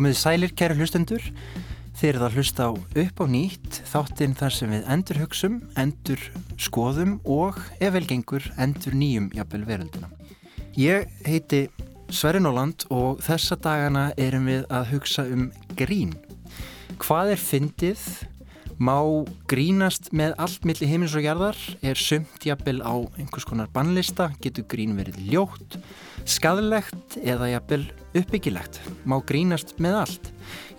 Komiði 0.00 0.16
sælir 0.16 0.52
kæru 0.56 0.78
hlustendur, 0.78 1.20
þeir 2.00 2.14
eru 2.14 2.24
að 2.24 2.36
hlusta 2.38 2.66
á 2.66 2.70
upp 2.72 3.18
á 3.20 3.24
nýtt 3.28 3.80
þáttinn 3.90 4.32
þar 4.38 4.54
sem 4.56 4.70
við 4.72 4.86
endur 4.94 5.18
hugsum, 5.20 5.58
endur 5.76 6.22
skoðum 6.56 7.18
og 7.28 7.58
ef 7.84 7.92
vel 7.92 8.06
gengur 8.08 8.46
endur 8.56 8.96
nýjum 8.96 9.26
jafnvel 9.36 9.66
verölduna. 9.68 10.08
Ég 10.80 11.04
heiti 11.26 11.66
Sverri 12.08 12.40
Nóland 12.40 12.86
og 12.88 13.20
þessa 13.26 13.60
dagana 13.60 14.06
erum 14.16 14.48
við 14.48 14.64
að 14.72 14.88
hugsa 14.94 15.26
um 15.28 15.50
grín. 15.76 16.16
Hvað 16.96 17.34
er 17.34 17.44
fyndið? 17.50 18.06
Má 18.80 18.96
grínast 19.44 20.06
með 20.16 20.38
allt 20.40 20.62
milli 20.64 20.86
heimins 20.88 21.12
og 21.12 21.20
jarðar? 21.20 21.56
Er 21.84 21.98
sumt 22.00 22.46
jafnvel 22.48 22.78
á 22.80 22.96
einhvers 23.20 23.44
konar 23.44 23.68
bannlista? 23.74 24.30
Getur 24.40 24.64
grín 24.72 24.94
verið 24.96 25.18
ljótt? 25.20 25.74
Skadlegt 26.24 27.18
eða 27.20 27.50
jafnvel 27.50 27.82
uppbyggilegt? 28.16 28.78
Má 29.04 29.18
grínast 29.28 29.74
með 29.84 29.98
allt? 29.98 30.30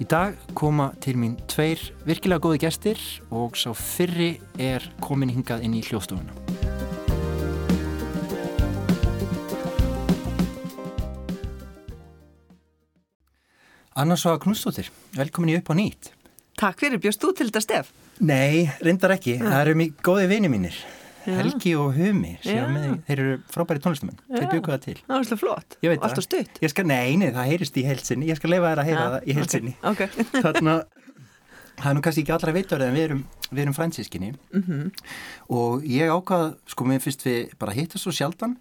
Í 0.01 0.07
dag 0.09 0.33
koma 0.57 0.87
til 0.97 1.13
mín 1.21 1.35
tveir 1.45 1.83
virkilega 2.07 2.41
góði 2.41 2.63
gestir 2.63 3.03
og 3.29 3.53
sá 3.53 3.69
fyrri 3.77 4.31
er 4.57 4.81
komin 5.05 5.29
hingað 5.29 5.61
inn 5.67 5.75
í 5.77 5.83
hljóstofuna. 5.85 6.33
Anna 13.93 14.17
Svaga 14.17 14.41
Knústóttir, 14.41 14.89
velkomin 15.13 15.53
í 15.53 15.59
upp 15.61 15.69
á 15.69 15.77
nýtt. 15.77 16.11
Takk 16.61 16.77
fyrir, 16.83 16.99
bjóst 17.01 17.21
þú 17.23 17.31
til 17.37 17.47
þetta 17.49 17.61
stef? 17.63 17.87
Nei, 18.21 18.67
reyndar 18.85 19.15
ekki. 19.15 19.37
Það 19.41 19.59
eru 19.63 19.77
mjög 19.79 20.01
góði 20.05 20.27
vini 20.29 20.49
mínir. 20.53 20.75
Já. 21.25 21.35
Helgi 21.37 21.71
og 21.77 21.91
Humi. 21.97 22.31
Já. 22.45 22.63
Með, 22.69 22.85
þeir 23.07 23.19
eru 23.23 23.33
frábæri 23.53 23.81
tónlistamenn. 23.81 24.17
Þeir 24.29 24.47
byggu 24.55 24.71
það 24.73 24.79
til. 24.85 24.95
Það 25.01 25.11
var 25.15 25.25
svolítið 25.27 25.41
flott. 25.41 25.75
Ég 25.85 25.91
Alltaf 26.07 26.25
stutt. 26.25 26.61
Ég 26.65 26.71
skal, 26.73 26.85
nei, 26.89 27.17
nei, 27.21 27.27
það 27.33 27.49
heyrist 27.51 27.77
í 27.77 27.83
heilsinni. 27.85 28.29
Ég 28.29 28.39
skal 28.39 28.53
leifa 28.53 28.71
þær 28.71 28.81
að 28.83 28.89
heyra 28.89 29.03
það 29.15 29.27
í 29.29 29.35
heilsinni. 29.37 29.73
Ok. 29.91 30.01
Þarna, 30.45 30.75
það 31.81 31.89
er 31.91 31.97
nú 31.97 32.03
kannski 32.07 32.23
ekki 32.25 32.33
allra 32.37 32.55
veitur 32.57 32.85
en 32.85 32.97
við 32.97 33.05
erum, 33.09 33.21
við 33.51 33.63
erum 33.65 33.77
fransískinni 33.77 34.31
Mhm. 34.53 34.81
og 35.57 35.85
ég 35.89 36.09
ákvað, 36.13 36.47
sko, 36.73 36.87
mér 36.89 37.01
finnst 37.05 37.25
við 37.25 37.53
bara 37.61 37.73
hittast 37.77 38.05
svo 38.05 38.13
sjaldan. 38.17 38.57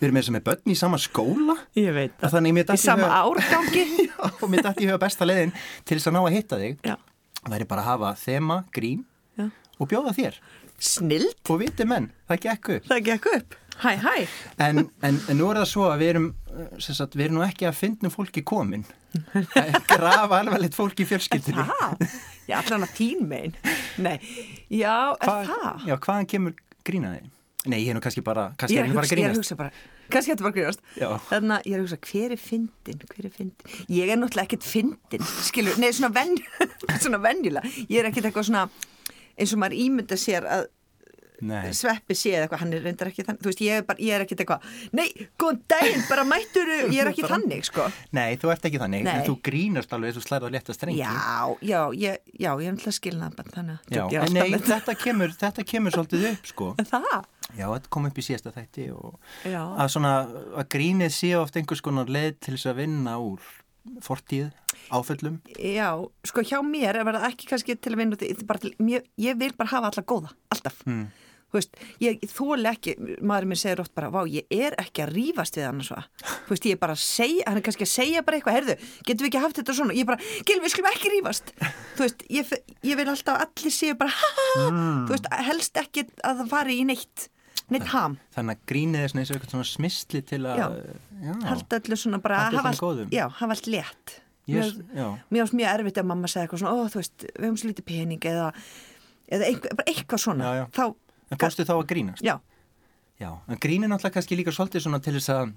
Við 0.00 0.08
erum 0.08 0.16
með 0.18 0.22
þess 0.24 0.32
að 0.32 0.36
með 0.38 0.44
börn 0.48 0.72
í 0.72 0.76
sama 0.80 0.96
skóla 1.02 1.56
Ég 1.76 1.92
veit 1.94 2.22
þannig 2.24 2.58
Í 2.72 2.78
sama 2.80 3.06
huga- 3.06 3.22
árgangi. 3.26 3.86
Já, 4.10 4.18
og 4.40 4.48
mér 4.50 4.62
dætti 4.66 4.86
í 4.86 4.90
huga 4.90 4.98
besta 5.02 5.26
leiðin 5.28 5.52
til 5.84 5.98
þess 5.98 6.08
að 6.10 6.14
ná 6.16 6.20
að 6.24 6.34
hitta 6.38 6.58
þig. 6.62 6.78
Já. 6.88 6.96
Það 7.46 7.56
er 7.60 7.66
bara 7.70 7.84
að 7.84 7.90
hafa 7.90 8.10
þema, 8.20 8.58
grín 8.76 9.04
Já. 9.40 9.46
og 9.80 9.88
bjóða 9.90 10.12
þér. 10.18 10.38
Snild. 10.80 11.34
Og 11.52 11.60
viti 11.60 11.84
menn, 11.88 12.10
það 12.28 12.40
gekk 12.46 12.70
upp. 12.76 12.86
Það 12.90 13.02
gekk 13.10 13.28
upp. 13.36 13.56
Hæ, 13.80 13.90
hæ. 14.02 14.14
En, 14.60 14.82
en, 15.08 15.18
en 15.32 15.38
nú 15.40 15.46
er 15.48 15.60
það 15.62 15.68
svo 15.70 15.86
að 15.88 16.02
við 16.02 16.10
erum, 16.12 16.26
sem 16.84 16.96
sagt, 16.98 17.14
við 17.16 17.26
erum 17.30 17.38
nú 17.38 17.44
ekki 17.46 17.68
að 17.68 17.78
fyndnum 17.78 18.12
fólki 18.12 18.42
komin. 18.44 18.82
Er 19.56 19.78
grafa 19.88 20.36
alvarlegt 20.42 20.76
fólki 20.76 21.02
í 21.06 21.08
fjölskyldinni. 21.08 21.64
Það? 21.70 22.04
Ég 22.50 22.56
allan 22.60 22.84
að 22.86 22.92
þín 22.98 23.24
megin. 23.30 23.56
Nei. 24.04 24.18
Já, 24.68 24.92
er 25.16 25.24
Hvað- 25.24 25.48
það? 25.54 25.86
Já, 25.88 25.94
hvaðan 25.96 26.28
kemur 26.34 26.54
grínaði? 26.86 27.24
Nei, 27.68 27.78
ég 27.82 27.90
er 27.92 27.96
nú 27.98 28.04
kannski 28.04 28.22
bara, 28.24 28.50
kannski 28.60 28.76
Ég 28.76 28.84
er 28.84 28.88
er 28.88 28.92
að 28.92 29.00
bara 29.00 29.06
að 29.06 29.10
hugsa, 29.10 29.20
ég 29.20 29.26
er 29.26 29.34
að 29.34 29.40
hugsa 29.40 29.56
bara, 29.58 29.72
kannski 30.12 30.34
þetta 30.34 30.46
að 30.50 30.56
grínast. 30.58 30.82
Þannig 31.28 31.54
að 31.56 31.68
ég 31.70 31.76
er 31.76 31.80
að 31.80 31.86
hugsa, 31.86 32.00
hver 32.10 32.34
er 32.34 32.42
fyndin, 32.42 33.00
hver 33.14 33.28
er 33.28 33.34
fyndin? 33.36 33.78
Ég 33.96 34.12
er 34.12 34.20
náttúrulega 34.20 34.48
ekkert 34.48 34.68
fyndin, 34.68 35.26
skilur, 35.46 35.78
nei, 35.80 35.90
svona 37.02 37.22
venjulega. 37.22 37.72
Ég 37.86 38.02
er 38.02 38.10
ekkert 38.10 38.30
eitthvað 38.30 38.50
svona, 38.50 38.66
eins 39.36 39.54
og 39.54 39.62
maður 39.62 39.80
ímynda 39.84 40.20
sér 40.20 40.48
að 40.58 40.68
Nei, 41.40 41.72
sveppi 41.76 42.16
sé 42.18 42.34
eða 42.34 42.46
eitthvað, 42.46 42.62
hann 42.62 42.74
er 42.76 42.84
reyndar 42.84 43.10
ekki 43.10 43.24
þannig, 43.26 43.42
þú 43.44 43.50
veist, 43.50 43.62
ég 43.64 43.80
er, 43.80 43.86
bara, 43.88 44.02
ég 44.04 44.16
er 44.16 44.24
ekkert 44.24 44.42
eitthvað, 44.44 44.68
nei, 44.98 45.06
góðan 45.40 45.60
daginn, 45.72 46.04
bara 46.10 46.24
mættur, 46.28 46.72
ég 46.90 47.00
er 47.00 47.10
ekki 47.12 47.26
þannig, 47.30 47.66
sko. 47.70 47.86
nei, 48.16 48.28
þú 48.40 48.52
ert 48.54 48.68
ekki 48.70 48.82
þannig, 48.82 49.06
Nei. 49.06 49.12
en 49.14 49.26
þú 49.28 49.36
grínast 49.48 49.96
alveg 49.96 50.14
þess 50.14 50.22
að 50.22 50.28
slærða 50.28 50.52
létta 50.56 50.76
strengi. 50.76 51.00
Já, 51.00 51.56
já, 51.64 51.80
ég, 51.96 52.20
já, 52.34 52.50
ég 52.50 52.66
er 52.66 52.76
náttúrulega 52.76 52.98
skilnað 52.98 53.36
bara 53.40 53.54
þannig 53.56 53.78
að 53.80 54.14
Já, 54.14 54.22
en 54.24 54.36
nei, 54.36 54.60
þetta 54.70 54.96
kemur, 55.00 55.34
þetta 55.40 55.66
kemur 55.72 55.96
svolítið 55.96 56.28
upp, 56.34 56.50
sko. 56.52 56.70
það. 56.92 57.24
Já, 57.56 57.66
þetta 57.66 57.90
kom 57.90 58.06
upp 58.06 58.20
í 58.20 58.24
síðasta 58.24 58.52
þætti 58.54 58.90
að 59.50 59.88
svona, 59.90 60.12
að 60.60 60.68
grínið 60.76 61.16
sé 61.16 61.32
oft 61.38 61.56
einhvers 61.58 61.82
konar 61.84 62.10
leið 62.12 62.36
til 62.38 62.54
þess 62.54 62.70
að 62.70 62.80
vinna 62.84 63.16
úr 63.22 63.42
fortíð, 64.04 64.50
áföllum. 64.92 65.40
Já, 65.56 65.88
sko 66.28 66.44
hjá 66.46 66.60
mér 66.64 67.00
er 67.00 67.08
það 67.08 67.26
ekki 67.30 67.48
kannski 67.50 67.76
til 67.80 67.94
að 67.94 68.02
vinna 68.02 68.18
bara 68.48 68.62
til, 68.62 68.72
mér, 68.82 69.06
ég 69.20 69.38
vil 69.40 69.52
bara 69.56 69.72
hafa 69.72 69.90
alla 69.90 70.04
góða, 70.06 70.32
alltaf. 70.52 70.82
Mm. 70.86 71.06
Veist, 71.50 71.72
ég 71.98 72.20
þóli 72.30 72.68
ekki, 72.70 72.92
maður 73.26 73.46
minn 73.50 73.58
segir 73.58 73.80
oft 73.82 73.90
bara, 73.96 74.06
vá, 74.14 74.20
ég 74.30 74.46
er 74.54 74.76
ekki 74.78 75.02
að 75.02 75.10
rífast 75.16 75.56
við 75.58 75.64
hann 75.66 75.80
veist, 75.82 76.66
ég 76.68 76.76
er 76.76 76.78
bara 76.78 76.94
að 76.94 77.02
segja, 77.02 77.42
hann 77.48 77.58
er 77.58 77.64
kannski 77.66 77.86
að 77.88 77.90
segja 77.90 78.22
bara 78.22 78.38
eitthvað, 78.38 78.56
heyrðu, 78.60 78.76
getum 79.08 79.24
við 79.24 79.30
ekki 79.32 79.42
haft 79.42 79.58
þetta 79.58 79.74
svona? 79.80 79.96
Ég 79.98 80.04
er 80.06 80.10
bara, 80.12 80.28
Gil, 80.46 80.60
við 80.62 80.72
skulum 80.76 80.90
ekki 80.92 81.10
rífast. 81.16 81.50
Þú 81.98 82.04
veist, 82.06 82.22
ég, 82.30 82.54
ég 82.86 83.00
vil 83.00 83.08
alltaf 83.10 83.42
allir 83.48 83.74
séu 83.74 83.98
bara, 83.98 84.14
ha, 84.14 84.30
ha, 84.38 84.46
ha. 84.60 84.68
Mm. 84.70 85.02
Þú 85.08 85.16
veist, 85.16 85.28
helst 85.50 85.82
ekki 85.82 86.06
að 86.22 86.40
það 86.44 86.52
fari 86.54 86.78
í 86.78 86.86
neitt, 86.86 87.26
neitt 87.74 87.90
ham. 87.96 88.16
Þannig 88.38 88.56
að 88.60 88.64
grínið 88.70 89.02
er 89.04 89.12
svona 89.12 89.24
eins 89.24 89.34
og 89.34 89.40
eitthvað 89.40 89.54
svona 89.56 89.70
smisli 89.74 90.22
til 90.30 90.42
að, 90.46 90.78
Halda 91.50 91.82
öllu 91.82 91.98
svona 92.00 92.22
bara, 92.22 92.44
Halda 92.46 92.62
öllum 92.70 92.80
góðum. 92.80 93.10
já, 93.12 93.26
hafa 93.42 93.56
allt 93.58 93.66
létt. 93.74 94.16
Ég- 94.50 94.78
Mér- 94.94 95.44
finnst 95.44 95.54
mjög 95.54 95.74
erfitt 95.74 95.98
að 96.00 96.06
mamma 96.14 96.26
segja 96.30 96.46
eitthvað 96.46 96.62
svona, 96.62 96.78
ó, 96.78 96.88
þú 96.90 96.98
veist, 97.02 97.26
við 97.36 97.44
höfum 97.44 97.58
svo 97.60 97.68
lítið 97.70 97.86
pening 97.90 98.24
eða, 98.30 98.46
eða 99.30 99.46
eitthvað, 99.50 99.82
eitthvað 99.92 100.22
svona. 100.24 100.44
Já, 100.48 100.54
já. 100.62 100.64
Þá, 100.78 100.84
En 101.30 101.38
fórstu 101.38 101.64
þá 101.66 101.74
að 101.78 101.86
grínast? 101.92 102.22
já, 102.26 102.38
Já, 103.20 103.34
en 103.52 103.58
grín 103.60 103.84
er 103.84 103.90
náttúrulega 103.92 104.14
kannski 104.16 104.36
líka 104.38 104.52
svolítið 104.56 104.80
svona 104.86 104.98
til 105.04 105.12
þess 105.18 105.28
að 105.34 105.50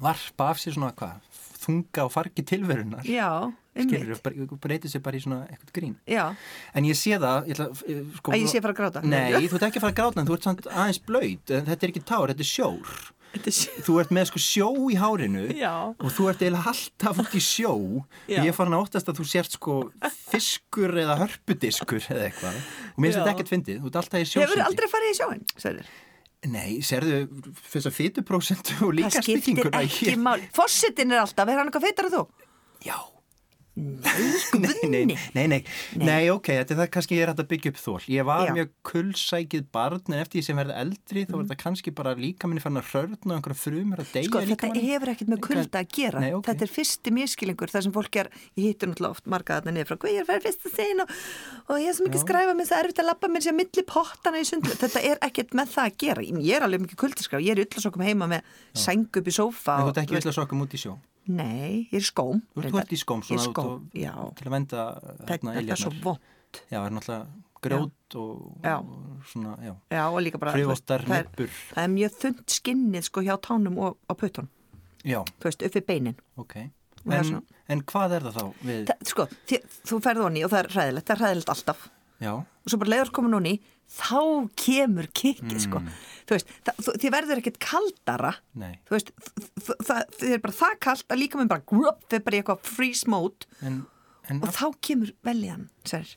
varpa 0.00 0.50
af 0.52 0.60
sér 0.62 0.76
svona 0.76 0.92
hvað, 0.94 1.16
þunga 1.60 2.04
og 2.06 2.12
fargi 2.14 2.44
tilverunar. 2.46 3.02
já, 3.04 3.50
Skilur, 3.74 4.14
einmitt. 4.22 4.54
breytið 4.62 4.92
sér 4.94 5.02
bara 5.02 5.16
í 5.18 5.22
svona 5.24 5.40
eitthvað 5.50 5.72
grín. 5.74 5.96
Já, 6.06 6.34
En 6.74 6.84
ég 6.84 6.94
sé 6.94 7.18
það, 7.18 7.46
ég 7.50 7.54
ætla, 7.58 7.66
eh, 7.88 8.04
sko, 8.16 8.32
að 8.32 8.40
ég 8.40 8.48
sé 8.48 8.60
fara 8.62 8.72
að 8.74 8.78
gráta. 8.78 9.02
Nei, 9.04 9.32
þú 9.48 9.54
ert 9.58 9.66
ekki 9.68 9.78
að 9.78 9.84
fara 9.84 9.92
að 9.92 9.98
gráta, 10.00 10.20
en 10.20 10.26
þú 10.26 10.34
ert 10.38 10.42
samt 10.46 10.66
aðeins 10.70 11.00
blöyt, 11.06 11.44
þetta 11.46 11.82
er 11.82 11.90
ekki 11.90 12.04
tár, 12.06 12.28
þetta 12.30 12.46
er 12.46 12.50
sjór. 12.54 13.12
Þú 13.30 13.94
ert 14.02 14.10
með 14.10 14.24
sko 14.32 14.40
sjó 14.42 14.68
í 14.90 14.96
hárinu 14.98 15.44
Já. 15.54 15.70
og 15.94 16.10
þú 16.16 16.24
ert 16.32 16.40
eiginlega 16.42 16.72
alltaf 16.72 17.20
út 17.22 17.34
í 17.38 17.42
sjó 17.44 17.70
Já. 18.26 18.40
og 18.40 18.48
ég 18.48 18.56
farin 18.56 18.74
að 18.74 18.82
óttast 18.88 19.10
að 19.12 19.20
þú 19.20 19.26
sért 19.30 19.54
sko 19.54 19.76
fiskur 20.32 20.96
eða 21.04 21.14
hörpudiskur 21.22 22.02
eða 22.10 22.26
eitthvað 22.26 22.58
og 22.58 22.98
mér 22.98 23.06
finnst 23.06 23.20
þetta 23.20 23.34
ekkert 23.36 23.52
fyndið, 23.54 23.78
þú 23.84 23.92
ert 23.92 24.00
alltaf 24.02 24.18
í 24.18 24.24
Hefur 24.26 24.34
sjósindi. 24.34 24.66
aldrei 24.66 24.88
farið 24.96 25.12
í 25.14 25.18
sjóin, 25.20 25.44
sagður. 25.62 25.92
Nei, 26.50 26.70
serðu 26.80 27.16
þess 27.70 27.86
að 27.90 27.96
fytuprósentu 28.00 28.74
og 28.80 28.84
Það 28.90 28.94
líka 28.98 29.10
skiptir 29.20 29.40
spikinguna 29.44 29.82
ekki 29.84 30.14
mál. 30.16 30.38
Fossetin 30.56 31.12
er 31.12 31.22
alltaf, 31.22 31.48
er 31.52 31.60
hann 31.60 31.68
eitthvað 31.70 31.86
feitar 31.86 32.08
en 32.10 32.14
þú? 32.16 32.22
Já. 32.86 32.96
Nei, 33.80 34.74
Nei, 34.90 35.04
nei, 35.06 35.46
nei, 35.48 35.60
nei, 36.00 36.22
ok, 36.32 36.48
þetta 36.60 36.74
er 36.74 36.78
það 36.80 36.88
kannski 36.94 37.16
ég 37.16 37.24
er 37.24 37.30
hægt 37.32 37.42
að 37.42 37.48
byggja 37.50 37.70
upp 37.72 37.80
þól. 37.80 38.00
Ég 38.10 38.26
var 38.28 38.48
Já. 38.48 38.52
mjög 38.56 38.70
kulsækið 38.90 39.64
barn 39.74 40.00
en 40.10 40.18
eftir 40.20 40.40
því 40.40 40.44
sem 40.46 40.60
verði 40.60 40.74
eldri 40.82 41.24
þá 41.28 41.34
var 41.36 41.44
þetta 41.44 41.58
kannski 41.62 41.90
bara 41.96 42.14
líka 42.18 42.50
minni 42.50 42.62
fann 42.64 42.80
að 42.80 42.90
rörna 42.94 43.30
og 43.30 43.36
einhverja 43.36 43.60
frumur 43.60 44.02
að 44.02 44.10
deyja 44.14 44.28
Sko, 44.30 44.42
þetta 44.50 44.66
hefur 44.76 45.12
ekkert 45.14 45.30
með 45.32 45.40
kulda 45.46 45.82
að 45.82 45.88
gera. 45.96 46.18
Nei, 46.24 46.32
ok. 46.36 46.44
Þetta 46.50 46.66
er 46.66 46.72
fyrsti 46.74 47.14
miskilingur, 47.16 47.72
það 47.72 47.86
sem 47.86 47.94
fólk 47.96 48.20
er, 48.24 48.30
ég 48.58 48.64
hittur 48.70 48.90
náttúrulega 48.90 49.16
oft 49.16 49.30
marga 49.30 49.60
þarna 49.60 49.76
niður 49.76 49.88
frá, 49.90 49.96
hvað 50.04 50.14
ég 50.16 50.20
er 50.24 50.28
fara 50.30 50.44
fyrst 50.46 50.66
að 50.66 50.76
segja 50.76 50.94
og, 51.04 51.08
og 51.70 51.76
ég 51.80 51.88
er 51.92 52.04
mikið 52.08 52.20
Já. 52.20 52.24
skræfa 52.26 52.52
með 52.58 52.66
það 52.70 52.78
er 52.78 52.84
erfitt 52.90 53.02
að 53.04 53.10
lappa 53.10 53.26
mér 53.30 53.42
sér 53.46 53.56
milli 53.60 53.82
pottana 53.86 54.40
í 54.40 54.48
sundlu. 54.48 54.74
Þetta 54.80 55.00
er 55.06 55.16
ekkert 55.28 55.50
með 55.56 55.66
það 55.76 55.84
að 55.86 55.96
gera. 56.04 56.20
Ég 56.40 56.54
er 56.56 56.66
alveg 56.66 56.80
mikið 56.86 56.98
kuldaskraf, 57.04 57.40
ég 57.44 57.52
er 57.54 57.60
í 61.26 61.28
upp 61.28 61.34
í 61.34 61.34
í. 61.34 61.36
Nei, 61.36 61.88
ég 61.90 61.94
er 61.94 62.00
í 62.00 62.06
skóm. 62.06 62.42
Þú 62.56 62.78
ert 62.80 62.92
í 62.92 62.98
skóm 63.00 63.22
svona 63.22 63.40
er 63.40 63.48
út 63.48 63.54
skóm, 63.54 63.70
og- 63.74 63.92
já. 63.94 64.14
til 64.34 64.46
að 64.46 64.50
venda 64.50 65.00
hérna 65.28 65.54
þetta 65.54 65.70
er 65.72 65.76
svo 65.76 65.90
iljarnar. 65.90 66.02
vond. 66.02 66.18
Já, 66.70 66.78
það 66.80 66.86
er 66.86 66.90
náttúrulega 66.90 67.26
grjót 67.62 68.14
og, 68.16 68.56
Já. 68.64 68.78
og 68.78 69.22
svona, 69.28 69.56
já. 69.62 69.74
Já, 69.90 70.04
og 70.10 70.20
líka 70.22 70.38
bara, 70.40 70.52
Hrifóttar 70.52 71.04
það 71.04 71.18
er, 71.18 71.24
nippur. 71.24 71.48
það 71.74 71.84
er 71.84 71.88
mjög 71.88 72.14
þund 72.20 72.44
skinnið 72.46 73.02
sko 73.04 73.20
hjá 73.20 73.36
tánum 73.40 73.78
og 73.78 73.96
á 74.08 74.12
puttunum, 74.14 74.48
Já, 75.04 75.22
þú 75.38 75.44
veist, 75.44 75.62
uppi 75.62 75.80
beinin. 75.80 76.16
ok. 76.36 76.54
það 77.06 77.14
En, 77.36 77.42
en 77.68 77.80
hvað 77.82 78.12
er 78.12 78.20
það 78.20 78.34
þá 78.34 78.54
við, 78.64 78.86
Það, 78.86 79.06
sko, 79.06 79.26
þi, 79.46 79.58
þú 79.86 80.00
ferð 80.02 80.22
honni 80.22 80.44
og 80.44 80.50
það 80.50 80.58
er 80.64 80.68
hræðilegt, 80.68 81.06
það 81.06 81.14
er 81.16 81.22
hræðilegt 81.24 81.48
alltaf. 81.54 81.88
já, 82.20 82.44
Og 82.70 82.74
svo 82.74 82.78
bara 82.84 82.92
leiður 82.94 83.10
komin 83.16 83.34
honni, 83.34 83.52
þá 83.90 84.20
kemur 84.62 85.08
kikið, 85.18 85.56
sko. 85.64 85.80
Mm. 85.82 85.94
Þú 86.30 86.36
veist, 86.36 86.50
þið 87.02 87.10
verður 87.10 87.40
ekkert 87.42 87.56
kaldara. 87.64 88.30
nei, 88.54 88.76
Þú 88.86 88.94
veist, 88.94 89.10
þið 90.20 90.34
er 90.36 90.42
bara 90.44 90.54
það 90.60 90.76
kald 90.86 91.02
að 91.10 91.18
líka 91.24 91.40
með 91.40 91.48
bara 91.50 91.64
grupp, 91.72 92.04
þið 92.06 92.18
er 92.20 92.22
bara 92.28 92.36
í 92.38 92.42
eitthvað 92.44 92.68
freeze 92.70 93.10
mode 93.10 93.48
en, 93.66 93.80
en 94.30 94.42
og 94.46 94.52
þá 94.54 94.62
kemur 94.86 95.10
veljan, 95.26 95.66
sér. 95.90 96.12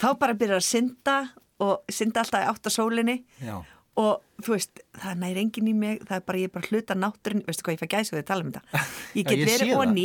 Þá 0.00 0.08
bara 0.22 0.38
byrjar 0.38 0.62
að 0.62 0.68
synda 0.70 1.18
og 1.60 1.92
synda 1.92 2.22
alltaf 2.22 2.40
í 2.46 2.48
átt 2.54 2.70
að 2.70 2.76
sólinni 2.78 3.18
já, 3.42 3.58
og 3.98 4.20
þú 4.38 4.52
veist, 4.54 4.78
það 4.94 5.16
næri 5.18 5.40
enginn 5.42 5.68
í 5.68 5.72
mig 5.74 6.02
það 6.06 6.20
er 6.20 6.24
bara, 6.28 6.38
ég 6.38 6.46
er 6.46 6.52
bara 6.54 6.68
hluta 6.70 6.94
náttúrin 6.94 7.40
veistu 7.48 7.64
hvað, 7.66 7.74
ég 7.74 7.80
fæ 7.80 7.88
gæsa 7.90 8.12
við 8.14 8.20
að 8.20 8.26
tala 8.28 8.44
um 8.44 8.52
þetta. 8.54 8.82
Ég 9.18 9.24
Já, 9.24 9.28
get 9.28 9.40
ég 9.40 9.48
verið 9.48 9.72
onni 9.82 10.04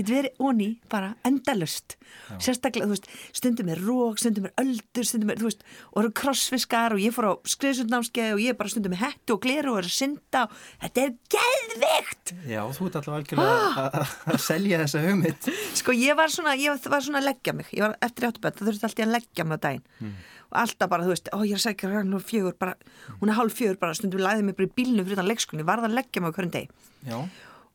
get 0.00 0.08
verið 0.10 0.40
onni 0.48 0.66
bara 0.90 1.10
endalust 1.28 1.94
sérstaklega, 2.42 2.88
þú 2.90 2.96
veist, 2.96 3.06
stundum 3.38 3.70
er 3.70 3.82
rók 3.86 4.18
stundum 4.18 4.48
er 4.50 4.54
öldur, 4.64 5.06
stundum 5.06 5.30
er, 5.30 5.38
þú 5.38 5.46
veist 5.46 5.62
og 5.92 6.00
eru 6.02 6.10
krossfiskar 6.22 6.96
og 6.96 7.04
ég 7.04 7.14
fór 7.14 7.28
á 7.30 7.34
skriðsundnámskeið 7.54 8.34
og 8.34 8.42
ég 8.42 8.50
er 8.50 8.58
bara 8.58 8.72
stundum 8.74 8.96
með 8.96 9.04
hettu 9.04 9.36
og 9.36 9.44
gleru 9.46 9.76
og 9.76 9.78
er 9.84 9.90
að 9.92 9.94
synda 10.00 10.42
og 10.48 10.58
þetta 10.82 11.04
er 11.06 11.14
geðvikt 11.36 12.34
Já, 12.50 12.60
þú 12.74 12.88
ert 12.90 12.98
alltaf 13.00 13.14
algjörlega 13.20 13.70
að- 13.84 14.18
að 14.34 14.40
selja 14.48 14.82
þessa 14.82 15.04
hugmynd. 15.06 15.48
Sko 15.78 15.94
ég 15.94 16.18
var 16.18 16.34
svona, 16.34 16.56
ég 16.58 16.90
var 16.90 17.06
svona 17.06 17.22
að 17.22 17.28
leggja 17.30 17.54
mig. 17.54 17.70
Ég 17.76 17.86
var 17.86 17.94
eftir 18.02 18.26
áttabönd, 18.28 18.58
það 18.58 18.70
þurfti 18.72 18.88
alltaf 18.90 19.06
að 19.06 19.14
leggja 19.14 19.46
mig 19.46 19.58
á 19.58 19.64
daginn. 19.68 19.86
Hmm. 20.00 20.18
Alltaf 20.50 20.90
bara, 20.90 21.06
þú 21.06 21.14
veist, 21.14 21.30
ó 21.32 21.38
ég 21.44 21.54
er 21.54 21.60
að 21.60 21.64
segja 21.66 21.92
hann 21.94 22.14
og 22.16 22.24
fjögur 22.26 22.56
bara, 22.58 22.74
hún 23.20 23.30
er 23.30 23.38
hálf 23.38 23.56
fjögur 23.58 23.78
bara 23.80 23.94
stundum 23.94 24.22
læði 24.24 24.46
mig 24.46 24.56
bara 24.58 24.68
í 24.68 24.74
bílnum 24.80 25.06
fyrir 25.06 25.20
þann 25.20 25.30
leikskóni, 25.30 25.62
ég 25.62 25.70
varð 25.70 25.88
að 25.88 25.96
leggja 25.98 26.22
mig 26.24 26.34
hverjum 26.36 26.54
deg, 26.56 26.70
Já, 27.06 27.16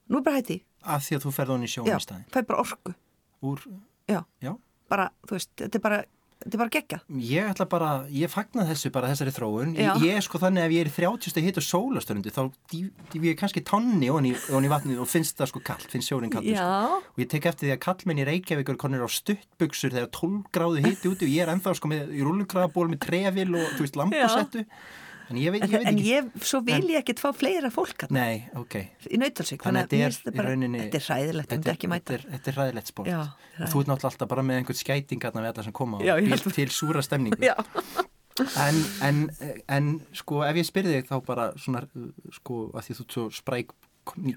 nú 0.09 0.19
er 0.19 0.25
bara 0.27 0.41
hætti 0.41 0.59
af 0.85 1.05
því 1.05 1.17
að 1.17 1.25
þú 1.25 1.33
ferð 1.35 1.55
honni 1.55 1.65
í 1.65 1.71
já, 1.71 1.75
sjónum 1.75 1.97
í 1.97 2.03
staðin 2.05 2.25
fæ 2.33 2.39
bara 2.45 2.61
orku. 2.61 2.93
Úr, 3.45 3.63
já, 4.09 4.21
já. 4.43 4.51
Bara, 4.89 5.09
þú 5.25 5.37
veist, 5.37 5.51
þetta 5.57 5.79
er 5.79 5.83
bara 5.85 6.01
þetta 6.45 6.55
er 6.55 6.61
bara 6.61 6.73
geggjað 6.75 7.21
Ég 7.25 7.49
ætla 7.51 7.65
bara, 7.69 7.89
ég 8.13 8.31
fagna 8.31 8.65
þessu 8.69 8.91
bara 8.93 9.09
þessari 9.11 9.33
þróun 9.35 9.73
Já. 9.75 9.91
Ég 10.03 10.19
er 10.19 10.25
sko 10.25 10.39
þannig 10.41 10.67
ef 10.67 10.75
ég 10.75 10.85
er 10.85 10.89
í 10.91 10.93
30. 10.95 11.41
hitt 11.45 11.59
og 11.59 11.65
sólastörundi 11.65 12.33
þá 12.35 12.41
dýf 12.71 13.25
ég 13.25 13.39
kannski 13.39 13.63
tonni 13.65 14.11
onni, 14.13 14.35
onni 14.53 14.69
í 14.69 14.73
vatnið 14.73 15.01
og 15.01 15.09
finnst 15.09 15.39
það 15.41 15.51
sko 15.51 15.63
kallt, 15.65 15.87
finnst 15.91 16.11
sjórin 16.11 16.33
kallt 16.33 16.45
sko. 16.45 16.53
já, 16.55 16.99
og 17.01 17.23
ég 17.23 17.31
tek 17.31 17.49
eftir 17.49 17.69
því 17.69 17.73
að 17.75 17.81
kallmenn 17.87 18.21
í 18.21 18.27
Reykjavík 18.29 18.69
er 18.75 18.79
konir 18.85 19.05
á 19.05 19.09
stuttbuxur 19.09 19.95
þegar 19.97 20.11
12 20.13 20.43
gráðu 20.55 20.85
hitti 20.85 21.11
úti 21.11 21.27
og 21.27 21.33
ég 21.33 21.45
er 21.47 21.53
ennþá 21.55 21.75
sko 21.79 21.91
með 21.91 22.13
í 22.13 22.21
rullukrafaból 22.25 22.87
með 22.93 23.01
trefil 23.07 23.49
og 23.57 23.73
þú 23.75 23.87
veist 23.87 23.99
lambusettu 23.99 24.65
en 25.29 25.39
ég 25.39 25.47
ég 25.47 25.53
veit 25.55 25.87
en 25.91 25.99
ég, 26.01 26.27
svo 26.45 26.61
vil 26.65 26.81
ég 26.91 26.99
ekkert 27.01 27.21
fá 27.23 27.29
fleira 27.35 27.71
fólk 27.73 28.07
að 28.07 28.15
Nei, 28.15 28.45
ok. 28.57 28.77
Í 29.09 29.19
nautalsvík, 29.21 29.63
Þannig 29.65 29.85
að 29.85 29.95
þetta 29.95 30.33
er 30.33 30.35
í 30.35 30.45
rauninni 30.47 30.81
þetta 30.83 30.99
er 30.99 31.07
hræðilegt, 31.09 31.49
þetta 31.53 31.71
er 31.71 31.77
ekki 31.77 31.91
mæta. 31.91 32.05
Þetta 32.05 32.17
er, 32.17 32.25
þetta 32.35 32.51
er 32.51 32.59
hræðilegt 32.59 32.91
sport. 32.91 33.09
Já, 33.11 33.21
og 33.21 33.71
þú 33.71 33.83
ert 33.83 33.91
náttúrulega 33.91 34.11
alltaf 34.11 34.31
bara 34.35 34.45
með 34.45 34.61
einhvern 34.61 34.81
skætingarna 34.81 35.45
við 35.45 35.51
alla 35.53 35.65
sem 35.67 35.75
koma 35.81 36.03
Já, 36.05 36.13
og 36.17 36.29
ég 36.29 36.45
til 36.59 36.69
súra 36.73 37.05
stemningu. 37.05 37.53
En, 38.59 38.79
en, 39.07 39.19
en 39.71 39.85
sko 40.11 40.41
ef 40.43 40.57
ég 40.59 40.67
spyrði 40.67 40.97
þig 40.97 41.05
þá 41.07 41.19
bara 41.23 41.45
svona 41.55 41.85
sko 42.35 42.65
að 42.75 42.89
því 42.89 42.95
þú 42.97 43.05
svo 43.13 43.29
spræk 43.31 43.71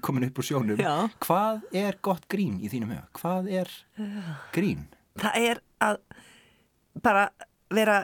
komin 0.01 0.29
upp 0.29 0.39
úr 0.39 0.47
sjónum 0.47 0.79
Já. 0.79 0.93
hvað 1.21 1.65
er 1.75 1.97
gott 2.01 2.23
grín 2.31 2.55
í 2.63 2.71
þínum 2.71 2.93
huga? 2.95 3.03
Hvað 3.19 3.49
er 3.59 3.73
grín? 4.55 4.87
það 5.19 5.49
er 5.49 5.61
að 5.83 5.99
bara 7.03 7.27
vera 7.73 7.99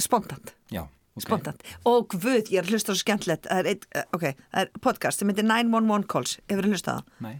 spontant. 0.00 0.54
Já, 0.72 0.84
ok. 1.14 1.24
spontant 1.26 1.62
og 1.86 2.06
guð, 2.14 2.50
ég 2.50 2.58
er 2.60 2.66
að 2.66 2.74
hlusta 2.74 2.92
svo 2.94 3.00
skemmtilegt 3.04 3.46
það 3.50 3.58
er, 3.64 3.70
eitt, 3.74 3.88
eh, 3.94 4.06
ok, 4.16 4.28
það 4.52 4.60
er 4.66 4.70
podcast 4.84 5.18
sem 5.22 5.28
heitir 5.32 5.46
911 5.48 6.06
Calls, 6.10 6.38
hefur 6.50 6.66
þú 6.68 6.74
hlustað 6.74 7.00
það? 7.00 7.18
Nei. 7.26 7.34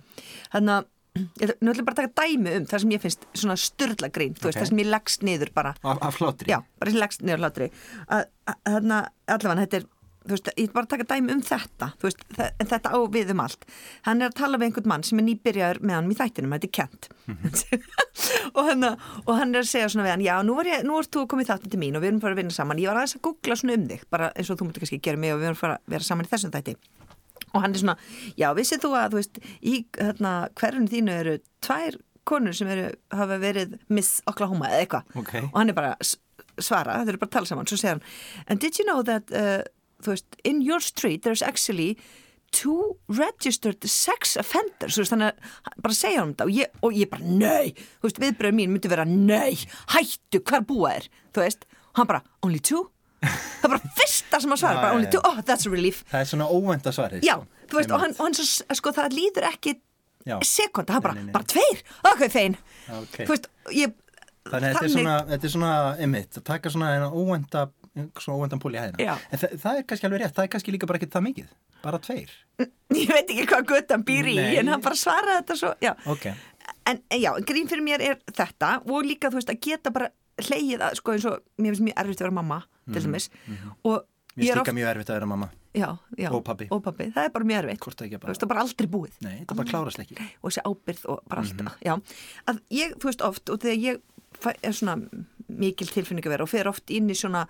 þannig 0.55 0.75
að 0.79 0.91
ég 1.38 1.50
nú 1.62 1.71
ætlum 1.71 1.79
ég 1.79 1.87
bara 1.87 1.94
að 1.94 2.00
taka 2.00 2.26
dæmi 2.26 2.53
um 2.59 2.65
það 2.67 2.81
sem 2.82 2.91
ég 2.94 3.03
finnst 3.05 3.26
svona 3.38 3.55
styrla 3.62 4.09
grín, 4.11 4.32
þú 4.35 4.49
veist, 4.49 4.59
það 4.59 4.71
sem 4.73 4.81
ég 4.82 4.88
leggst 4.91 5.23
niður 5.23 5.53
bara, 5.55 5.75
Af, 5.87 6.17
hlátri? 6.19 6.49
já, 6.50 6.59
bara 6.81 6.91
sem 6.91 6.99
leggst 7.05 7.23
niður 7.23 7.44
hlátri 7.44 7.69
þannig 8.11 8.97
að 8.99 9.37
allavega 9.37 9.61
þetta 9.62 9.79
er 9.79 9.87
þú 10.25 10.35
veist, 10.35 10.50
ég 10.56 10.69
ætla 10.69 10.75
bara 10.79 10.87
að 10.87 10.93
taka 10.94 11.06
dæmi 11.11 11.35
um 11.35 11.43
þetta 11.44 11.88
þú 12.00 12.09
veist, 12.09 12.25
en 12.41 12.71
þetta 12.71 12.93
á 12.97 12.99
við 13.15 13.32
um 13.35 13.43
allt. 13.44 13.67
Hann 14.06 14.23
er 14.23 14.31
að 14.31 14.38
tala 14.41 14.61
við 14.61 14.71
einhvern 14.71 14.91
mann 14.93 15.05
sem 15.06 15.21
er 15.21 15.26
nýbyrjaður 15.29 15.81
með 15.85 15.99
hann 15.99 16.11
í 16.11 16.19
þættinum, 16.21 16.56
þetta 16.56 16.69
er 16.71 16.75
Kent. 16.79 17.09
Og, 18.55 18.61
hann, 18.69 18.87
og 18.87 19.31
hann 19.35 19.55
er 19.55 19.65
að 19.65 19.71
segja 19.71 19.88
svona 19.91 20.06
við 20.06 20.12
hann, 20.15 20.25
já, 20.25 20.35
nú, 20.47 20.55
var 20.59 20.69
ég, 20.69 20.85
nú 20.87 20.99
ert 21.00 21.11
þú 21.12 21.25
komið 21.31 21.49
þáttin 21.50 21.73
til 21.73 21.81
mín 21.81 21.97
og 21.99 22.05
við 22.05 22.12
erum 22.12 22.21
bara 22.23 22.37
að 22.37 22.41
vinna 22.43 22.55
saman, 22.55 22.81
ég 22.82 22.91
var 22.91 23.00
aðeins 23.00 23.17
að 23.19 23.25
googla 23.26 23.56
svona 23.59 23.76
um 23.79 23.87
þig 23.91 24.05
bara 24.15 24.29
eins 24.35 24.50
og 24.53 24.61
þú 24.61 24.69
mútti 24.69 24.82
kannski 24.85 25.00
gera 25.03 25.21
mig 25.21 25.35
og 25.35 25.41
við 25.41 25.50
erum 25.50 25.65
að 25.67 25.75
vera 25.94 26.06
saman 26.06 26.29
í 26.29 26.31
þessum 26.31 26.53
þætti. 26.55 26.76
Og 27.55 27.62
hann 27.65 27.75
er 27.75 27.82
svona, 27.82 27.97
já, 28.38 28.47
vissið 28.55 28.85
þú 28.85 28.93
að 29.00 29.15
þú 29.15 29.21
veist, 29.21 29.41
í 29.61 29.75
hérna, 29.99 30.35
hverjum 30.61 30.87
þínu 30.93 31.17
eru 31.25 31.37
tvær 31.65 31.99
konur 32.29 32.56
sem 32.56 32.71
eru, 32.73 32.88
hafa 33.15 33.38
verið 33.43 33.76
Miss 33.93 34.23
Oklahoma 34.31 34.71
eða 34.71 34.85
eitthvað. 34.85 35.17
Ok. 35.21 35.35
og 35.43 35.59
hann 35.59 35.73
er 35.73 35.76
bara 35.76 35.94
svara, 36.59 37.00
þetta 37.00 37.15
eru 37.15 37.23
bara 37.23 37.31
að 37.31 37.37
tala 37.38 37.50
saman. 37.50 37.69
Svo 37.71 37.79
segir 37.81 37.97
hann, 37.97 38.05
and 38.47 38.62
did 38.62 38.79
you 38.79 38.87
know 38.88 39.03
that 39.06 39.32
uh, 39.35 39.62
þú 40.04 40.14
veist, 40.14 40.38
in 40.44 40.60
your 40.64 40.82
street 40.84 41.24
there's 41.24 41.42
actually 41.44 41.94
two 42.54 42.94
registered 43.10 43.82
sex 43.90 44.36
offenders, 44.38 44.98
veist, 45.00 45.10
þannig 45.10 45.32
að 45.34 45.78
bara 45.82 45.96
segja 45.98 46.20
hann 46.22 46.34
þetta. 46.34 46.46
Og 46.46 46.52
ég, 46.54 46.76
og 46.86 46.94
ég 46.94 47.10
bara, 47.10 47.26
nei! 47.26 47.72
Þú 47.98 48.08
veist, 48.08 48.20
viðbröður 48.22 48.58
mín 48.60 48.74
myndi 48.74 48.92
vera, 48.92 49.06
nei! 49.08 49.56
Hættu, 49.94 50.42
hvar 50.46 50.62
búa 50.68 50.92
er, 51.00 51.08
þú 51.34 51.42
veist 51.42 51.66
og 51.94 52.00
hann 52.02 52.10
bara, 52.10 52.22
only 52.42 52.58
two? 52.58 52.88
Það 53.24 53.66
er 53.68 53.72
bara 53.72 53.92
fyrsta 53.96 54.38
sem 54.42 54.50
hann 54.52 54.60
svara, 54.60 54.76
Já, 54.76 54.82
bara 54.82 54.96
only 54.98 55.10
two, 55.12 55.20
oh, 55.24 55.40
that's 55.46 55.66
a 55.68 55.70
relief. 55.72 56.02
Það 56.10 56.24
er 56.24 56.30
svona 56.32 56.48
óvenda 56.50 56.92
svarið 56.92 57.24
Já, 57.24 57.36
sko. 57.38 57.66
þú 57.70 57.78
veist, 57.78 57.92
og 57.94 58.02
hann, 58.02 58.14
og 58.18 58.26
hann 58.26 58.34
svo, 58.38 58.46
sko, 58.80 58.92
það 58.96 59.14
líður 59.14 59.46
ekki 59.48 59.74
Já. 60.26 60.34
sekunda, 60.48 60.96
hann 60.96 61.04
bara, 61.04 61.26
bara 61.32 61.46
tveir, 61.54 61.84
ok, 62.10 62.24
fein 62.32 62.58
Já, 62.88 62.98
ok. 62.98 63.20
þú 63.22 63.30
veist, 63.32 63.48
ég 63.72 63.94
Þannig 64.44 64.66
að 64.68 64.74
þetta 64.74 64.84
er 64.84 64.92
svona, 64.92 65.12
þetta 65.30 65.46
er 65.48 65.52
svona 65.54 65.74
einmitt, 66.04 66.36
að 66.36 66.44
taka 66.50 66.72
svona 66.74 66.88
eina 66.92 67.06
óvenda 67.16 67.62
svona 67.94 68.38
óvendan 68.41 68.61
pól 68.62 68.75
í 68.75 68.79
hæðina 68.81 69.14
en 69.31 69.38
það, 69.38 69.52
það 69.62 69.76
er 69.79 69.85
kannski 69.91 70.06
alveg 70.08 70.20
rétt, 70.25 70.35
það 70.35 70.44
er 70.44 70.50
kannski 70.55 70.73
líka 70.75 70.87
bara 70.91 70.99
ekki 71.00 71.11
það 71.14 71.25
mikið 71.29 71.52
bara 71.85 71.99
tveir. 72.00 72.31
Ég 73.00 73.11
veit 73.12 73.31
ekki 73.31 73.46
hvað 73.50 73.67
guttan 73.70 74.05
býr 74.08 74.29
í, 74.32 74.37
en 74.58 74.69
hann 74.73 74.81
bara 74.85 74.96
svaraði 74.99 75.41
þetta 75.43 75.56
svo, 75.61 75.73
já. 75.85 75.93
Ok, 76.11 76.26
en, 76.91 77.00
já, 77.20 77.31
grín 77.46 77.69
fyrir 77.70 77.85
mér 77.87 78.00
er 78.02 78.19
þetta 78.32 78.70
og 78.88 79.05
líka, 79.05 79.31
þú 79.31 79.38
veist, 79.41 79.52
að 79.52 79.61
geta 79.69 79.93
bara 79.94 80.08
hleyið 80.43 80.81
að, 80.88 80.96
sko, 81.00 81.12
eins 81.14 81.26
og, 81.31 81.43
mér 81.61 81.75
finnst 81.75 81.85
mjög 81.91 82.00
erfitt 82.02 82.23
að 82.23 82.26
vera 82.26 82.37
mamma 82.41 82.58
til 82.91 83.05
dæmis, 83.05 83.29
og 83.85 84.00
mér 84.00 84.40
finnst 84.40 84.55
er 84.55 84.61
líka 84.62 84.75
mjög 84.81 84.90
erfitt 84.94 85.12
að 85.12 85.19
vera 85.20 85.29
mamma. 85.35 85.50
Já, 85.75 85.88
já, 86.19 86.29
Og 86.31 86.43
pabbi. 86.47 86.67
og 86.70 86.82
pabbi, 86.87 87.08
það 87.14 87.25
er 87.29 87.31
bara 87.35 87.44
mjög 87.50 87.64
erfitt. 87.64 87.85
Það 87.85 88.05
ekki 88.06 88.14
þú 88.17 88.20
bara- 88.23 88.31
veist, 88.32 88.40
það 88.40 88.47
er 88.47 88.52
bara 88.55 88.62
aldrei 88.64 88.88
búið. 88.93 89.14
Nei, 89.26 89.32
þetta 89.40 89.56
bara 89.58 89.70
klárast 89.70 90.02
ekki. 90.05 90.17
Og 90.43 90.50
þessi 90.50 90.62
ábyrð 90.70 91.05
og 91.11 91.23
bara 91.29 91.43
allt 91.43 91.61
Mhm. 91.61 91.70
já, 91.82 91.94
að 92.47 92.61
ég, 92.70 92.93
þú 92.99 93.08
veist, 93.11 93.25
oft 93.26 93.50
og 93.50 93.58
þegar 93.61 93.81
ég 93.82 94.00
er 94.62 94.73
svona 94.73 94.97
mikil 95.58 95.88
tilfinning 95.92 96.26
að 96.26 96.34
vera 96.36 96.46
og 96.46 96.52
fer 96.52 96.68
oft 96.70 96.90
inn 96.94 97.08
í 97.12 97.16
svona 97.18 97.46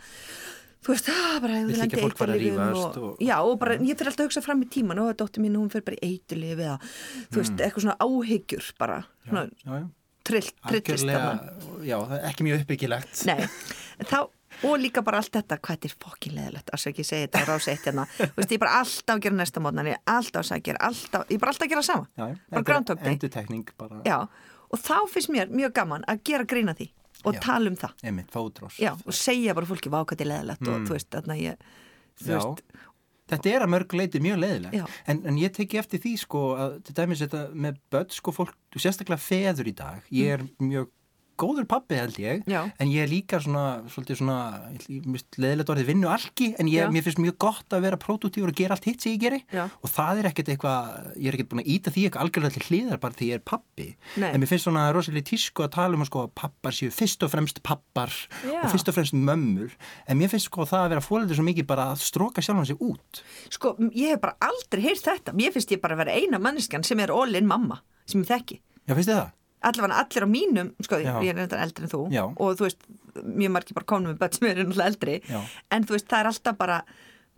þú 0.84 0.92
veist, 0.92 1.08
ah, 1.08 1.38
bara 1.40 1.62
Vill 1.64 1.80
ekki 1.80 1.96
að 1.96 2.02
fólk 2.04 2.18
fari 2.20 2.34
að 2.36 2.42
rífast 2.44 2.98
og, 3.00 3.04
og- 3.08 3.20
já, 3.24 3.36
og 3.40 3.58
bara, 3.62 3.78
ég 3.80 3.96
fer 3.96 4.10
alltaf 4.10 4.24
að 4.26 4.28
hugsa 4.28 4.42
fram 4.44 4.62
í 4.62 4.68
tíman 4.68 5.00
og 5.00 5.14
dóttir 5.16 5.40
mín, 5.44 5.56
hún 5.56 5.70
fer 5.72 5.80
bara 5.86 5.96
í 5.96 6.10
eitulif 6.12 6.58
eða, 6.60 6.78
þú 7.32 7.40
veist, 7.40 7.56
eitthvað 7.56 7.86
svona 7.86 7.96
áhyggjur 8.04 8.72
bara, 8.78 8.98
svona 9.28 9.46
Mm. 9.64 9.90
trillist 10.24 10.54
það 10.64 12.18
er 12.18 12.30
ekki 12.30 12.44
mjög 12.46 12.62
uppbyggilegt. 12.64 13.24
Nei, 13.28 13.48
þá 14.08 14.18
og 14.64 14.78
líka 14.78 15.02
bara 15.04 15.18
allt 15.18 15.32
þetta, 15.34 15.58
hvað 15.58 15.76
þetta 15.76 15.88
er 15.90 15.94
fokkinleðilegt 16.04 16.70
að 16.72 16.80
svo 16.80 16.90
ekki 16.92 17.04
segja 17.04 17.26
þetta 17.26 17.42
á 17.42 17.44
rási 17.48 17.70
eitt 17.72 17.88
hérna. 17.88 18.04
Þú 18.18 18.36
veist, 18.38 18.50
ég 18.52 18.56
er 18.56 18.62
bara 18.62 18.76
alltaf 18.80 19.16
að 19.16 19.22
gera 19.26 19.38
næsta 19.40 19.60
mótnan 19.64 19.88
ég 19.90 19.96
er 19.98 20.14
alltaf 20.14 20.52
að 20.54 20.62
gera, 20.68 20.78
alltaf, 20.88 21.24
ég 21.28 21.34
er 21.36 21.42
bara 21.42 21.52
alltaf 21.54 21.66
að 21.66 21.72
gera 21.74 21.82
sama. 21.82 22.06
Já, 22.14 22.24
bara 23.80 24.00
Já, 24.06 24.18
og 24.70 24.78
þá 24.84 24.94
finnst 25.10 25.32
mér 25.34 25.50
mjög 25.50 25.74
gaman 25.80 26.04
að 26.08 26.22
gera 26.30 26.44
grína 26.48 26.76
því 26.78 26.88
og 27.24 27.34
Já. 27.34 27.40
tala 27.40 27.70
um 27.72 27.76
það 27.80 28.04
einmitt, 28.04 28.30
fótrós 28.34 28.78
Já, 28.82 28.92
og 28.94 29.14
segja 29.16 29.54
bara 29.56 29.66
fólki 29.66 29.90
vákvæði 29.92 30.26
leðilegt 30.30 30.68
og 30.68 30.84
þú 30.88 30.96
veist, 30.98 31.10
þarna 31.14 31.38
ég 31.40 31.56
Mm. 32.14 32.28
Já. 32.30 32.38
veist, 32.38 32.60
Þetta 33.24 33.48
er 33.56 33.62
að 33.64 33.70
mörg 33.72 33.94
leiti 33.96 34.20
mjög 34.20 34.36
leiðilegt 34.42 34.74
Já. 34.76 34.84
en, 35.08 35.22
en 35.26 35.36
ég 35.40 35.50
teki 35.56 35.78
eftir 35.80 35.98
því 36.04 36.10
sko 36.20 36.42
að 36.60 36.74
til 36.84 36.94
dæmis 36.94 37.22
þetta 37.24 37.40
með 37.56 37.78
börn 37.90 38.10
sko 38.12 38.34
fólk 38.36 38.52
sérstaklega 38.76 39.18
feður 39.24 39.70
í 39.70 39.74
dag 39.74 40.02
ég 40.12 40.34
er 40.36 40.44
mjög 40.60 40.90
góður 41.40 41.66
pappi 41.70 41.98
held 41.98 42.18
ég. 42.20 42.42
Já. 42.50 42.60
en 42.78 42.88
ég 42.92 43.04
er 43.04 43.10
líka 43.10 43.40
svona, 43.42 43.82
svona 43.90 44.38
leiðilegt 45.40 45.70
orðið 45.72 45.88
vinnu 45.90 46.08
alki 46.12 46.50
en 46.60 46.68
ég, 46.70 46.88
mér 46.92 47.04
finnst 47.06 47.20
mjög 47.22 47.36
gott 47.44 47.74
að 47.74 47.84
vera 47.86 47.98
pródútífur 48.00 48.52
og 48.52 48.58
gera 48.58 48.76
allt 48.76 48.86
hitt 48.88 49.04
sem 49.04 49.14
ég 49.14 49.22
geri 49.24 49.40
Já. 49.54 49.66
og 49.68 49.90
það 49.92 50.20
er 50.22 50.28
ekkert 50.30 50.50
eitthvað, 50.54 50.90
ég 51.18 51.28
er 51.30 51.38
ekkert 51.38 51.50
búin 51.52 51.62
að 51.64 51.70
íta 51.74 51.92
því 51.94 52.06
eitthvað 52.08 52.24
algjörlega 52.26 52.56
til 52.56 52.64
hliðar 52.68 53.00
bara 53.02 53.18
því 53.18 53.28
ég 53.30 53.40
er 53.40 53.44
pappi 53.52 53.88
Nei. 54.20 54.28
en 54.30 54.42
mér 54.42 54.50
finnst 54.52 54.68
svona 54.68 54.84
rosalega 54.94 55.28
tísku 55.30 55.64
að 55.66 55.72
tala 55.78 55.98
um 55.98 56.04
að 56.04 56.10
sko 56.10 56.24
pappar 56.42 56.76
séu 56.76 56.94
fyrst 56.94 57.26
og 57.26 57.32
fremst 57.34 57.62
pappar 57.66 58.12
Já. 58.44 58.60
og 58.62 58.70
fyrst 58.74 58.90
og 58.92 58.98
fremst 58.98 59.16
mömmur 59.18 59.74
en 60.06 60.20
mér 60.20 60.32
finnst 60.32 60.50
sko 60.50 60.66
það 60.68 60.86
að 60.86 60.92
vera 60.94 61.06
fólöldur 61.08 61.38
svo 61.40 61.46
mikið 61.48 61.68
bara 61.70 61.90
að 61.94 62.04
stróka 62.06 62.44
sjálfan 62.44 62.68
sig 62.70 62.80
út 62.84 63.22
sko, 63.54 63.74
ég 63.92 64.14
hef 64.14 64.22
bara 64.24 64.36
aldrei 64.50 64.84
heyrt 64.88 65.04
þetta 65.06 65.34
mér 65.36 65.54
finnst 65.54 65.72
ég 65.74 65.82
bara 65.82 65.96
að 65.98 66.04
vera 66.04 66.18
eina 66.18 66.40
manneskjan 66.42 66.86
sem 66.86 67.00
er 67.04 67.12
all-in 67.14 67.48
mamma, 67.50 67.80
sem 68.06 68.22
ég 68.22 68.30
þekki 68.30 68.60
Já, 68.84 68.92
finnst 68.94 69.08
þið 69.08 69.16
það? 69.18 69.32
Allavega 69.70 70.00
allir 70.04 70.26
á 70.26 70.28
mínum, 70.30 70.70
sko, 70.84 71.00
Já. 71.02 71.14
ég 71.24 71.32
er 71.32 71.40
reyndar 71.40 71.64
eldri 71.64 71.86
en 71.86 71.92
þú 71.92 72.02
Já. 72.12 72.22
og 72.28 72.56
þú 72.58 72.66
veist, 72.68 72.86
mjög 73.24 73.52
margir 73.56 73.74
bara 73.78 73.90
konum 73.92 74.12
með 74.12 74.20
börn 74.22 74.36
sem 74.38 74.48
eru 74.50 74.64
náttúrulega 74.64 74.90
eldri 74.92 75.16
Já. 75.28 75.40
en 75.70 75.84
þú 75.88 75.96
veist, 75.96 76.08
það 76.10 76.20
er 76.20 76.30
alltaf 76.32 76.58
bara 76.60 76.80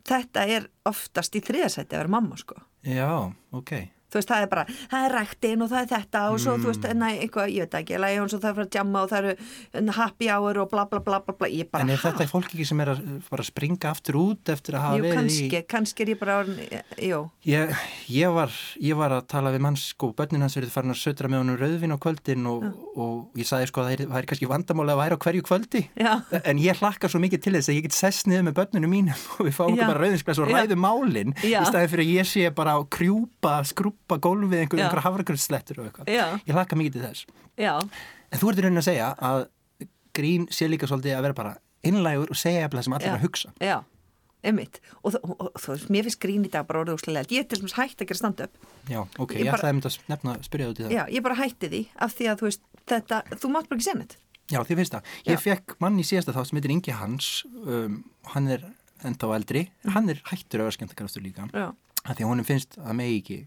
þetta 0.07 0.47
er 0.57 0.69
oftast 0.87 1.35
í 1.39 1.43
þriðasæti 1.43 1.97
að 1.97 2.03
vera 2.05 2.15
mamma, 2.17 2.39
sko 2.41 2.59
Já, 2.87 3.11
ok. 3.53 3.73
Þú 4.07 4.19
veist, 4.21 4.31
það 4.31 4.43
er 4.47 4.51
bara, 4.53 4.65
það 4.91 5.07
er 5.09 5.15
ræktin 5.17 5.63
og 5.65 5.71
það 5.73 5.81
er 5.83 5.91
þetta 5.97 6.21
og 6.33 6.39
svo, 6.41 6.57
þú 6.63 6.71
veist, 6.71 6.85
Mm. 6.87 7.01
næ, 7.03 7.09
eitthvað, 7.27 7.51
ég 7.51 7.67
veit 7.67 7.75
ekki 7.75 7.97
svo 8.31 8.39
það 8.39 8.47
er 8.47 8.53
að 8.53 8.57
fara 8.57 8.67
að 8.67 8.77
jamma 8.77 9.03
og 9.03 9.11
það 9.11 9.19
eru 9.27 9.93
happy 9.97 10.29
hour 10.31 10.59
og 10.63 10.71
bla 10.71 10.85
bla 10.87 11.01
bla 11.01 11.19
bla, 11.21 11.35
bla. 11.35 11.49
ég 11.49 11.71
bara, 11.71 11.83
En 11.83 11.91
er 11.91 11.97
ha? 11.97 12.11
þetta 12.13 12.29
fólk 12.31 12.53
ekki 12.55 12.67
sem 12.67 12.81
er 12.81 12.91
að 12.95 13.01
bara 13.31 13.43
springa 13.43 13.91
aftur 13.91 14.15
út 14.21 14.49
eftir 14.53 14.77
að 14.79 14.85
hafa 14.87 14.97
Jú, 14.97 15.03
verið 15.03 15.17
kannski, 15.19 15.49
í... 15.51 15.63
kannski 15.67 16.03
er 16.07 16.13
ég 16.15 16.19
bara 16.21 16.37
jú, 17.03 17.21
Ég, 17.47 17.75
ég, 18.09 18.31
var, 18.33 18.51
ég 18.81 18.97
var 18.97 19.11
að 19.17 19.27
tala 19.29 19.51
við 19.55 19.65
mann 19.67 19.77
sko, 19.81 20.13
börnin 20.17 20.41
hans 20.47 20.57
verið 20.57 20.71
farin 20.75 20.95
að 20.95 21.01
södra 21.03 21.29
með 21.33 21.43
honum 21.43 21.59
rauðvin 21.61 21.95
á 21.95 21.99
kvöldin 21.99 22.47
og, 22.51 22.65
og 22.97 23.37
ég 23.39 23.47
sagði 23.49 23.67
sko 23.73 23.83
að 23.83 23.89
það 23.91 23.97
er, 23.97 24.05
það 24.13 24.21
er 24.23 24.29
kannski 24.31 24.51
vandamáli 24.51 24.95
að 24.95 25.01
væri 25.03 25.19
á 25.19 25.23
hverju 25.27 25.43
kvöldi 25.51 25.83
já, 25.99 26.13
en 26.45 26.63
ég 26.63 26.81
hlakka 26.81 27.11
svo 27.11 27.21
mikið 27.23 27.43
til 27.47 27.55
þess 27.59 27.71
að 27.73 27.79
ég 27.81 27.87
get 27.89 27.97
sest 27.99 28.27
niður 28.31 28.47
með 28.49 28.57
börnunum 28.61 28.93
mínum 28.95 29.27
og 29.41 29.43
við 29.49 29.57
fáum 29.59 29.75
Já. 29.77 29.87
bara 29.87 30.01
rauðinsglas 30.05 30.39
og 30.43 30.51
ræðum 30.53 30.83
málin 30.87 31.35
í 31.43 31.53
staði 31.67 31.91
fyrir 31.93 32.07
að 32.07 32.15
ég 32.21 32.31
sé 32.31 32.47
bara 32.55 32.77
að 32.79 32.87
krjúpa, 32.97 33.57
skrúpa 33.67 34.06
gólfið 34.09 34.61
einhver, 34.63 34.79
Já. 34.79 34.85
einhver 34.87 35.03
hafragrunnslettur 35.03 35.81
og 35.83 35.87
eitthvað. 35.91 36.07
Já. 36.15 36.27
Ég 36.47 36.55
hlakka 36.55 36.77
mikið 36.79 36.93
til 36.93 37.03
þess. 37.03 37.27
já, 37.59 37.73
En 38.33 38.39
þú 38.41 38.49
ert 38.51 38.59
í 38.59 38.63
raunin 38.63 38.79
að 38.83 38.87
segja 38.89 39.15
að 39.19 39.49
grín 40.15 40.47
sé 40.51 40.67
líka 40.69 40.87
svolítið 40.87 41.17
að 41.19 41.23
vera 41.23 41.35
bara 41.35 41.57
innlægur 41.87 42.31
og 42.31 42.37
segja 42.37 42.65
eftir 42.67 42.79
það 42.79 42.85
sem 42.85 42.93
allir 42.97 43.07
Já. 43.07 43.13
er 43.13 43.19
að 43.19 43.27
hugsa. 43.27 43.51
já, 43.61 43.77
einmitt 44.47 44.81
og, 45.05 45.15
og, 45.23 45.37
og, 45.41 45.51
þú 45.59 45.73
veist, 45.75 45.89
mér 45.91 46.03
finnst 46.07 46.21
grín 46.23 46.45
í 46.47 46.51
dag 46.51 46.67
bara 46.67 46.81
orðið 46.85 46.99
úslega 46.99 47.27
ég 47.31 47.39
er 47.45 47.49
til 47.51 47.59
dæmis 47.61 47.75
hægt 47.77 48.01
að 48.01 48.07
gera 48.11 48.19
stand-up 48.19 48.53
Já, 48.89 49.01
ok, 49.19 49.33
Ég 49.35 49.45
ég, 49.45 49.51
bara- 49.51 49.59
ætlaði 49.59 49.71
að 49.71 49.77
mynda 49.77 49.91
að 49.91 49.99
nefna 50.09 50.35
að 50.37 50.45
spyrja 50.49 50.69
út 50.71 50.79
í 50.81 50.83
það. 50.87 50.95
já, 50.97 51.03
ég 51.17 51.23
bara 51.23 51.35
hætti 51.41 51.69
því 51.73 51.83
af 52.07 52.15
því 52.17 52.25
að 52.33 52.39
þú 52.41 52.47
veist, 52.49 52.63
þetta, 52.87 53.23
þú 53.37 53.51
mátt 53.55 53.69
bara 53.69 53.77
ekki 53.79 53.89
segja 53.91 53.99
neitt 54.01 54.17
Já, 54.47 54.61
þið 54.63 54.77
finnst 54.79 54.93
það. 54.95 55.03
Ég 55.27 55.41
fekk 55.43 55.73
mann 55.83 55.99
í 55.99 56.05
síðasta 56.07 56.31
þá 56.37 56.43
sem 56.47 56.57
heitir 56.61 56.71
Ingi 56.71 56.93
Hans, 56.95 57.45
um, 57.67 58.05
hann 58.31 58.47
er 58.49 58.63
enda 59.03 59.27
á 59.27 59.31
eldri, 59.35 59.65
hann 59.91 60.09
er 60.09 60.21
hættur 60.31 60.71
skemmtakarastur 60.71 61.23
líka, 61.25 61.49
já, 61.51 61.73
því 62.07 62.23
að 62.23 62.31
honum 62.31 62.47
finnst 62.47 62.79
að 62.79 62.95
megi 62.95 63.17
ekki 63.23 63.39
Já. 63.43 63.47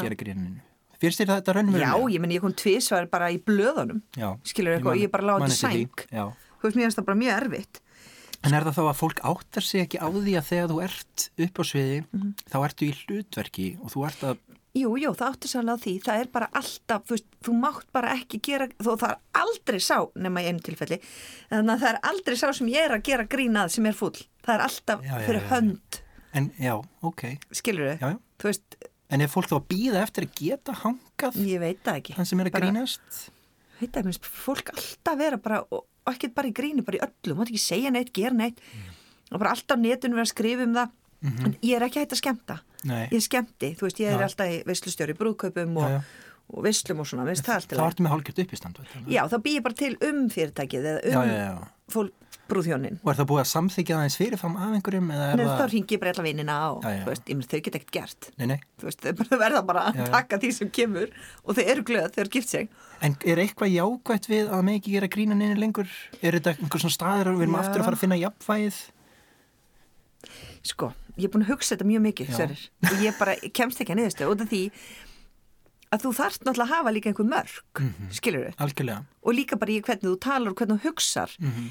Gera 0.00 0.14
gríninu. 0.14 0.60
Finnst 1.02 1.18
þér 1.20 1.26
þetta 1.42 1.54
raunum 1.56 1.74
já 1.80 1.92
ég 2.14 2.20
menn 2.20 2.30
ég 2.30 2.40
kom 2.40 2.52
tvisvar 2.54 3.08
bara 3.10 3.30
í 3.34 3.38
blöðunum 3.42 4.02
Já. 4.16 4.38
skilur 4.44 4.76
eitthvað, 4.78 4.84
man- 4.94 4.98
ég 5.02 5.10
bara 5.10 5.24
láti 5.24 5.50
sæng. 5.50 5.88
Þú 6.08 6.62
veist, 6.62 6.76
mér 6.76 6.84
finnst 6.86 6.98
það 6.98 7.06
bara 7.06 7.18
mjög 7.18 7.42
erfitt. 7.42 7.80
En 8.44 8.54
er 8.54 8.62
það 8.62 8.74
þá 8.74 8.82
að 8.90 8.96
fólk 8.98 9.20
áttar 9.22 9.62
sig 9.62 9.80
ekki 9.88 9.98
á 9.98 10.06
því 10.10 10.32
að 10.38 10.46
þegar 10.50 10.68
þú 10.70 10.82
ert 10.82 11.30
upp 11.38 11.58
á 11.58 11.62
sviði, 11.62 12.04
Mhm. 12.12 12.34
þá 12.50 12.56
ertu 12.68 12.86
í 12.86 12.94
hlutverki 13.02 13.78
og 13.82 13.90
þú 13.90 14.06
ert 14.06 14.20
að, 14.22 14.38
Jú, 14.74 14.96
jú, 14.96 15.10
það 15.12 15.34
áttu 15.34 15.48
sannlega 15.52 15.82
því, 15.84 16.02
það 16.02 16.20
er 16.22 16.26
bara 16.32 16.46
alltaf, 16.54 17.02
þú 17.04 17.10
veist, 17.12 17.24
þú 17.44 17.52
mátt 17.60 17.84
bara 17.92 18.08
ekki 18.16 18.40
gera, 18.40 18.66
þó 18.80 18.96
það 18.96 19.10
er 19.10 19.18
aldrei 19.34 19.78
sá, 19.80 20.08
nema 20.16 20.40
í 20.40 20.46
einu 20.48 20.60
tilfelli, 20.64 20.98
þannig 21.50 21.74
að 21.76 21.80
það 21.82 21.90
er 21.92 21.98
aldrei 22.02 22.36
sá 22.40 22.52
sem 22.54 22.66
ég 22.68 22.84
er 22.88 22.90
að 22.96 23.02
gera 23.02 23.24
grínað 23.26 23.70
sem 23.70 23.84
er 23.86 23.92
fúll, 23.92 24.16
það 24.42 24.54
er 24.54 24.60
alltaf 24.64 25.02
Já, 25.04 25.12
já, 25.18 25.26
fyrir 25.26 25.42
hönd, 25.50 26.00
en 26.32 26.50
já, 26.58 26.82
ok. 27.02 27.38
skilur 27.52 27.84
þau, 27.92 27.98
Já, 28.00 28.08
já. 28.14 28.18
þú 28.38 28.48
veist, 28.48 28.76
En 29.12 29.20
er 29.20 29.28
fólk 29.28 29.50
þá 29.50 29.56
að 29.58 29.66
býða 29.68 30.02
eftir 30.06 30.24
að 30.26 30.34
geta 30.40 30.72
hangað 30.82 31.36
ég 31.44 31.60
veit 31.60 31.80
það 31.84 31.98
ekki, 32.00 32.14
þann 32.16 32.28
sem 32.30 32.40
er 32.40 32.48
að 32.48 32.54
Bara- 32.56 32.66
grínast? 32.70 33.18
veit 33.82 33.92
það, 33.92 34.04
minnst, 34.08 34.24
fólk 34.46 34.70
alltaf 34.72 35.18
vera 35.20 35.36
bara, 35.42 35.58
og, 35.74 35.84
og 36.06 36.12
ekki 36.14 36.30
bara 36.34 36.48
í 36.48 36.54
gríni, 36.56 36.84
bara 36.86 36.96
í 36.98 37.02
öllu, 37.04 37.36
mátt 37.36 37.50
ekki 37.52 37.60
segja 37.60 37.90
neitt, 37.92 38.12
gera 38.16 38.32
neitt, 38.38 38.60
og 39.32 39.38
bara 39.42 39.52
alltaf 39.52 39.76
á 39.76 39.82
netinu 39.82 40.14
vera 40.16 40.24
að 40.28 40.32
skrifa 40.32 40.64
um 40.68 40.74
það, 40.78 40.92
en 41.44 41.56
ég 41.62 41.76
er 41.76 41.84
ekki 41.88 42.00
hægt 42.02 42.14
að 42.16 42.22
skemmta, 42.22 42.56
Mhm. 42.82 42.88
Nei. 42.88 43.08
ég 43.12 43.22
skemmti, 43.22 43.68
þú 43.78 43.86
veist, 43.86 43.98
ég 44.00 44.08
er 44.12 44.18
Já. 44.18 44.26
alltaf 44.28 44.46
í 44.48 44.64
veislustjóri, 44.66 45.14
brúðkaupum 45.18 45.76
og, 45.76 45.82
Já, 45.82 45.98
já. 45.98 46.02
og 46.56 46.64
veislum 46.64 47.00
og 47.00 47.06
svona, 47.06 47.24
veist 47.28 47.44
það 47.44 47.54
allt 47.58 47.72
í 47.72 47.76
Þá 47.76 47.84
ertu 47.90 48.02
með 48.02 48.12
hálfgjört 48.14 48.40
uppistand. 48.46 48.78
Já, 49.06 49.22
þá 49.28 49.36
býð 49.44 49.56
ég 49.58 49.62
bara 49.62 49.74
til 49.74 49.96
um 50.08 50.28
fyrirtækið 50.30 50.88
eða 50.90 51.04
um 51.04 51.12
Já, 51.12 51.22
já, 51.26 51.36
já. 51.42 51.68
fólk 51.90 52.12
brúðhjónin. 52.50 52.96
Og 53.02 53.10
er 53.12 53.16
það 53.20 53.28
búið 53.30 53.40
að 53.42 53.48
samþykja 53.52 53.96
það 53.96 54.06
eins 54.06 54.16
fyrirfram 54.20 54.56
af 54.60 54.72
einhverjum 54.76 55.10
er 55.14 55.36
Nei, 55.38 55.44
þá 55.46 55.52
það... 55.60 55.70
ringi 55.72 55.94
ég 55.96 56.00
bara 56.02 56.10
alla 56.14 56.24
vinnina 56.26 56.56
og 56.72 56.82
Já, 56.84 56.90
já. 56.98 57.04
veist, 57.06 57.30
þau 57.52 57.60
get 57.62 57.76
ekkert 57.78 57.92
gert. 57.96 58.28
Nei, 58.38 58.46
nei. 58.52 58.58
Þú 58.82 58.88
veist, 58.88 59.06
þau 59.30 59.38
verða 59.44 59.62
bara 59.68 59.84
að 59.90 60.00
Já, 60.02 60.06
taka 60.16 60.38
því 60.42 60.50
sem 60.58 60.70
kemur 60.80 61.12
og 61.44 61.56
þau 61.58 61.62
eru 61.64 61.84
glöð, 61.88 62.08
þau 62.16 62.20
eru 62.24 62.32
gift 62.36 62.48
sig. 62.52 62.68
En 63.02 63.16
er 63.24 63.42
eitthvað 63.44 63.72
jákvætt 63.76 64.28
við 64.30 64.50
að 64.52 64.66
með 64.68 64.80
ekki 64.80 64.96
gera 64.98 65.08
grína 65.16 65.38
neina 65.38 65.56
lengur? 65.58 65.88
Er 66.20 66.36
þetta 66.38 66.56
einhver 66.58 66.82
svona 66.84 66.96
staður 66.98 67.32
og 67.32 67.38
við 67.40 67.46
erum 67.48 67.60
aftur 67.62 67.80
að 67.82 67.88
fara 67.88 67.98
að 67.98 68.04
finna 68.04 68.20
jafnvægið? 68.20 68.82
Sko, 70.62 70.92
ég 71.18 71.26
er 71.26 71.32
búin 71.34 71.42
að 71.46 71.50
hugsa 71.56 71.74
þetta 71.74 71.88
mjög 71.88 72.04
mikið. 72.06 72.34
Sörir, 72.36 72.60
og 72.86 73.00
ég 73.02 73.16
bara 73.18 73.34
kemst 73.56 73.80
ekki 73.82 73.94
að 73.96 73.98
niðurstöð 74.02 74.30
út 74.36 74.44
af 74.44 74.52
því 74.52 74.60
að 75.92 76.04
þú 76.06 76.12
þarft 76.16 76.44
náttúrulega 76.46 76.68
að 76.68 76.74
hafa 76.76 76.92
líka 76.94 77.10
einhver 77.10 77.26
mörg, 77.28 77.56
mm 77.82 78.12
skilur 78.16 78.46
þau, 78.46 78.54
Algjörlega. 78.64 79.02
og 79.26 79.34
líka 79.36 79.58
bara 79.60 79.74
í 79.74 79.80
hvernig 79.84 80.06
þú 80.06 80.14
talar 80.24 80.52
og 80.54 80.60
hvernig 80.62 80.78
þú 80.78 80.86
hugsar. 80.88 81.34
Mhm. 81.42 81.66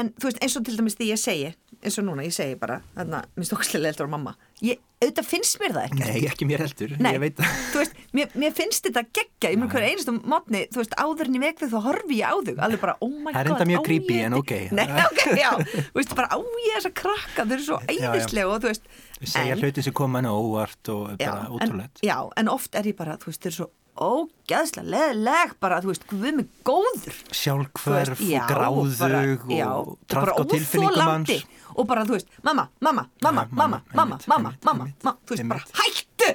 En 0.00 0.12
þú 0.16 0.30
veist, 0.30 0.40
eins 0.40 0.56
og 0.56 0.64
til 0.66 0.78
dæmis 0.78 0.96
því 0.96 1.10
ég 1.10 1.20
segi, 1.20 1.50
eins 1.80 1.98
og 2.00 2.06
núna, 2.06 2.24
ég 2.24 2.34
segi 2.34 2.56
bara, 2.60 2.78
þarna, 2.96 3.24
minnst 3.36 3.52
okkislega 3.56 3.90
eldur 3.92 4.08
á 4.08 4.14
mamma, 4.14 4.36
ég, 4.64 4.80
auðvitað 5.00 5.24
finnst 5.30 5.56
mér 5.62 5.72
það 5.72 5.84
ekki. 5.86 6.00
Nei, 6.04 6.24
ekki 6.28 6.46
mér 6.48 6.60
heldur. 6.60 6.90
Nei, 7.00 7.10
Ég 7.14 7.22
veit 7.22 7.38
það. 7.40 7.92
mér, 8.18 8.34
mér 8.42 8.52
finnst 8.58 8.84
þetta 8.84 9.02
geggja, 9.16 9.52
ég 9.54 9.56
mér 9.62 9.70
hver 9.72 9.86
einustu 9.86 10.12
mótni, 10.28 10.60
þú 10.74 10.82
veist, 10.82 10.96
áður 11.00 11.30
en 11.30 11.38
ég 11.38 11.44
veg 11.46 11.62
þau 11.62 11.70
þá 11.72 11.78
horfi 11.86 12.18
ég 12.20 12.28
á 12.28 12.36
þau, 12.36 12.54
alveg 12.66 12.82
bara, 12.84 12.96
oh 13.00 13.08
my 13.14 13.30
god 13.30 13.38
Það 13.38 13.40
er 13.40 13.52
enda 13.54 13.68
mjög 13.72 13.86
creepy, 13.88 14.18
en 14.28 14.36
ok. 14.42 14.54
Nei, 14.76 14.86
ok, 15.08 15.24
já, 15.40 15.50
þú 15.56 15.96
veist, 16.02 16.14
bara 16.20 16.28
á 16.28 16.36
ég 16.36 16.76
þessa 16.76 16.92
krakka, 17.00 17.48
þau 17.48 17.56
eru 17.56 17.66
svo 17.70 17.80
æðislega 17.88 18.52
og 18.52 18.60
þú 18.60 18.72
veist 18.74 18.94
Við 19.20 19.32
segja 19.38 19.56
hluti 19.60 19.88
sem 19.88 19.96
koma 19.96 20.20
henni 20.20 20.32
á 20.32 20.36
óvart 20.36 20.92
og 20.92 21.16
bara 21.20 21.48
ótrúlegt. 21.48 22.04
já, 22.04 22.16
en 22.36 22.52
oft 22.52 22.76
er 22.76 22.92
ég 22.92 22.96
bara, 23.00 23.16
þú 23.20 23.32
veist, 23.32 23.40
þau 23.40 23.48
eru 23.54 23.58
svo 23.62 23.70
ógeðslega 24.00 24.86
leðileg 24.94 25.50
bara, 25.60 25.80
þú 25.84 25.90
veist, 25.90 26.04
við 26.12 26.36
mig 26.38 26.46
góður 26.64 27.16
Sjálfhverf 27.36 28.20
gráðug 28.48 29.44
og 29.44 29.52
já, 29.52 29.68
trafk 30.08 30.40
á 30.40 30.44
tilfinningum 30.48 31.02
hans. 31.04 31.32
og 31.74 31.88
bara, 31.90 32.04
þú 32.08 32.16
veist, 32.16 32.30
mamma, 32.46 32.68
mamma, 32.80 33.04
mamma, 33.20 33.44
mamma, 33.50 33.82
mamma, 33.92 34.20
mamma, 34.30 34.54
mamma, 34.64 34.86
mamma, 35.04 35.18
þú 35.26 35.36
veist, 35.36 35.48
bara, 35.48 35.64
hættu! 35.82 36.32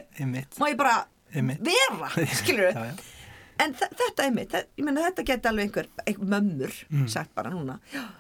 Má 0.62 0.70
ég 0.72 0.78
bara 0.80 0.96
vera, 1.36 2.10
skilur 2.40 2.72
já. 2.72 2.86
en 3.64 3.72
þe- 3.80 3.88
þetta 3.96 4.24
er 4.28 4.32
mitt, 4.36 4.52
ég 4.76 4.84
meina 4.84 5.04
þetta 5.08 5.24
geti 5.30 5.48
alveg 5.48 5.70
einhver, 5.70 5.88
einhver 6.06 6.28
mömmur 6.34 6.74
Mm. 6.92 7.06
sagt 7.12 7.32
bara 7.36 7.50
núna, 7.54 7.78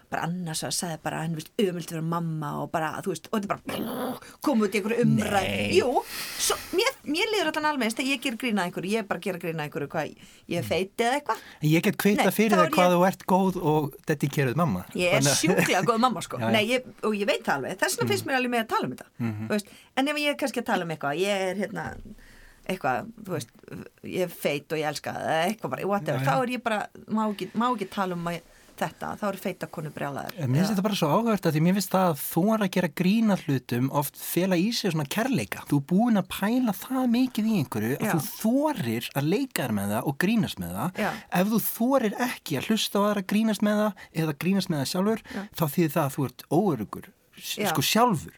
bara 0.10 0.24
annars 0.30 0.64
að 0.64 0.72
sagði 0.78 1.00
bara 1.04 1.22
hann 1.26 1.36
vilt 1.36 1.52
ömult 1.60 1.92
vera 1.92 2.02
mamma 2.02 2.54
og 2.64 2.72
bara 2.72 2.94
þú 3.04 3.12
veist, 3.14 3.28
og 3.32 3.42
þetta 3.42 3.52
bara 3.52 4.20
koma 4.42 4.66
út 4.70 4.76
í 4.76 4.80
einhverju 4.80 5.04
umræð 5.04 5.50
jú, 5.76 5.92
svo, 6.40 6.56
mér, 6.80 6.95
mér 7.08 7.30
liður 7.34 7.50
allan 7.52 7.68
alveg 7.72 7.88
eins 7.90 7.96
þegar 7.98 8.12
ég 8.12 8.22
ger 8.26 8.38
grína 8.42 8.66
einhverju, 8.68 8.92
ég 8.96 9.04
er 9.04 9.08
bara 9.10 9.20
að 9.20 9.26
gera 9.28 9.42
grína 9.44 9.66
einhverju 9.66 9.90
hvað, 9.94 10.12
ég 10.52 10.58
er 10.62 10.68
feiti 10.68 11.06
eða 11.06 11.20
eitthvað. 11.20 11.44
En 11.62 11.70
Ég 11.70 11.86
get 11.88 11.98
kvita 12.02 12.26
Nei, 12.28 12.36
fyrir 12.36 12.56
það 12.58 12.66
er 12.66 12.74
hvað 12.76 12.90
ég- 12.90 12.96
þú 12.96 13.08
ert 13.10 13.26
góð 13.34 13.60
og 13.74 13.96
dedikeruð 14.10 14.56
mamma. 14.62 14.86
ég 14.96 15.14
er 15.20 15.22
sjúklega 15.30 15.84
góð 15.88 16.00
mamma 16.06 16.22
sko. 16.26 16.38
Já, 16.42 16.46
já. 16.48 16.52
Nei, 16.58 16.64
ég, 16.74 16.86
og 17.04 17.14
ég 17.16 17.28
veit 17.30 17.44
það 17.46 17.56
alveg, 17.60 17.78
þess 17.84 17.98
vegna 18.00 18.12
finnst 18.14 18.26
mér 18.30 18.40
alveg 18.40 18.52
með 18.56 18.64
að 18.66 18.72
tala 18.76 18.86
um 18.90 18.96
þetta 18.96 19.10
þú 19.46 19.52
veist, 19.56 19.68
en 19.98 20.08
ef 20.08 20.22
ég 20.24 20.30
er 20.34 20.40
kannski 20.44 20.62
að 20.64 20.70
tala 20.72 20.84
um 20.88 20.96
eitthvað 20.96 21.20
ég 21.22 21.46
er 21.50 21.62
hérna 21.64 21.86
eitthvað, 22.66 23.10
þú 23.26 23.34
veist, 23.36 23.52
ég 24.10 24.24
er 24.26 24.32
feit 24.34 24.72
og 24.74 24.80
ég 24.82 24.88
elska 24.90 25.12
það 25.14 25.42
eitthvað 25.52 25.74
bara, 25.76 25.88
whatever, 25.92 26.22
já. 26.24 26.26
þá 26.26 26.36
er 26.48 26.54
ég 26.56 26.64
bara 26.66 26.80
má 27.14 27.26
ekki, 27.30 27.48
má 27.54 27.68
ekki 27.76 27.88
tala 27.94 28.18
um 28.18 28.26
að, 28.32 28.40
þetta 28.80 29.10
þá 29.20 29.24
er 29.30 29.38
feita 29.44 29.68
konu 29.72 29.92
brjálæður 29.96 30.38
En 30.42 30.52
Mér 30.52 30.62
finnst 30.62 30.72
þetta 30.74 30.86
bara 30.86 30.98
svo 31.00 31.10
áhugavert 31.14 31.48
að 31.50 31.56
því 31.56 31.62
mér 31.66 31.76
finnst 31.78 31.94
það 31.96 32.08
að 32.10 32.22
þú 32.26 32.44
er 32.56 32.66
að 32.66 32.72
gera 32.76 32.90
grína 33.02 33.38
hlutum 33.46 33.90
oft 34.02 34.20
fela 34.20 34.60
í 34.60 34.68
sig 34.76 34.94
svona 34.94 35.08
kærleika. 35.16 35.64
Þú 35.70 35.80
er 35.82 35.86
búin 35.92 36.22
að 36.22 36.30
pæla 36.36 36.76
það 36.80 37.10
mikið 37.16 37.50
í 37.52 37.56
einhverju 37.62 37.98
að 38.00 38.06
Já. 38.06 38.14
þú 38.16 38.30
þorir 38.42 39.10
að 39.16 39.30
leika 39.36 39.66
þér 39.66 39.76
með 39.80 39.94
það 39.96 40.10
og 40.12 40.18
grínast 40.26 40.62
með 40.64 40.74
það. 40.80 41.02
Já. 41.06 41.10
Ef 41.42 41.52
þú 41.54 41.62
þorir 41.70 42.18
ekki 42.30 42.60
að 42.60 42.70
hlusta 42.70 43.00
á 43.00 43.02
aðra 43.10 43.24
að 43.26 43.30
grínast 43.34 43.66
með 43.66 43.82
það 43.84 44.06
eða 44.26 44.38
grínast 44.46 44.72
með 44.74 44.82
það 44.84 44.92
sjálfur, 44.94 45.26
þá 45.56 45.66
þýðir 45.76 45.94
það 45.96 46.06
að 46.06 46.16
þú 46.16 46.26
ert 46.30 46.46
óörugur, 46.60 47.10
Já. 47.36 47.70
sko 47.72 47.86
sjálfur. 47.86 48.36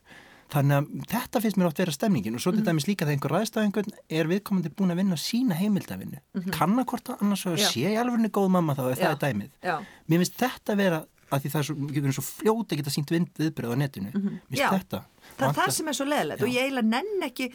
Þannig 0.47 0.77
að 0.77 1.05
þetta 1.11 1.41
finnst 1.43 1.57
mér 1.59 1.67
oft 1.67 1.77
vera 1.81 1.91
stemningin 1.91 2.35
og 2.35 2.39
svo 2.39 2.51
Mhm. 2.53 2.57
til 2.63 2.65
dæmis 2.69 2.87
líka 2.87 3.05
þegar 3.05 3.15
einhver 3.17 3.33
ræðst 3.35 3.57
á 3.57 3.59
einhvern 3.65 3.91
er 4.09 4.25
viðkomandi 4.31 4.69
búin 4.75 4.91
að 4.91 4.95
vinna 4.95 5.15
sína 5.19 5.53
heimildavinnu. 5.59 6.19
Mm 6.33 6.41
-hmm. 6.41 6.51
Kanna 6.53 6.83
hvort 6.85 7.03
að 7.09 7.21
annars 7.21 7.45
Mhm. 7.45 7.57
Já. 7.57 7.67
sé 7.67 7.89
í 7.91 7.97
alveg 7.99 8.31
góð 8.31 8.49
mamma 8.49 8.73
þá 8.75 8.91
ef 8.91 8.99
Já. 8.99 9.03
það 9.07 9.11
er 9.11 9.33
dæmið. 9.33 9.49
Já. 9.63 9.77
Mér 10.09 10.17
finnst 10.19 10.37
þetta 10.37 10.75
vera 10.77 11.05
að 11.31 11.39
því 11.41 11.49
það 11.51 11.59
er 11.59 11.63
svo, 11.63 12.11
svo 12.13 12.21
fljóta 12.23 12.71
að 12.71 12.77
geta 12.77 12.89
sínt 12.89 13.09
viðbröð 13.11 13.73
á 13.73 13.77
netinu. 13.77 14.11
Mér 14.11 14.21
Mhm. 14.21 14.39
Já. 14.51 14.69
finnst 14.69 14.87
þetta. 14.89 15.03
það 15.37 15.49
er 15.49 15.53
það 15.53 15.71
sem 15.71 15.87
er 15.87 15.93
svo 15.93 16.05
leðilegt 16.05 16.41
og 16.41 16.47
ég 16.47 16.61
eiginlega 16.63 16.85
nenn 16.85 17.21
ekki 17.23 17.51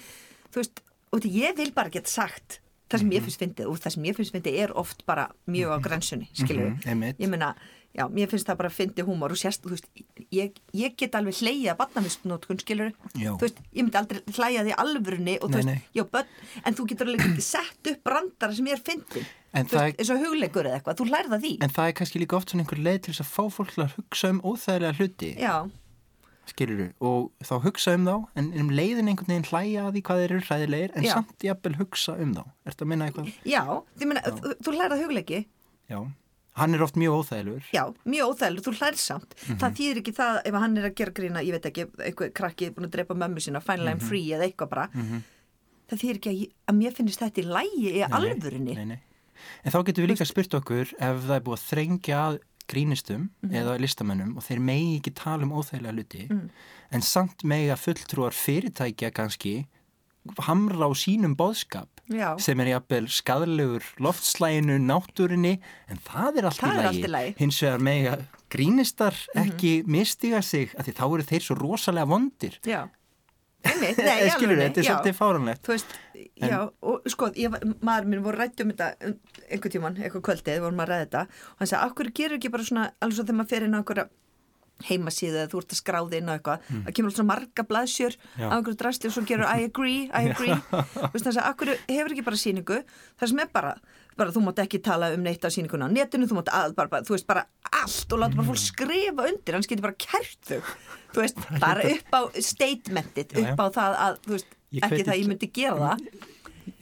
þú 0.52 0.56
veist, 0.56 0.80
og 1.12 1.20
ég 1.22 1.56
vil 1.56 1.70
bara 1.72 1.88
geta 1.88 2.08
sagt 2.08 2.60
það 2.90 2.98
sem 2.98 3.08
Mhm. 3.08 3.16
ég 3.16 3.22
finnst 3.22 3.38
fyndið 3.40 3.66
og 3.70 3.80
það 3.80 3.92
sem 3.92 4.02
ég 4.04 4.14
finnst 4.16 4.32
fyndið 4.34 4.58
er 4.58 4.72
oft 4.76 5.06
bara 5.06 5.30
mjög 5.48 5.70
á 5.72 5.80
grensunni 5.80 6.28
skilur 6.34 6.76
Mhm, 6.84 7.14
ég 7.18 7.28
meina, 7.28 7.54
já, 7.92 8.06
mér 8.08 8.30
finnst 8.32 8.48
það 8.48 8.56
bara 8.62 8.70
fyndið 8.72 9.08
húmor 9.10 9.34
og 9.34 9.40
sérst, 9.40 9.62
þú 9.64 9.74
veist, 9.74 9.86
ég, 10.32 10.54
ég 10.72 10.94
get 10.96 11.14
alveg 11.18 11.36
hlæja 11.42 11.74
barnavistnótkun, 11.76 12.60
skilur 12.62 12.92
Já. 13.18 13.34
þú 13.36 13.44
veist, 13.44 13.58
ég 13.76 13.84
myndi 13.84 14.00
aldrei 14.00 14.22
hlæja 14.38 14.62
því 14.64 14.76
alvörunni 14.84 15.34
og 15.42 15.50
þú 15.50 15.52
Nei, 15.52 15.60
veist, 15.60 15.68
nei. 15.68 15.82
já, 16.00 16.04
börn 16.14 16.64
en 16.64 16.78
þú 16.78 16.86
getur 16.92 17.10
alveg 17.12 17.26
ekki 17.28 17.44
sett 17.50 17.92
upp 17.92 18.02
brandara 18.08 18.56
sem 18.56 18.70
ég 18.72 18.78
er 18.78 18.84
fyndin 18.86 19.26
En 19.52 19.66
þú 19.68 19.76
veist, 19.82 19.98
eins 20.00 20.10
og 20.14 20.22
hugleikur 20.24 20.64
eða 20.70 20.78
eitthvað, 20.80 20.96
þú 21.02 21.06
lærða 21.12 21.38
því 21.44 21.52
En 21.68 21.74
það 21.76 21.90
er 21.90 21.96
kannski 22.00 22.22
líka 22.24 22.36
oft 22.40 22.48
svona 22.54 22.64
einhver 22.64 22.80
leið 22.88 23.00
til 23.04 23.12
þess 23.12 23.24
að 23.26 23.32
fá 23.36 23.44
fólk 23.58 23.74
að 23.84 23.96
hugsa 23.98 24.30
um 24.32 24.40
óþægilega 24.48 24.96
hluti, 24.96 25.32
já, 25.36 25.54
skilur 26.48 26.80
og 27.04 27.28
þá 27.44 27.52
hugsa 27.66 27.92
um 27.98 28.08
þá, 28.08 28.14
en 28.40 28.48
um 28.64 28.70
leiðin 28.72 29.12
einhvern 29.12 29.28
veginn 29.30 29.46
hlæja 29.52 29.84
að 29.86 29.92
því 29.98 30.02
hvað 30.08 30.22
þeir 30.22 30.32
eru 30.32 30.46
hræðilegir, 30.48 30.94
en 30.96 31.04
Já. 31.06 31.12
samt 31.18 31.44
jafnvel 31.46 31.76
hugsa 31.78 32.16
um 32.24 32.32
þá. 32.34 32.42
Ertu 32.72 32.82
að 32.86 32.90
minna 32.90 33.06
eitthvað? 33.10 33.28
já, 33.46 33.62
því 34.00 34.08
meina, 34.10 34.22
þú, 34.40 34.54
þú 34.64 34.74
lærða 34.80 34.98
hugleiki 35.04 35.38
Já. 35.92 36.00
Hann 36.54 36.74
er 36.74 36.82
oft 36.84 36.94
mjög 37.00 37.14
óþægilegur. 37.24 37.62
Já, 37.72 37.84
mjög 38.04 38.28
óþægilegt, 38.34 38.64
þú 38.66 38.72
hlær 38.76 38.96
samt 39.00 39.34
Mhm. 39.48 39.58
það 39.58 39.76
þýðir 39.78 40.00
ekki 40.02 40.12
það 40.18 40.40
ef 40.44 40.54
hann 40.54 40.76
er 40.78 40.90
að 40.90 40.94
gera 40.94 41.10
grína 41.12 41.40
ég 41.44 41.52
veit 41.52 41.64
ekki, 41.70 41.86
eitthvað 41.96 42.32
krakki 42.34 42.66
er 42.66 42.70
búin 42.72 42.86
að 42.86 42.90
drepa 42.96 43.14
mömmu 43.14 43.40
sína 43.40 43.62
finally 43.62 43.92
Mhm. 43.92 44.00
I'm 44.00 44.08
free 44.08 44.26
eða 44.30 44.44
eitthvað 44.52 44.68
bara 44.68 44.88
það 45.88 45.98
þýr 46.02 46.16
ekki 46.18 46.30
að, 46.30 46.40
ég, 46.42 46.50
að 46.68 46.76
mér 46.76 46.92
finnist 46.92 47.20
þetta 47.20 47.42
í 47.42 47.46
lægi 47.48 47.94
í 47.96 48.08
alvörinni 48.10 48.74
Nei, 48.74 48.84
nei. 48.84 49.00
En 49.64 49.72
þá 49.72 49.84
getum 49.84 50.04
við 50.04 50.10
líka 50.12 50.26
spurt 50.26 50.54
okkur 50.54 50.92
ef 51.00 51.22
það 51.24 51.36
er 51.36 51.40
búið 51.40 51.58
að 51.58 51.68
þrengja 51.72 52.16
að 52.28 52.38
grínistum 52.68 53.30
Mhm. 53.42 53.50
eða 53.52 53.78
listamennum 53.80 54.36
og 54.36 54.42
þeir 54.44 54.60
megi 54.60 55.00
ekki 55.00 55.14
tala 55.14 55.42
um 55.42 55.50
óþægilega 55.52 55.92
hluti 55.96 56.28
Mm. 56.28 56.50
en 56.92 57.00
samt 57.00 57.42
megi 57.44 57.68
að 57.72 57.80
fulltrúar 57.80 58.32
fyrirtækja 58.32 59.10
kannski 59.10 59.66
hamra 60.38 60.86
á 60.86 60.90
sínum 60.94 61.34
boðskap 61.34 61.88
Já, 62.12 62.28
sem 62.42 62.60
er 62.60 62.70
jafnvel 62.74 63.08
skadlegur 63.08 63.82
loftslæginu, 64.04 64.78
náttúrinni 64.86 65.54
en 65.88 66.00
það 66.06 66.38
er 66.42 66.48
allt 66.50 66.60
Það 66.62 66.78
í 66.78 66.82
lagi. 66.84 67.10
lagi. 67.16 67.30
Mhm. 67.34 67.38
hins 67.44 67.60
vegar 67.62 67.78
megi 67.88 68.08
að 68.12 68.24
grínistar 68.52 69.14
ekki 69.42 69.74
mistiga 69.86 70.42
sig 70.42 70.74
af 70.78 70.84
því 70.86 70.92
þá 70.98 71.04
eru 71.14 71.22
þeir 71.30 71.40
svo 71.46 71.56
rosalega 71.56 72.06
vondir. 72.10 72.58
Já. 72.68 72.82
Einmitt, 73.62 73.98
nei, 74.02 74.26
skilur 74.34 74.58
þetta 74.58 74.80
er 74.82 74.86
svolítið 74.88 75.14
fáranlegt 75.14 75.60
Þú 75.62 75.70
veist, 75.70 75.92
já, 76.42 76.56
og 76.82 77.04
sko, 77.06 77.28
ég, 77.38 77.52
maður 77.80 78.08
minn 78.10 78.24
voru 78.24 78.40
rætt 78.40 78.58
um 78.64 78.72
þetta 78.72 78.88
einhvern 79.52 79.70
tíman, 79.76 79.98
eitthvað 80.02 80.24
kvöldið, 80.26 80.58
vorum 80.64 80.82
að 80.82 80.90
ræða 80.90 81.04
þetta 81.04 81.20
og 81.28 81.60
hann 81.62 81.70
sagði, 81.70 81.86
akkur 81.86 82.10
gerur 82.18 82.38
ekki 82.40 82.50
bara 82.50 82.66
svona 82.66 82.88
alveg 82.98 83.14
svo 83.20 83.22
þegar 83.28 83.38
maður 83.38 83.52
fer 83.54 83.66
inn 83.68 83.76
á 83.76 83.78
einhverja 83.78 84.06
heimasíðu 84.88 85.38
eða 85.42 85.50
þú 85.52 85.62
ert 85.62 85.72
að 85.74 85.80
skráði 85.82 86.18
inn 86.20 86.30
á 86.30 86.34
eitthvað 86.36 86.68
það 86.72 86.92
kemur 86.98 87.12
alltaf 87.12 87.28
marga 87.32 87.64
blaðsjör 87.72 88.16
Mm. 88.32 88.48
Á 88.48 88.54
einhverju 88.56 88.78
drasti 88.80 89.08
og 89.08 89.12
svo 89.16 89.22
gerur 89.28 89.46
I 89.48 89.64
agree, 89.68 90.04
I 90.12 90.30
agree 90.32 90.54
Þú 90.72 91.10
veist, 91.12 91.26
þannig 91.26 91.40
að 91.42 91.50
akkur 91.52 91.70
hefur 91.88 92.12
ekki 92.14 92.24
bara 92.26 92.38
síningu 92.40 92.78
það 93.20 93.28
sem 93.32 93.42
er 93.44 93.50
bara, 93.52 93.72
bara 94.16 94.32
þú 94.34 94.42
mátt 94.46 94.62
ekki 94.64 94.80
tala 94.84 95.10
um 95.14 95.22
neitt 95.26 95.44
af 95.44 95.52
síninguna 95.52 95.88
á 95.88 95.92
netinu, 95.92 96.26
þú 96.30 96.38
mátt 96.40 96.50
að, 96.52 96.74
bara, 96.78 97.02
þú 97.04 97.14
veist, 97.16 97.26
bara 97.28 97.44
allt 97.72 98.12
og 98.12 98.22
láta 98.22 98.36
bara 98.36 98.46
Mm. 98.46 98.50
fólk 98.52 98.62
skrifa 98.64 99.26
undir, 99.28 99.54
hann 99.56 99.62
getur 99.68 99.84
bara 99.84 99.98
kert 100.00 100.40
þau 100.48 100.60
þú 101.12 101.22
veist, 101.24 101.42
bara 101.60 101.82
upp 101.92 102.16
á 102.16 102.20
já. 103.36 103.52
upp 103.52 103.60
á 103.60 103.66
það 103.76 103.98
að, 104.06 104.20
þú 104.26 104.36
veist, 104.38 104.56
ekki 104.72 105.02
það 105.08 105.18
ég 105.20 105.28
myndi 105.28 105.50
gera 105.52 105.76
það 105.92 106.06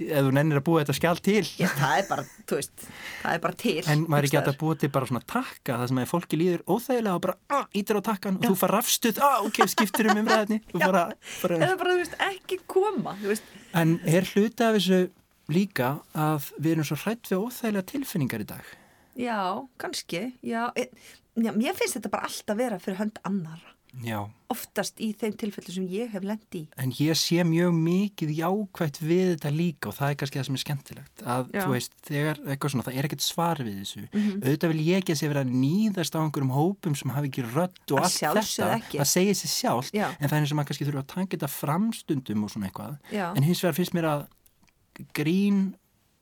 ef 0.07 0.25
þú 0.27 0.33
nennir 0.37 0.61
að 0.61 0.65
búa 0.67 0.83
þetta 0.83 0.97
skjál 0.97 1.21
til. 1.25 1.43
Já, 1.61 1.69
það 1.77 1.95
er 1.99 2.09
bara, 2.09 2.25
þú 2.49 2.59
veist, 2.59 2.85
það 3.21 3.37
er 3.37 3.43
bara 3.45 3.59
til 3.63 3.77
En 3.81 4.05
maður 4.07 4.19
er 4.19 4.29
ekki 4.29 4.39
hægt 4.39 4.51
að 4.53 4.59
búa 4.63 4.79
til 4.81 4.91
bara 4.97 5.11
svona 5.11 5.23
takka 5.35 5.79
það 5.81 5.91
sem 5.91 6.01
að 6.03 6.11
fólki 6.11 6.41
líður 6.41 6.65
óþægilega 6.67 7.15
og 7.19 7.25
bara 7.27 7.37
ah, 7.59 7.67
ítir 7.81 8.01
á 8.01 8.03
takkan 8.11 8.41
og 8.41 8.47
þú 8.47 8.59
far 8.63 8.75
rafstuð, 8.77 9.23
ah, 9.27 9.39
ok, 9.47 9.63
skiptir 9.71 10.11
um 10.11 10.23
umræðinni 10.23 10.61
bara, 10.75 11.07
bara 11.43 11.61
eða 11.61 11.79
bara, 11.81 11.95
þú 11.95 12.05
veist, 12.05 12.19
ekki 12.31 12.61
koma 12.71 13.17
veist, 13.23 13.57
En 13.77 13.97
er 14.09 14.29
hluti 14.33 14.67
af 14.67 14.77
þessu 14.79 15.01
líka 15.51 15.95
að 16.15 16.53
við 16.59 16.77
erum 16.77 16.89
svo 16.89 17.01
hrætt 17.05 17.31
við 17.31 17.45
óþægilega 17.47 17.91
tilfinningar 17.91 18.45
í 18.45 18.49
dag? 18.53 18.71
Já, 19.21 19.41
kannski 19.81 20.31
já, 20.47 20.71
e, 20.79 20.89
já, 21.37 21.51
mér 21.53 21.77
finnst 21.79 21.99
þetta 21.99 22.13
bara 22.13 22.31
alltaf 22.31 22.59
vera 22.59 22.81
fyrir 22.83 23.01
hönd 23.03 23.21
annar 23.27 23.61
Já, 24.07 24.21
oftast 24.53 25.01
í 25.03 25.09
þeim 25.19 25.35
tilfellu 25.41 25.73
sem 25.75 25.87
ég 25.91 26.13
hef 26.15 26.23
lent 26.23 26.55
í. 26.55 26.61
En 26.79 26.93
ég 26.95 27.17
sé 27.19 27.43
mjög 27.47 27.73
mikið 27.75 28.31
jákvætt 28.39 29.01
við 29.03 29.33
þetta 29.33 29.51
líka 29.51 29.91
og 29.91 29.97
það 29.97 30.13
er 30.13 30.19
kannski 30.21 30.39
það 30.39 30.47
sem 30.47 30.59
er 30.59 30.63
skemmtilegt 30.63 31.25
að 31.25 31.49
Já. 31.51 31.61
þú 31.65 31.73
veist, 31.75 31.97
þegar 32.07 32.41
eitthvað 32.45 32.73
svona, 32.75 32.85
það 32.87 32.99
er 33.01 33.09
ekkert 33.09 33.25
svar 33.27 33.63
við 33.67 33.81
þessu. 33.81 34.03
Mhm. 34.13 34.37
auðvitað 34.45 34.73
vil 34.75 34.85
ég 34.87 35.03
ekki 35.03 35.15
að 35.15 35.21
sé 35.21 35.31
vera 35.33 35.43
að 35.45 35.51
nýðast 35.65 36.15
á 36.15 36.19
einhverjum 36.23 36.55
hópum 36.55 36.97
sem 36.97 37.11
hafi 37.11 37.31
ekki 37.33 37.47
rödd 37.51 37.83
og 37.91 37.99
Að 37.99 38.07
allt 38.07 38.47
þetta, 38.47 38.81
það 38.95 39.11
segir 39.11 39.35
sér 39.41 39.55
sjálft 39.57 39.95
Já. 39.99 40.07
en 40.21 40.29
það 40.29 40.37
er 40.37 40.41
eins 40.45 40.53
og 40.55 40.61
maður 40.61 40.71
kannski 40.71 40.87
þurfa 40.87 41.03
að 41.03 41.11
taka 41.15 41.37
þetta 41.37 41.51
framstundum 41.57 42.45
og 42.47 42.51
svona 42.55 42.71
eitthvað. 42.71 42.99
En 43.35 43.43
hins 43.43 43.63
vegar 43.65 43.75
finnst 43.75 43.95
mér 43.99 44.07
að 44.07 44.27
grín 45.19 45.75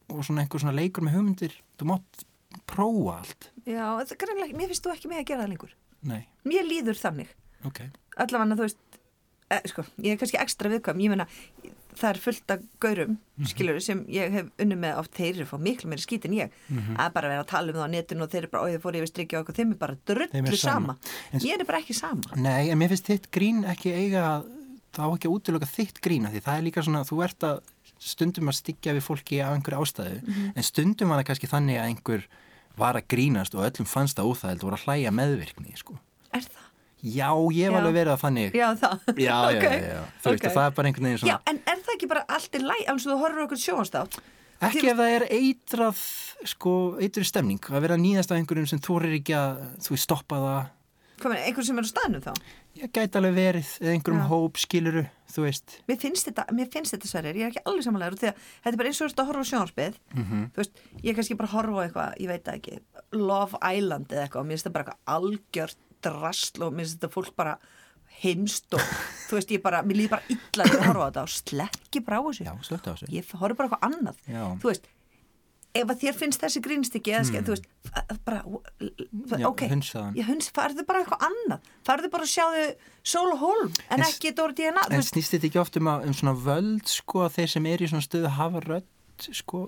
og 0.09 0.25
svona 0.25 0.45
einhver 0.45 0.63
svona 0.63 0.77
leikur 0.79 1.05
með 1.05 1.19
hugmyndir 1.19 1.53
þú 1.77 1.91
mátt 1.93 2.25
prófa 2.69 3.19
allt. 3.21 3.51
Já, 3.69 3.93
mér 4.57 4.71
finnst 4.73 4.87
þú 4.87 4.95
ekki 4.95 5.11
með 5.13 5.21
að 5.21 5.29
gera 5.29 5.43
það 5.45 5.53
lengur. 5.53 5.75
Nei, 6.09 6.23
mér 6.47 6.65
líður 6.65 6.97
þannig 6.97 7.29
ok 7.65 7.81
allavega 8.19 8.55
þú 8.57 8.65
veist 8.67 8.79
e, 9.51 9.61
sko, 9.69 9.83
ég 10.03 10.13
er 10.13 10.17
kannski 10.21 10.39
ekstra 10.39 10.71
viðkvæm 10.71 11.01
ég 11.01 11.09
meina, 11.15 11.27
það 11.99 12.11
er 12.11 12.19
fullt 12.23 12.51
af 12.51 12.61
gaurum 12.81 13.17
Mhm. 13.39 13.47
skilur 13.47 13.81
sem 13.81 14.05
ég 14.07 14.31
hef 14.33 14.47
unni 14.59 14.75
með 14.77 14.99
oft 14.99 15.13
þeir 15.15 15.35
eru 15.37 15.45
að 15.47 15.51
fá 15.53 15.59
miklu 15.63 15.89
meiri 15.91 16.03
skít 16.03 16.25
en 16.27 16.33
ég 16.33 16.51
Mhm. 16.69 16.97
að 16.97 17.13
bara 17.15 17.29
vera 17.29 17.43
að 17.45 17.47
tala 17.49 17.69
um 17.73 17.75
það 17.79 17.87
á 17.87 17.95
netinu 17.95 18.23
og 18.23 18.31
þeir 18.31 18.39
eru 18.43 18.49
bara, 18.51 18.63
og 18.63 18.69
þið 18.71 18.83
fóru 18.83 18.97
yfir 18.99 19.11
strikja 19.13 19.39
og 19.39 19.47
okkur, 19.47 19.55
þeim 19.57 19.71
er 19.73 19.77
bara 19.77 19.97
drullu 20.07 20.57
sama, 20.57 20.57
sama. 20.59 20.97
En- 21.33 21.41
ég 21.41 21.61
er 21.61 21.65
bara 21.65 21.79
ekki 21.81 21.95
sama 21.95 22.23
Nei, 22.37 22.69
en 22.71 22.79
mér 22.79 22.89
finnst 22.89 23.07
þitt 23.07 23.31
grín 23.31 23.65
ekki 23.65 23.93
eiga 23.95 24.45
þá 24.93 25.03
ekki 25.15 25.29
að 25.29 25.35
útiloka 25.41 25.67
þitt 25.67 26.01
grín 26.03 26.27
af 26.27 26.33
því 26.33 26.43
það 26.43 26.59
er 26.59 26.63
líka 26.63 26.83
svona, 26.85 27.05
þú 27.07 27.25
ert 27.25 27.39
að 27.41 27.61
stundum 27.99 28.49
að 28.49 28.55
styggja 28.63 28.95
við 28.95 29.03
fólki 29.03 29.41
af 29.43 29.55
einhverju 29.57 29.81
ástæðu 29.83 30.23
Mhm. 30.29 30.53
en 30.57 30.63
stundum 30.63 31.09
var 31.09 31.23
það 31.23 31.27
kannski 31.27 31.49
þannig 31.49 31.77
að 31.79 31.89
einhver 31.89 32.25
var 32.77 32.95
að 32.95 33.07
grínast 33.09 33.55
og 33.55 33.65
öllum 33.67 33.87
fannst 33.87 34.17
það 34.17 34.29
óþægild 34.31 34.63
og 34.63 34.71
voru 34.71 34.77
að 34.77 34.85
hlæja 34.87 35.11
meðvirkni 35.11 35.77
sko. 35.77 35.99
er 36.33 36.41
það? 36.41 36.68
Já, 37.03 37.29
ég 37.55 37.71
var 37.71 37.79
Já. 37.79 37.85
alveg 37.85 37.95
verið 37.95 38.13
að 38.17 38.23
þannig 38.25 38.57
Já, 38.59 38.69
það 38.81 38.95
já, 39.15 39.29
já, 39.29 39.37
Ok, 39.53 39.63
já, 39.63 39.93
já. 39.93 40.01
Þú 40.23 40.33
veist 40.33 40.43
ok. 40.43 40.49
að 40.51 40.57
það 40.59 40.65
er 40.67 40.75
bara 40.79 40.89
einhvern 40.91 41.07
veginn 41.09 41.19
Já, 41.19 41.23
svona 41.23 41.53
en 41.53 41.61
er 41.73 41.83
það 41.87 41.95
ekki 41.95 42.09
bara 42.11 42.25
allt 42.29 42.59
í 42.59 42.63
læg 42.65 42.83
alveg 42.91 43.03
svo 43.05 43.13
þú 43.15 43.21
horfur 43.23 43.45
okkur 43.47 43.63
sjónastátt 43.63 44.19
ekki 44.69 44.89
ef 44.91 44.97
það 44.99 45.13
er 45.19 45.25
eitrað 45.31 46.01
sko, 46.51 46.73
eitrið 46.99 47.29
stemning 47.31 47.61
að 47.71 47.85
vera 47.85 47.95
að 47.95 48.03
nýðast 48.03 48.33
af 48.35 48.41
einhverjum 48.41 48.67
sem 48.73 48.81
þú 48.83 48.97
er 48.99 49.13
ekki 49.21 49.37
að 49.39 49.61
þú 49.87 49.95
veist 49.95 50.09
stoppa 50.09 50.41
það 50.43 50.67
Hvað 51.19 51.33
með, 51.35 51.41
einhver 51.49 51.65
sem 51.67 51.79
er 51.81 51.87
á 51.87 51.91
staðnum 51.91 52.23
þá? 52.23 52.33
ég 52.79 52.91
gæti 52.95 53.19
alveg 53.19 53.33
verið 53.35 53.71
eða 53.83 53.95
einhverjum 53.95 54.21
Já. 54.23 54.29
hóp 54.31 54.59
skiluru 54.63 55.01
þú 55.35 55.45
veist 55.47 55.73
Mér 55.91 55.99
finnst 56.03 56.29
þetta, 56.29 56.45
mér 56.55 56.69
finnst 56.71 56.95
þetta 56.95 57.09
sverrir, 57.11 57.39
ég 57.39 57.47
er 57.49 57.51
ekki 57.55 57.63
alveg 57.67 57.87
samanlegur 57.87 58.19
því 58.21 58.29
að 58.31 58.37
þetta 58.45 58.71
er 58.75 58.79
bara 58.83 58.91
eins 58.93 59.01
og 59.01 59.07
þú 59.07 59.11
ert 59.11 59.23
að 59.23 59.31
horfa 59.33 59.89
Mhm. 60.15 60.45
þú 60.55 60.63
veist, 60.63 60.79
ég 61.03 61.11
er 61.11 61.15
kannski 61.19 61.37
bara 61.39 61.49
að 61.49 61.55
horfa 61.59 61.75
á 61.75 61.83
eitthvað 61.89 62.15
ég 62.23 62.29
veit 62.31 62.45
það 62.47 62.59
ekki, 62.61 62.79
Love 63.19 63.59
Island 63.63 64.07
eða 64.15 64.23
eitthvað 64.29 64.41
og 64.43 64.47
mér 64.47 64.55
finnst 64.59 64.67
þetta 64.69 64.77
bara 64.79 64.85
eitthvað 64.85 65.15
algjört 65.19 65.77
drasl 66.05 66.67
og 66.67 66.75
mér 66.75 66.87
finnst 66.87 66.99
þetta 66.99 67.13
fólk 67.15 67.35
bara 67.39 67.57
heimst 68.23 68.75
og 68.75 68.85
þú 69.29 69.39
veist, 69.39 69.51
ég 69.55 69.65
bara, 69.65 69.83
mér 69.87 70.01
líður 70.03 70.15
bara 70.17 70.35
illa 70.35 70.69
ég 70.69 70.87
horfa 70.87 71.07
á 71.07 71.09
þetta 71.09 71.25
og 71.25 71.35
slekki 71.35 72.05
bara 72.05 72.21
á 72.21 72.23
þessu. 72.29 72.47
Já, 72.49 72.55
slögt 72.67 72.89
á 72.89 72.91
þessu. 72.93 73.11
Ég 73.15 73.35
horfa 73.35 73.59
bara 73.59 73.69
eitthvað 73.69 73.91
annað. 73.91 74.23
Já. 74.27 74.43
þú 74.63 74.71
veist, 74.73 74.89
ef 75.79 75.93
að 75.93 76.03
þér 76.03 76.17
finnst 76.19 76.43
þessi 76.43 76.63
grínstykki 76.65 77.15
eða 77.15 77.25
mm. 77.29 77.47
þú 77.47 77.55
veist, 77.55 77.67
að- 77.93 78.21
bara 78.27 78.43
Já, 79.39 79.47
ok, 79.49 79.65
ég 80.17 80.29
hunds, 80.29 80.51
farðu 80.55 80.85
bara 80.89 81.03
eitthvað 81.03 81.27
annað. 81.29 81.73
Farðu 81.87 82.11
bara 82.13 82.27
að 82.27 82.33
sjáðu 82.33 82.69
Sól 83.09 83.33
og 83.33 83.43
Holm 83.43 83.73
en, 83.89 83.99
En- 83.99 84.07
ekki 84.07 84.33
Dóri 84.37 84.57
DNA 84.59 84.87
þú 84.89 84.99
En 84.99 85.07
snýst 85.07 85.35
þetta 85.35 85.51
ekki 85.51 85.61
oft 85.63 85.77
um, 85.81 85.91
að, 85.93 86.09
um 86.09 86.17
svona 86.17 86.35
völd 86.45 86.89
sko 86.93 87.25
að 87.27 87.39
þeir 87.39 87.53
sem 87.55 87.69
eru 87.71 87.87
í 87.87 87.93
svona 87.93 88.07
stöðu 88.07 88.33
hafa 88.39 88.65
rödd 88.65 89.29
sko, 89.35 89.63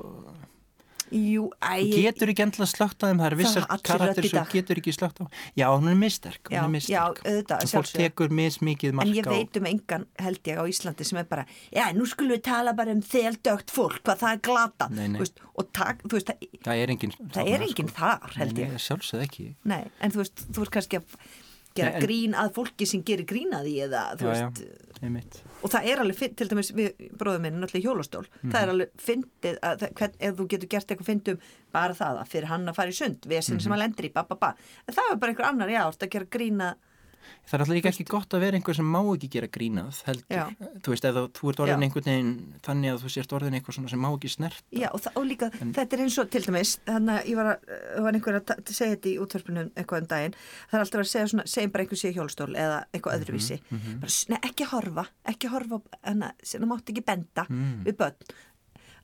jú, 1.11 1.44
æ, 1.59 1.73
þú 1.90 2.03
getur 2.07 2.31
ekki 2.33 2.44
endla 2.46 2.66
slögt 2.70 3.03
á 3.03 3.05
þeim, 3.11 3.18
það 3.23 3.27
er 3.31 3.37
vissar 3.40 3.66
karakter 3.87 4.29
sem 4.31 4.46
getur 4.53 4.81
ekki 4.81 4.94
slögt 4.94 5.20
á. 5.20 5.25
Já, 5.59 5.66
hún 5.75 5.90
er 5.90 5.99
misterk, 5.99 6.42
hún 6.51 6.59
er 6.61 6.70
misterk 6.73 6.94
já, 6.94 7.03
auðvitað, 7.27 7.64
og 7.66 7.73
fólk 7.75 7.92
tekur 7.99 8.35
mismikið 8.40 8.92
en 8.92 8.99
mark 9.01 9.12
ég 9.18 9.29
veit 9.31 9.61
um 9.61 9.68
engan 9.73 10.07
held 10.23 10.40
ég 10.53 10.62
á 10.62 10.64
Íslandi 10.70 11.07
sem 11.11 11.20
er 11.23 11.29
bara, 11.31 11.46
já, 11.75 11.85
nú 11.96 12.07
skulum 12.09 12.37
við 12.37 12.42
tala 12.51 12.75
bara 12.79 12.94
um 12.96 13.03
þeldögt 13.03 13.75
fólk, 13.75 14.01
hvað 14.07 14.23
það 14.25 14.37
er 14.38 14.42
glata 14.51 14.90
Nei, 14.94 15.07
nei. 15.09 15.18
Veist, 15.25 15.42
og 15.59 15.70
tak, 15.77 16.03
veist, 16.11 16.31
það, 16.33 16.49
Það 16.64 16.83
er 16.85 16.94
engin 16.96 17.14
það 17.35 17.53
er 17.55 17.66
enginn 17.68 17.94
þar 18.01 18.35
held 18.40 18.59
ég. 18.64 18.70
nei, 18.75 18.83
sjálfsögð 18.87 19.27
ekki. 19.27 19.46
Nei, 19.70 19.83
en 20.01 20.12
þú 20.14 20.23
veist, 20.25 20.44
þú 20.55 20.64
ert 20.66 20.75
kannski 20.79 21.01
að 21.03 21.16
gera 21.76 21.94
Nei, 21.94 22.02
grín 22.04 22.37
að 22.38 22.52
fólki 22.56 22.87
sem 22.88 23.02
gerir 23.06 23.26
grín 23.28 23.54
að 23.56 23.68
því 23.68 23.74
eða, 23.87 24.02
þú 24.18 24.26
Já, 24.26 24.35
já, 24.35 24.48
veist, 24.48 25.00
einmitt. 25.00 25.38
Og 25.61 25.72
það 25.72 25.88
er 25.92 26.02
alveg, 26.02 26.35
til 26.37 26.48
dæmis 26.50 26.70
við 26.76 27.06
bróðum 27.20 27.46
minn, 27.46 27.59
náttúrulega 27.61 27.80
í 27.83 27.87
hjólastól. 27.87 28.24
Það 28.42 28.61
er 28.61 28.72
alveg 28.74 28.92
fyndið, 29.06 29.59
að, 29.70 29.87
hvern, 30.00 30.18
ef 30.28 30.37
þú 30.38 30.46
getur 30.54 30.72
gert 30.74 30.92
eitthvað 30.94 31.11
fyndum, 31.11 31.42
bara 31.76 31.96
það 31.96 32.20
að 32.22 32.30
fyrir 32.35 32.50
hann 32.50 32.70
að 32.72 32.78
fara 32.80 32.94
í 32.94 32.98
sund, 33.00 33.28
vesen 33.30 33.61
sem 33.62 33.74
hann 33.74 33.83
lendir 33.85 34.09
í, 34.11 34.12
ba, 34.14 34.26
ba, 34.28 34.38
ba. 34.40 34.54
En 34.87 34.96
það 34.96 35.12
er 35.14 35.20
bara 35.22 35.35
einhver 35.35 35.48
annar, 35.50 35.72
já, 35.72 35.83
þú 35.87 35.94
ert 35.94 36.06
að 36.09 36.14
gera 36.16 36.30
grína 36.38 36.70
Það 37.50 37.54
er 37.56 37.62
alltaf 37.64 37.74
líka 37.74 37.90
ekki 37.90 38.04
gott 38.11 38.35
að 38.37 38.40
vera 38.44 38.56
einhver 38.59 38.76
sem 38.78 38.87
má 38.87 39.00
ekki 39.14 39.28
gera 39.30 39.48
grínað 39.50 40.02
heldur, 40.06 40.26
Já. 40.30 40.44
þú 40.85 40.92
veist, 40.94 41.04
ef 41.04 41.14
þú- 41.35 41.50
ert 41.50 41.61
orðin 41.64 41.80
Já. 41.83 41.87
einhvern 41.87 42.09
veginn 42.11 42.33
þannig 42.66 42.92
að 42.94 43.00
þú 43.04 43.11
sért 43.14 43.33
orðin 43.38 43.59
svona 43.70 43.90
sem 43.90 44.00
má 44.00 44.09
ekki 44.14 44.30
snert 44.30 44.62
Já, 44.72 44.88
og, 44.94 45.00
það, 45.00 45.16
og 45.20 45.26
líka, 45.26 45.50
þetta 45.50 45.92
er 45.96 46.02
eins 46.04 46.18
og 46.18 46.30
til 46.30 46.42
dæmis 46.46 46.72
þannig 46.87 47.14
að 47.20 47.26
ég 47.30 47.37
var 47.40 47.46
að, 47.50 47.59
var 48.06 48.12
einhver 48.18 48.38
að 48.40 48.70
segja 48.70 48.96
þetta 48.96 49.11
í 49.11 49.16
útvarpinu 49.24 49.64
eitthvað 49.74 50.00
um 50.00 50.06
daginn 50.11 50.35
það 50.70 50.74
er 50.78 50.85
alltaf 50.85 51.00
að 51.00 51.11
segja 51.11 51.26
svona, 51.35 51.46
segjum 51.46 51.72
bara 51.74 51.85
einhver 51.85 52.00
sé 52.00 52.12
hjólstól 52.14 52.50
eða 52.54 52.78
eitthvað 52.94 53.16
öðruvísi 53.20 53.61
bara, 53.70 54.11
s- 54.11 54.28
nei, 54.30 54.38
ekki 54.42 54.68
horfa, 54.70 55.06
ekki 55.35 55.50
horfa 55.52 55.80
hana, 56.04 56.33
sem 56.42 56.61
það 56.62 56.70
mátti 56.74 56.94
ekki 56.94 57.04
benda 57.06 57.46
Mm. 57.50 57.85
við 57.85 57.96
börn 57.96 58.14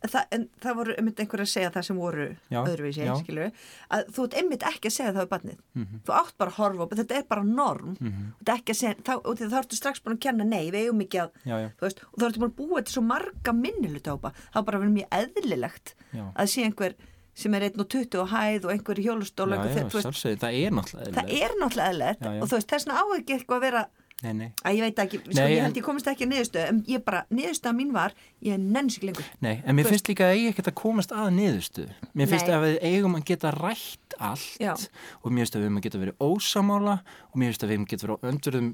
en 0.02 0.12
það, 0.12 0.26
en 0.36 0.44
það 0.62 0.76
voru 0.80 0.94
einmitt 0.98 1.22
einhver 1.22 1.42
að 1.44 1.50
segja 1.50 1.70
það 1.74 1.86
sem 1.88 2.00
voru 2.00 2.26
Já, 2.52 2.58
öðruvísi, 2.62 3.02
já. 3.06 3.14
skilur 3.22 3.50
að 3.96 4.12
þú 4.16 4.26
ert 4.26 4.36
einmitt 4.40 4.66
ekki 4.70 4.90
að 4.90 4.96
segja 4.96 5.12
það 5.16 5.22
við 5.24 5.32
barnið. 5.34 5.58
Mhm. 5.74 6.00
þú 6.06 6.14
átt 6.20 6.36
bara 6.38 6.50
að 6.50 6.60
horfa 6.60 6.88
þetta 7.00 7.18
er 7.18 7.26
bara 7.30 7.44
norm. 7.44 7.96
Mhm. 8.00 8.28
þetta 8.40 8.52
er 8.54 8.60
ekki 8.60 8.74
að 8.76 8.80
segja, 8.82 8.94
þá, 9.02 9.14
þá 9.50 9.58
ertu 9.62 9.80
strax 9.80 10.00
búin 10.04 10.16
að 10.16 10.24
kenna 10.26 10.44
nei, 10.44 10.70
við 10.70 10.86
eigum 10.86 11.04
ekki 11.06 11.20
að 11.24 11.30
Já, 11.46 11.56
þú 11.76 11.88
veist, 11.88 12.00
og 12.12 12.16
þá 12.20 12.26
ertu 12.28 12.40
búin 12.44 12.52
að 12.52 12.56
búa 12.62 12.82
til 12.84 12.94
svo 12.96 13.02
marga 13.02 13.52
minnilutahópa, 13.52 14.32
þá 14.54 14.58
bara 14.64 14.80
verið 14.82 14.96
mjög 15.00 15.08
eðlilegt 15.20 15.94
að 16.16 16.46
sé 16.52 16.64
einhver 16.64 16.94
sem 17.36 17.52
er 17.52 17.66
1 17.68 17.80
og 17.82 17.88
20 17.92 18.16
og 18.22 18.30
hæð 18.32 18.64
og 18.64 18.72
einhver 18.72 18.96
í 18.96 19.04
hjólustól 19.04 19.50
Já, 19.52 19.58
og 19.58 19.66
já, 19.66 19.68
einhver, 19.68 19.90
þú 19.92 19.98
veist, 19.98 20.06
sjálfsögð, 20.08 20.38
það 20.40 20.54
er 20.56 20.72
náttúrulega 20.72 21.84
er 21.84 21.90
eðlilegt 21.90 22.26
og 22.30 22.48
þú 22.48 22.56
veist, 22.56 22.70
þess 22.72 22.86
vegna 22.86 22.96
á 22.96 23.04
ekki 23.18 23.34
eitthvað 23.36 23.58
að 23.58 23.66
vera 23.66 23.82
Nei, 24.24 24.32
nei 24.32 24.46
að 24.64 24.78
ég 24.78 24.80
veit 24.86 25.00
ekki, 25.02 25.18
sko, 25.20 25.34
Nei, 25.36 25.50
ég 25.52 25.60
held 25.66 25.76
ég 25.76 25.84
komist 25.84 26.06
ekki 26.08 26.24
að 26.24 26.30
niðurstöðu 26.32 26.68
en 26.70 26.78
ég 26.88 27.02
bara, 27.04 27.18
niðurstöða 27.36 27.74
mín 27.76 27.90
var 27.92 28.14
ég 28.40 28.56
nenns 28.62 28.96
ekki 28.96 29.10
lengur 29.10 29.26
Nei, 29.44 29.58
en 29.66 29.76
mér 29.76 29.84
Þú 29.84 29.92
finnst 29.92 30.08
líka 30.08 30.30
að 30.30 30.38
ég 30.40 30.54
ekkert 30.54 30.70
að 30.72 30.76
komast 30.80 31.12
að 31.12 31.28
niðurstu. 31.36 31.84
Mér 32.16 32.30
finnst 32.32 32.48
að 32.48 32.64
við 32.64 32.78
eigum 32.88 33.18
að 33.18 33.24
geta 33.28 33.52
rætt 33.52 34.16
allt 34.18 34.56
Já. 34.62 34.72
og 35.20 35.30
mér 35.30 35.44
finnst 35.44 35.56
að 35.58 35.60
við 35.60 35.68
eigum 35.68 35.80
að 35.82 35.86
geta 35.90 36.02
verið 36.06 36.24
ósamála 36.30 36.96
og 37.28 37.36
mér 37.36 37.52
finnst 37.52 37.62
að 37.66 37.68
við 37.68 37.76
eigum 37.76 37.86
að 37.86 37.92
geta 37.92 38.06
verið 38.06 38.16
á 38.16 38.28
öndurðum 38.32 38.70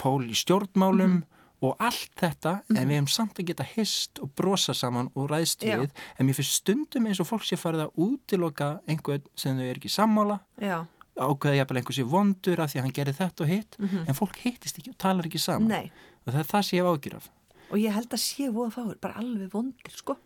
pól 0.00 0.22
í 0.24 0.36
stjórnmálum 0.40 1.12
Mhm. 1.16 1.22
og 1.66 1.76
allt 1.80 2.10
þetta 2.20 2.50
en 2.68 2.88
við 2.88 2.96
hefum 2.98 3.08
samt 3.08 3.38
að 3.40 3.46
geta 3.52 3.64
hist 3.64 4.18
og 4.20 4.28
brosa 4.36 4.74
saman 4.76 5.10
og 5.16 5.30
ræðst 5.30 5.62
Já. 5.64 5.76
við 5.80 5.90
en 6.20 6.26
mér 6.28 6.36
finnst 6.36 6.52
stundum 6.60 7.06
eins 7.08 7.20
og 7.20 7.26
fólk 7.30 7.44
sé 7.48 7.56
farið 7.56 7.86
að 7.86 7.94
útiloka 7.96 8.80
einhvern 8.88 9.22
sem 9.36 9.56
þau 9.56 9.64
er 9.70 9.76
ekki 9.80 9.88
sammála 9.92 10.40
Já, 10.60 10.84
ákveða 11.16 11.56
jafnvel 11.60 11.80
einhver 11.80 11.96
sé 11.96 12.04
vondur 12.06 12.60
af 12.60 12.70
því 12.72 12.78
að 12.80 12.84
hann 12.86 12.96
gerir 12.98 13.16
þetta 13.16 13.44
og 13.46 13.48
hitt 13.52 13.76
en 13.80 14.14
fólk 14.18 14.36
hittist 14.44 14.78
ekki 14.80 14.92
og 14.92 14.98
talar 15.00 15.28
ekki 15.28 15.40
saman. 15.40 15.68
Nei. 15.72 15.90
Og 16.26 16.32
það 16.34 16.40
er 16.42 16.48
það 16.52 16.64
sem 16.68 16.76
ég 16.78 16.84
hef 16.84 16.92
ágjur 16.92 17.16
af. 17.20 17.28
Og 17.70 17.78
ég 17.82 17.94
held 17.96 18.12
að 18.14 18.22
sé 18.22 18.48
voða 18.54 18.70
fáir, 18.76 18.98
bara 19.02 19.16
alveg 19.22 19.48
vondir, 19.52 19.94
sko. 19.96 20.16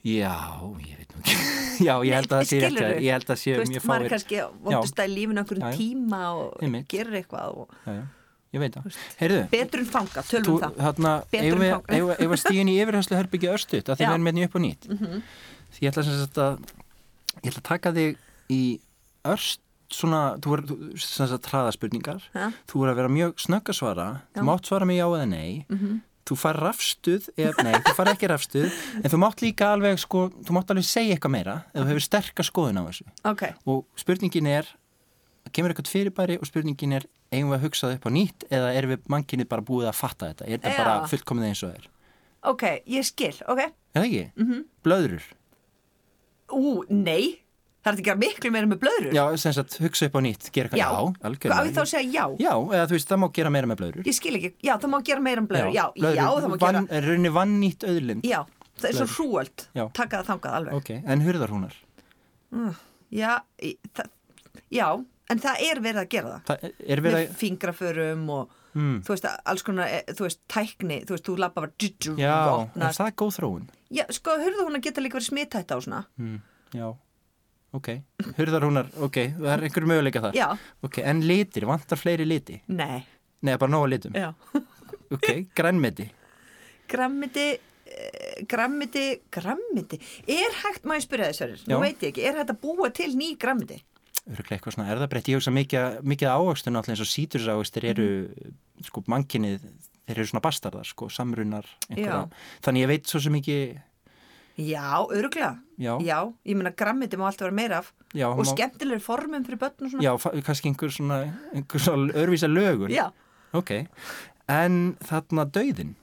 Já, 0.00 0.32
ég 0.80 0.96
veit 0.96 1.10
nú 1.12 1.20
ekki. 1.20 1.36
Já, 1.86 1.92
ég 2.04 2.14
held 2.16 2.30
að 2.32 2.38
það 2.40 2.48
sé 2.48 2.58
ég 2.60 3.12
held 3.12 3.30
að 3.34 3.38
sé 3.40 3.52
veist, 3.58 3.70
mjög 3.74 3.84
maður 3.88 4.02
fáir. 4.06 4.12
kannski 4.14 4.38
vondust 4.64 4.98
að 5.00 5.10
í 5.10 5.12
lífinu 5.18 5.44
Já, 5.44 5.60
já. 5.60 5.76
tíma 5.76 6.20
og 6.36 6.64
Einmitt. 6.64 6.86
gerir 6.92 7.18
eitthvað 7.20 7.60
og 7.60 7.74
já, 7.84 7.92
já, 7.98 8.02
Ég 8.50 8.58
veit 8.64 8.74
það. 8.74 8.96
Heyrðu, 9.20 9.40
betur 9.52 9.80
en 9.84 9.86
fanga, 9.92 10.22
tölum 10.26 10.46
þú, 10.48 10.54
um 10.56 10.62
það. 10.64 10.78
við- 11.30 12.08
eigum 12.18 12.32
við 12.34 12.40
stíðin 12.42 12.70
í 12.72 12.76
yfirhæslu 12.82 13.16
herbyggja 13.20 13.52
örstuðt 13.54 13.92
að 13.92 14.00
því 14.00 14.06
við 14.08 14.14
erum 14.16 14.26
með 14.26 14.40
upp 14.48 14.56
og 14.58 14.64
nýtt. 14.64 14.88
Því 15.76 15.84
ég 15.86 15.92
ætla 15.92 16.04
sagt 16.08 16.40
að 16.42 16.56
ég 17.44 17.52
ætla 17.52 17.60
að 17.60 17.68
taka 17.70 17.92
þig 18.00 18.16
í 18.50 18.62
örst 19.30 19.60
svona, 19.90 20.38
þú 20.40 20.52
er 20.56 20.62
sem 20.98 21.26
sagt 21.26 21.44
traðaspurningar 21.48 22.22
Ha? 22.34 22.50
þú 22.70 22.84
er 22.84 22.92
að 22.92 22.96
vera 23.00 23.08
mjög 23.08 23.34
snögg 23.42 23.70
að 23.72 23.78
svara 23.80 24.06
þú 24.34 24.40
Já. 24.40 24.46
mátt 24.50 24.66
svara 24.70 24.86
mig 24.86 24.98
já 25.00 25.06
eða 25.08 25.28
nei 25.28 25.66
Mhm. 25.68 26.00
þú 26.30 26.36
far 26.38 26.54
rafstuð, 26.62 27.28
ef, 27.36 27.56
nei, 27.64 27.72
þú 27.74 27.94
far 27.96 28.06
ekki 28.12 28.28
rafstuð 28.30 28.70
en 29.04 29.10
þú 29.10 29.18
mátt 29.18 29.40
líka 29.42 29.72
alveg 29.74 29.98
sko, 29.98 30.28
þú 30.30 30.52
mátt 30.54 30.70
alveg 30.70 30.84
segja 30.86 31.16
eitthvað 31.16 31.30
meira 31.34 31.64
ef 31.74 31.82
þú 31.82 31.88
hefur 31.90 32.06
sterkar 32.06 32.46
skoðun 32.46 32.78
á 32.78 32.82
þessu 32.86 33.06
Ok, 33.24 33.42
og 33.66 33.84
spurningin 33.96 34.46
er 34.46 34.68
kemur 35.52 35.72
eitthvað 35.74 35.90
fyrirbæri 35.90 36.38
og 36.38 36.46
spurningin 36.46 36.92
er 36.92 37.04
eigum 37.32 37.50
við 37.50 37.58
að 37.58 37.64
hugsa 37.66 37.88
það 37.88 37.94
upp 37.96 38.06
á 38.06 38.10
nýtt 38.14 38.44
eða 38.50 38.74
erum 38.76 38.90
við 38.94 39.00
mannkinni 39.10 39.44
bara 39.48 39.62
búið 39.62 39.88
að 39.90 39.94
fatta 39.98 40.28
þetta 40.30 40.44
er 40.46 40.58
þetta 40.58 40.70
Já. 40.70 40.84
bara 40.84 41.08
fullkomið 41.10 41.48
eins 41.48 41.62
og 41.64 41.70
það 41.72 41.78
er 41.80 41.88
ok, 42.52 42.62
ég 42.86 43.04
skil, 43.04 43.34
ok 43.48 43.58
er 43.64 43.72
það 43.94 44.04
ekki? 44.06 44.24
Mhm. 44.36 44.52
-hmm. 44.52 44.64
blöðrur 44.84 45.22
Ú, 46.50 46.82
nei, 46.90 47.40
það 47.80 47.90
er 47.92 47.96
að 47.96 48.04
gera 48.04 48.16
miklu 48.20 48.50
meira 48.52 48.66
með 48.70 48.78
blöðru 48.82 49.12
já, 49.16 49.22
sem 49.40 49.52
sagt 49.56 49.76
hugsa 49.80 50.06
upp 50.10 50.16
á 50.16 50.20
nýtt, 50.20 50.50
gera 50.52 50.68
eitthvað 50.68 50.80
Já. 50.80 50.88
já, 50.90 51.00
Hvað 51.20 51.24
á 51.24 51.64
ég 51.64 51.72
þá 51.72 51.80
algjörlega 51.80 51.80
að 51.80 51.90
segja 51.90 52.10
já? 52.12 52.24
já, 52.44 52.52
eða 52.76 52.86
þú 52.90 52.96
veist, 52.96 53.08
það 53.10 53.20
má 53.22 53.28
gera 53.38 53.50
meira 53.50 53.66
með 53.70 53.78
blöðrur. 53.80 54.04
Ég 54.10 54.16
skil 54.18 54.34
ekki, 54.36 54.50
já, 54.68 54.72
það 54.78 54.90
má 54.94 54.98
gera 55.10 55.20
meira 55.20 55.40
um 55.40 55.48
blöðru 55.48 55.72
Já, 55.72 55.84
já, 55.96 56.26
það 56.26 56.48
má 56.50 56.56
vann, 56.60 56.80
gera 56.86 56.98
er 57.00 57.08
rauninni 57.08 57.32
vannýtt 57.38 57.86
auðlind. 57.88 58.24
Já, 58.28 58.40
það 58.80 58.88
er 58.90 58.98
svo 59.00 59.06
Blöðrur. 59.06 59.16
hrúöld 59.16 59.66
Já. 59.80 59.84
Taka 60.00 60.20
það 60.20 60.28
þangað 60.34 60.56
alveg. 60.60 60.74
Ok, 60.80 60.90
en 61.06 61.24
hurðarhúnar 61.26 61.74
Já, 63.10 63.32
í- 63.62 63.76
það, 63.96 64.10
já, 64.70 64.86
en 65.30 65.38
það 65.42 65.62
er 65.70 65.80
verið 65.82 66.00
að 66.04 66.08
gera 66.14 66.30
það. 66.30 66.42
Það 66.46 66.64
er 66.94 67.00
verið 67.04 67.16
með 67.18 67.28
að 67.30 67.36
fingraförum 67.44 68.30
og 68.30 68.56
Mm. 68.70 69.00
þú 69.02 69.10
veist, 69.10 69.24
alls 69.50 69.62
konar, 69.66 69.88
eh, 69.90 70.04
þú 70.14 70.22
veist, 70.28 70.38
tækni 70.46 71.00
þú 71.04 71.10
veist, 71.16 71.24
þú 71.26 71.32
lappa 71.42 71.60
bara 71.64 71.72
djúdjú 71.76 72.12
já, 72.16 72.34
og 72.46 72.60
er 72.60 72.66
opnast 72.70 73.00
það 73.00 73.08
góð 73.18 73.32
þróun? 73.40 73.64
Já, 73.90 74.04
sko, 74.14 74.30
að 74.78 74.82
geta 74.84 75.00
líka 75.02 75.18
verið 75.18 75.26
smittætt 75.26 75.72
á 75.74 75.76
svona. 75.82 76.04
Mm, 76.20 76.36
já, 76.78 76.94
ok. 77.76 77.88
Hurðarhúnar, 78.38 78.90
ok, 79.06 79.16
það 79.38 79.52
er 79.54 79.64
einhverju 79.68 79.90
möguleika 79.92 80.22
það 80.26 80.38
Já, 80.40 80.46
ok, 80.86 81.00
en 81.12 81.24
litir, 81.28 81.66
vantar 81.70 82.00
fleiri 82.00 82.26
liti? 82.28 82.60
nei, 82.68 83.02
Nei, 83.40 83.54
bara 83.56 83.72
nóga 83.72 83.88
litum. 83.94 84.12
Já. 84.16 84.32
Ok, 85.10 85.26
grænmeti. 85.58 86.04
Grammiti 86.90 87.46
eh, 87.50 88.44
grammiti, 88.46 89.04
grammiti 89.32 89.98
er 90.30 90.52
hægt, 90.60 90.84
ég 90.86 91.02
spyrja 91.02 91.32
þess 91.34 91.64
nú 91.66 91.78
Já. 91.78 91.80
veit 91.82 92.04
ég 92.04 92.12
ekki, 92.12 92.26
er 92.28 92.38
hægt 92.38 92.52
að 92.54 92.60
búa 92.62 92.90
til 92.94 93.16
ný 93.18 93.32
grammiti? 93.40 93.80
Öruglega 94.30 94.58
eitthvað 94.60 94.76
svona 94.76 94.92
erðabrett, 94.92 95.30
ég 95.32 95.40
hugsa 95.40 95.50
mikið, 95.50 95.98
mikið 96.06 96.30
ávöxtun 96.30 96.78
alltaf 96.78 96.92
eins 96.94 97.02
og 97.02 97.10
sítursávöxtir 97.10 97.88
eru 97.90 98.06
sko 98.86 99.02
mankinnið, 99.10 99.64
þeir 100.06 100.20
eru 100.20 100.30
svona 100.30 100.44
bastardar 100.44 100.86
sko, 100.86 101.08
samrunar 101.10 101.66
einhverja, 101.88 102.22
þannig 102.62 102.84
ég 102.86 102.92
veit 102.92 103.10
svo 103.10 103.22
sem 103.24 103.38
ekki 103.40 103.58
Já, 104.60 105.06
öruglega 105.10 105.54
já, 105.80 105.94
Já, 106.04 106.18
ég 106.44 106.56
meina 106.56 106.70
grammiti 106.76 107.16
má 107.16 107.26
alltaf 107.30 107.46
vera 107.48 107.56
meira 107.56 107.78
af. 107.80 107.92
Já, 108.14 108.26
og 108.28 108.42
má, 108.44 108.50
skemmtilegir 108.52 109.00
formum 109.00 109.44
fyrir 109.46 109.58
börn 109.62 109.86
og 109.86 109.90
svona. 109.90 110.02
Já 110.04 110.42
kannski 110.44 110.68
einhver 110.68 110.90
svona 110.92 111.18
einhver 111.54 111.80
svona 111.80 112.12
örvísa 112.12 112.48
lögun. 112.50 112.90
Já. 112.92 113.10
ok, 113.52 113.70
en 114.48 114.96
þarna 115.08 115.44
dauðin 115.50 115.94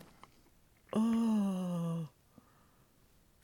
Oh. 0.96 2.08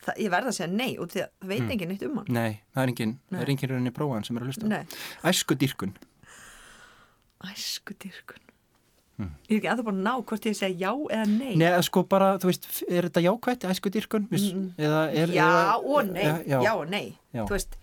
Það, 0.03 0.15
ég 0.19 0.31
verða 0.31 0.49
að 0.51 0.55
segja 0.57 0.71
nei 0.71 0.97
og 0.97 1.09
því 1.11 1.19
að 1.21 1.29
það 1.41 1.47
veit 1.51 1.61
Mm. 1.61 1.71
enginn 1.71 1.89
neitt 1.91 2.03
um 2.07 2.17
hann. 2.17 2.25
Nei, 2.33 2.61
það 2.75 2.83
er 2.83 2.87
engin, 2.91 3.13
það 3.31 3.41
er 3.41 3.49
engin 3.53 3.69
rauninni 3.69 3.91
prófan 3.95 4.25
sem 4.25 4.37
er 4.37 4.41
að 4.43 4.47
hlusta 4.49 4.67
Nei, 4.67 4.83
æsku 5.23 5.55
dýrkun, 5.55 5.93
æsku 7.51 7.93
dyrkun 9.19 9.29
Ég 9.49 9.53
er 9.53 9.59
ekki 9.59 9.69
að 9.71 9.77
það 9.79 9.85
bara 9.89 10.01
ná 10.03 10.13
hvort 10.25 10.45
ég 10.49 10.55
segja 10.57 10.89
já 10.89 10.91
eða 11.13 11.25
nei. 11.29 11.55
Nei, 11.61 11.69
sko 11.85 12.03
bara 12.09 12.31
þú 12.41 12.49
veist, 12.49 12.65
er 12.89 13.07
þetta 13.09 13.21
jákvætt 13.27 13.65
æsku 13.69 13.91
dýrkun, 13.93 14.27
eða 14.77 15.01
er 15.13 15.27
Já 15.35 15.45
eða, 15.45 15.75
og 15.85 16.09
nei, 16.11 16.23
já, 16.23 16.33
já, 16.49 16.59
já. 16.65 16.73
og 16.79 16.89
nei. 16.89 17.05
Já. 17.33 17.43
Þú 17.45 17.53
veist, 17.57 17.77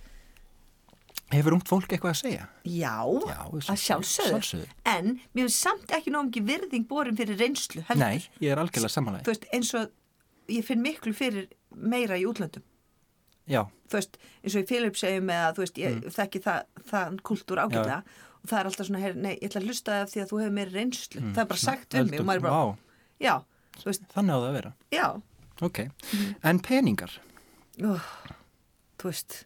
hefur 1.31 1.55
ungt 1.55 1.69
fólk 1.71 1.93
eitthvað 1.95 2.11
að 2.17 2.19
segja? 2.25 2.47
Já, 2.67 2.97
Já, 3.31 3.39
að 3.71 3.79
sjálfsögðu. 3.85 4.67
En 4.91 5.13
mér 5.31 5.47
finnst 5.47 5.61
samt 5.63 5.93
ekki 5.95 6.11
nóg 6.11 6.27
mikið 6.33 6.49
virðing 6.51 6.89
borin 6.91 7.17
fyrir 7.21 7.39
reynslu 7.39 7.85
heldur. 7.87 8.03
Nei, 8.03 8.25
ég 8.43 8.51
er 8.57 8.59
algjörlega 8.65 8.91
samanlega. 8.97 9.27
Þú 9.29 9.35
veist, 9.37 9.47
eins 9.55 9.71
og 9.79 10.51
ég 10.51 10.67
finn 10.67 10.83
miklu 10.83 11.13
fyrir 11.15 11.47
meira 11.79 12.19
í 12.19 12.27
útlöndum. 12.27 12.65
Já, 13.51 13.63
þú 13.91 14.01
veist, 14.01 14.19
eins 14.43 14.57
og 14.59 14.65
í 14.65 14.69
Filipsheim 14.73 15.31
eða 15.31 15.55
þú 15.55 15.63
veist, 15.65 15.79
ég 15.79 15.95
Mm. 16.01 16.11
þekki 16.19 16.43
það, 16.43 16.61
það 16.91 17.17
kultúr 17.31 17.63
ágætlega 17.63 18.03
og 18.43 18.49
það 18.51 18.59
er 18.61 18.65
alltaf 18.71 18.87
svona, 18.87 19.01
heyr, 19.05 19.15
nei, 19.17 19.35
ég 19.39 19.49
ætla 19.51 19.61
að 19.61 19.67
hlusta 19.69 19.93
það 19.93 20.11
því 20.13 20.21
að 20.23 20.29
þú 20.31 20.41
hefur 20.41 20.53
meira 20.59 20.71
reynslu, 20.71 21.21
það 21.21 21.39
er 21.45 21.51
bara 21.53 21.59
sagt 21.65 21.91
við 21.95 22.11
mig 22.11 22.21
og 22.21 22.27
maður 22.27 22.37
er 22.37 22.41
bara, 22.41 22.61
Mm. 22.61 22.71
Vá, 22.71 22.77
já, 23.21 23.35
þannig 24.15 24.33
á 24.33 24.39
það 24.41 24.49
að 24.51 24.53
vera. 24.59 24.73
já 24.93 25.23
Ok, 25.63 25.79
Mm. 26.13 26.35
en 26.43 26.59
peningar? 26.61 27.11
oh, 27.85 28.07
þú 28.99 29.05
veist 29.11 29.45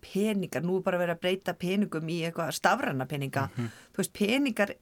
peningar, 0.00 0.62
nú 0.62 0.76
er 0.78 0.82
bara 0.82 0.98
verið 0.98 1.16
að 1.16 1.20
breyta 1.20 1.54
peningum 1.54 2.08
í 2.10 2.20
eitthvað 2.26 2.50
stafræna 2.58 3.06
peninga 3.06 3.48
Mhm. 3.56 3.68
þú 3.94 3.96
veist, 3.96 4.12
peningar 4.12 4.74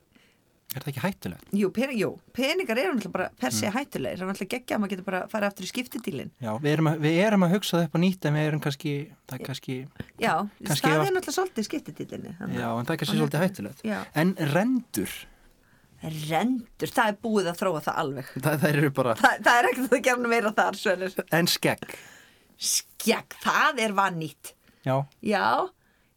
Er 0.70 0.84
það 0.84 0.90
ekki 0.92 1.00
hættulegt? 1.02 1.46
jú, 1.58 1.68
pening, 1.74 1.98
jú, 1.98 2.08
peningar 2.36 2.78
eru 2.78 2.92
náttúrulega 2.94 3.12
bara 3.16 3.28
per 3.40 3.50
Mm. 3.50 3.72
hættulegir, 3.74 4.18
það 4.18 4.22
er 4.22 4.28
náttúrulega 4.30 4.52
geggja 4.54 4.76
að 4.76 4.80
maður 4.84 4.92
getur 4.92 5.06
bara 5.08 5.20
að 5.24 5.30
fara 5.32 5.48
aftur 5.50 5.66
í 5.66 5.70
skiptidílin 5.72 6.30
Já, 6.40 6.52
við 6.62 6.70
erum, 6.76 6.86
að, 6.92 7.00
við 7.02 7.16
erum 7.26 7.42
að 7.46 7.54
hugsa 7.56 7.76
það 7.80 7.84
upp 7.88 7.96
á 7.96 8.00
nýtt 8.04 8.28
en 8.30 8.34
við 8.38 8.46
erum 8.50 8.60
kannski, 8.62 8.92
það 9.26 9.34
er 9.40 9.44
kannski, 9.48 9.76
já, 10.22 10.34
Kannski 10.68 10.86
það 10.86 10.94
er 11.08 11.14
náttúrulega 11.16 11.36
svolítið 11.40 11.66
skiptidílinni 11.70 12.36
já, 12.38 12.68
en 12.70 12.86
það 12.86 12.94
er 12.94 13.00
kannski 13.02 13.18
svolítið 13.18 13.44
hættulegt. 13.44 13.82
já. 13.82 13.98
En 14.14 14.34
rendur, 14.54 15.10
rendur, 16.30 16.92
það 16.94 17.10
er 17.12 17.18
búið 17.26 17.50
að 17.50 17.58
þróa 17.60 17.82
það 17.84 17.98
alveg 18.04 18.30
það, 18.46 18.54
það 18.62 18.70
eru 18.70 18.90
bara, 19.00 19.16
Þa, 19.18 19.32
það 19.44 19.58
er 19.58 19.68
ekkert 19.72 19.92
að 19.98 20.04
gera 20.06 20.30
meira 20.36 20.52
þar 20.56 20.78
Svenur. 20.80 21.18
en 21.40 21.50
skegg. 21.50 21.98
skegg, 22.60 23.36
það 23.42 23.82
er 23.88 23.92
vannýtt 23.98 24.54
Já, 24.86 24.94
já, 25.20 25.42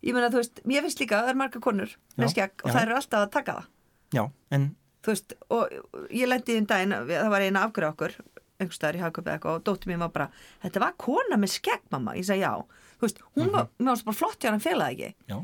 ég 0.06 0.14
meina 0.16 0.30
þú 0.32 0.40
veist 0.40 0.62
Já, 4.14 4.22
já. 4.22 4.24
já, 4.24 4.58
en, 4.58 4.70
þú 5.04 5.12
veist, 5.14 5.34
og 5.50 5.74
ég 6.14 6.30
lendi 6.30 6.56
einn 6.60 6.70
daginn 6.70 6.96
það 7.10 7.32
var 7.34 7.44
eina 7.48 7.66
afgjöra 7.68 7.92
okkur 7.96 8.14
einhvers 8.62 8.78
staðar 8.78 9.00
í 9.00 9.02
hagköpi 9.04 9.34
eitthvað 9.34 9.58
og 9.58 9.64
dóttir 9.68 9.90
mér 9.92 10.04
var 10.06 10.12
bara 10.14 10.28
þetta 10.64 10.84
var 10.86 10.94
kona 11.02 11.40
með 11.42 11.56
skegg 11.58 11.82
mamma, 11.92 12.14
ég 12.16 12.28
sagði 12.28 12.46
já 12.46 12.54
þú 13.00 13.08
veist, 13.08 13.24
hún 13.36 13.50
var, 13.52 13.68
mér 13.82 13.92
varst 13.92 14.06
bara 14.08 14.20
flott 14.22 14.40
hjá 14.46 14.52
hann 14.54 14.64
félagi 14.64 15.10
ekki 15.10 15.34
já, 15.34 15.40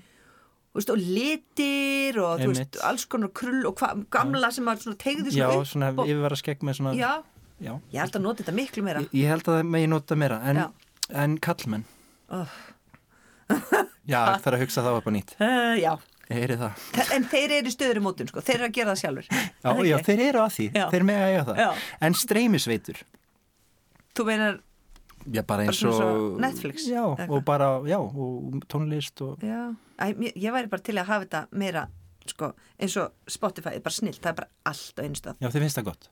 þú 0.69 0.79
veist, 0.79 0.93
og 0.93 1.01
litir 1.17 2.19
og 2.23 2.43
veist, 2.45 2.79
alls 2.85 3.05
konar 3.09 3.33
krull 3.35 3.65
og 3.67 3.81
hva, 3.81 3.89
gamla 4.13 4.51
sem 4.55 4.69
var 4.69 4.79
svona 4.79 4.99
tegðu 5.01 5.33
já, 5.33 5.49
svona 5.49 5.57
upp 5.59 5.71
svona 5.73 5.91
og, 5.95 6.03
yfirvara 6.05 6.39
skegg 6.39 6.63
með 6.69 6.79
svona, 6.79 6.93
já, 6.95 7.11
já. 7.65 7.73
ég 7.91 7.99
held 8.05 8.19
að 8.21 8.25
nota 8.27 8.43
þetta 8.45 8.55
miklu 8.61 8.85
meira 8.85 9.03
Ég, 9.07 9.15
ég 9.23 9.33
held 9.33 9.49
að 9.49 9.57
það 9.59 9.73
megi 9.75 9.89
nota 9.91 10.19
meira, 10.21 10.39
en, 10.45 10.61
Já. 10.61 10.69
en 11.25 11.37
kallmenn. 11.49 11.87
oh. 12.29 12.55
Já, 14.05 14.21
það 14.41 14.47
er 14.53 14.55
að 14.59 14.63
hugsa 14.63 14.85
það 14.85 15.01
upp 15.01 15.09
á 15.09 15.11
nýtt. 15.17 15.35
uh, 15.41 15.75
já 15.81 15.93
Ég 16.29 16.37
heyri 16.43 16.55
það. 16.61 16.81
En 17.15 17.23
þeir 17.31 17.51
eru 17.57 17.71
stöður 17.73 17.97
í 17.99 18.01
mótun, 18.05 18.27
sko. 18.29 18.41
Þeir 18.45 18.55
eru 18.59 18.67
að 18.67 18.73
gera 18.77 18.91
það 18.93 18.99
sjálfur. 19.01 19.29
Já, 19.33 19.69
já, 19.89 19.95
þeir 20.05 20.19
eru 20.27 20.41
að 20.43 20.51
því, 20.55 20.65
Já. 20.77 20.83
þeir 20.93 21.05
mega 21.09 21.29
eiga 21.31 21.45
það. 21.47 21.61
Já. 21.63 21.69
En 22.05 22.17
streymisveitur, 22.19 22.99
Þú 24.19 24.25
meinar, 24.27 24.57
já, 25.31 25.41
bara 25.47 25.63
eins 25.65 25.79
og... 25.87 26.39
Netflix, 26.43 26.85
Já, 26.89 27.01
og 27.07 27.39
bara, 27.47 27.69
já, 27.87 27.97
og 28.01 28.59
tónlist 28.69 29.21
og... 29.25 29.41
já. 29.45 29.71
Æ, 29.99 30.05
ég 30.35 30.51
væri 30.53 30.69
bara 30.71 30.83
til 30.85 30.97
að 30.99 31.07
hafa 31.09 31.25
þetta 31.25 31.41
meira, 31.61 31.85
sko, 32.29 32.51
eins 32.79 32.97
og 33.01 33.13
Spotify, 33.31 33.73
er 33.79 33.83
bara 33.85 33.95
snilt. 33.97 34.19
Það 34.21 34.31
er 34.33 34.37
bara 34.41 34.51
allt 34.73 34.99
á 34.99 35.01
einu 35.05 35.17
stað. 35.19 35.39
Já, 35.41 35.49
þið 35.53 35.65
finnst 35.65 35.79
það 35.81 35.87
gott. 35.89 36.09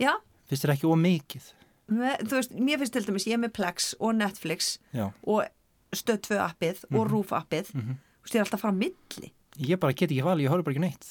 Já, 0.00 0.12
Finnst 0.50 0.64
þér 0.66 0.72
ekki 0.76 0.88
ómikið? 0.90 1.50
með, 1.90 2.22
þú 2.30 2.36
veist, 2.38 2.54
mér 2.54 2.78
finnst 2.84 2.94
til 2.94 3.02
dæmis, 3.08 3.26
ég 3.26 3.34
er 3.34 3.42
með 3.42 3.52
Plex 3.58 3.90
og 3.98 4.14
Netflix 4.18 4.70
Já. 4.94 5.08
og 5.26 5.42
Stöð 5.96 6.20
2 6.28 6.38
appið 6.44 6.84
og 6.94 7.08
Rúf 7.10 7.32
appið. 7.34 7.72
Mhm. 7.74 7.96
Þú 8.20 8.26
veist, 8.26 8.34
ég 8.34 8.38
er 8.40 8.44
alltaf 8.46 8.60
að 8.60 8.62
fara 8.62 8.74
á 8.74 8.80
milli. 8.84 9.30
Ég 9.60 9.80
bara 9.80 9.92
get 9.96 10.08
ekki 10.10 10.24
valið, 10.24 10.46
ég 10.46 10.52
horf 10.54 10.64
bara 10.66 10.74
ekki 10.76 10.84
neitt. 10.86 11.08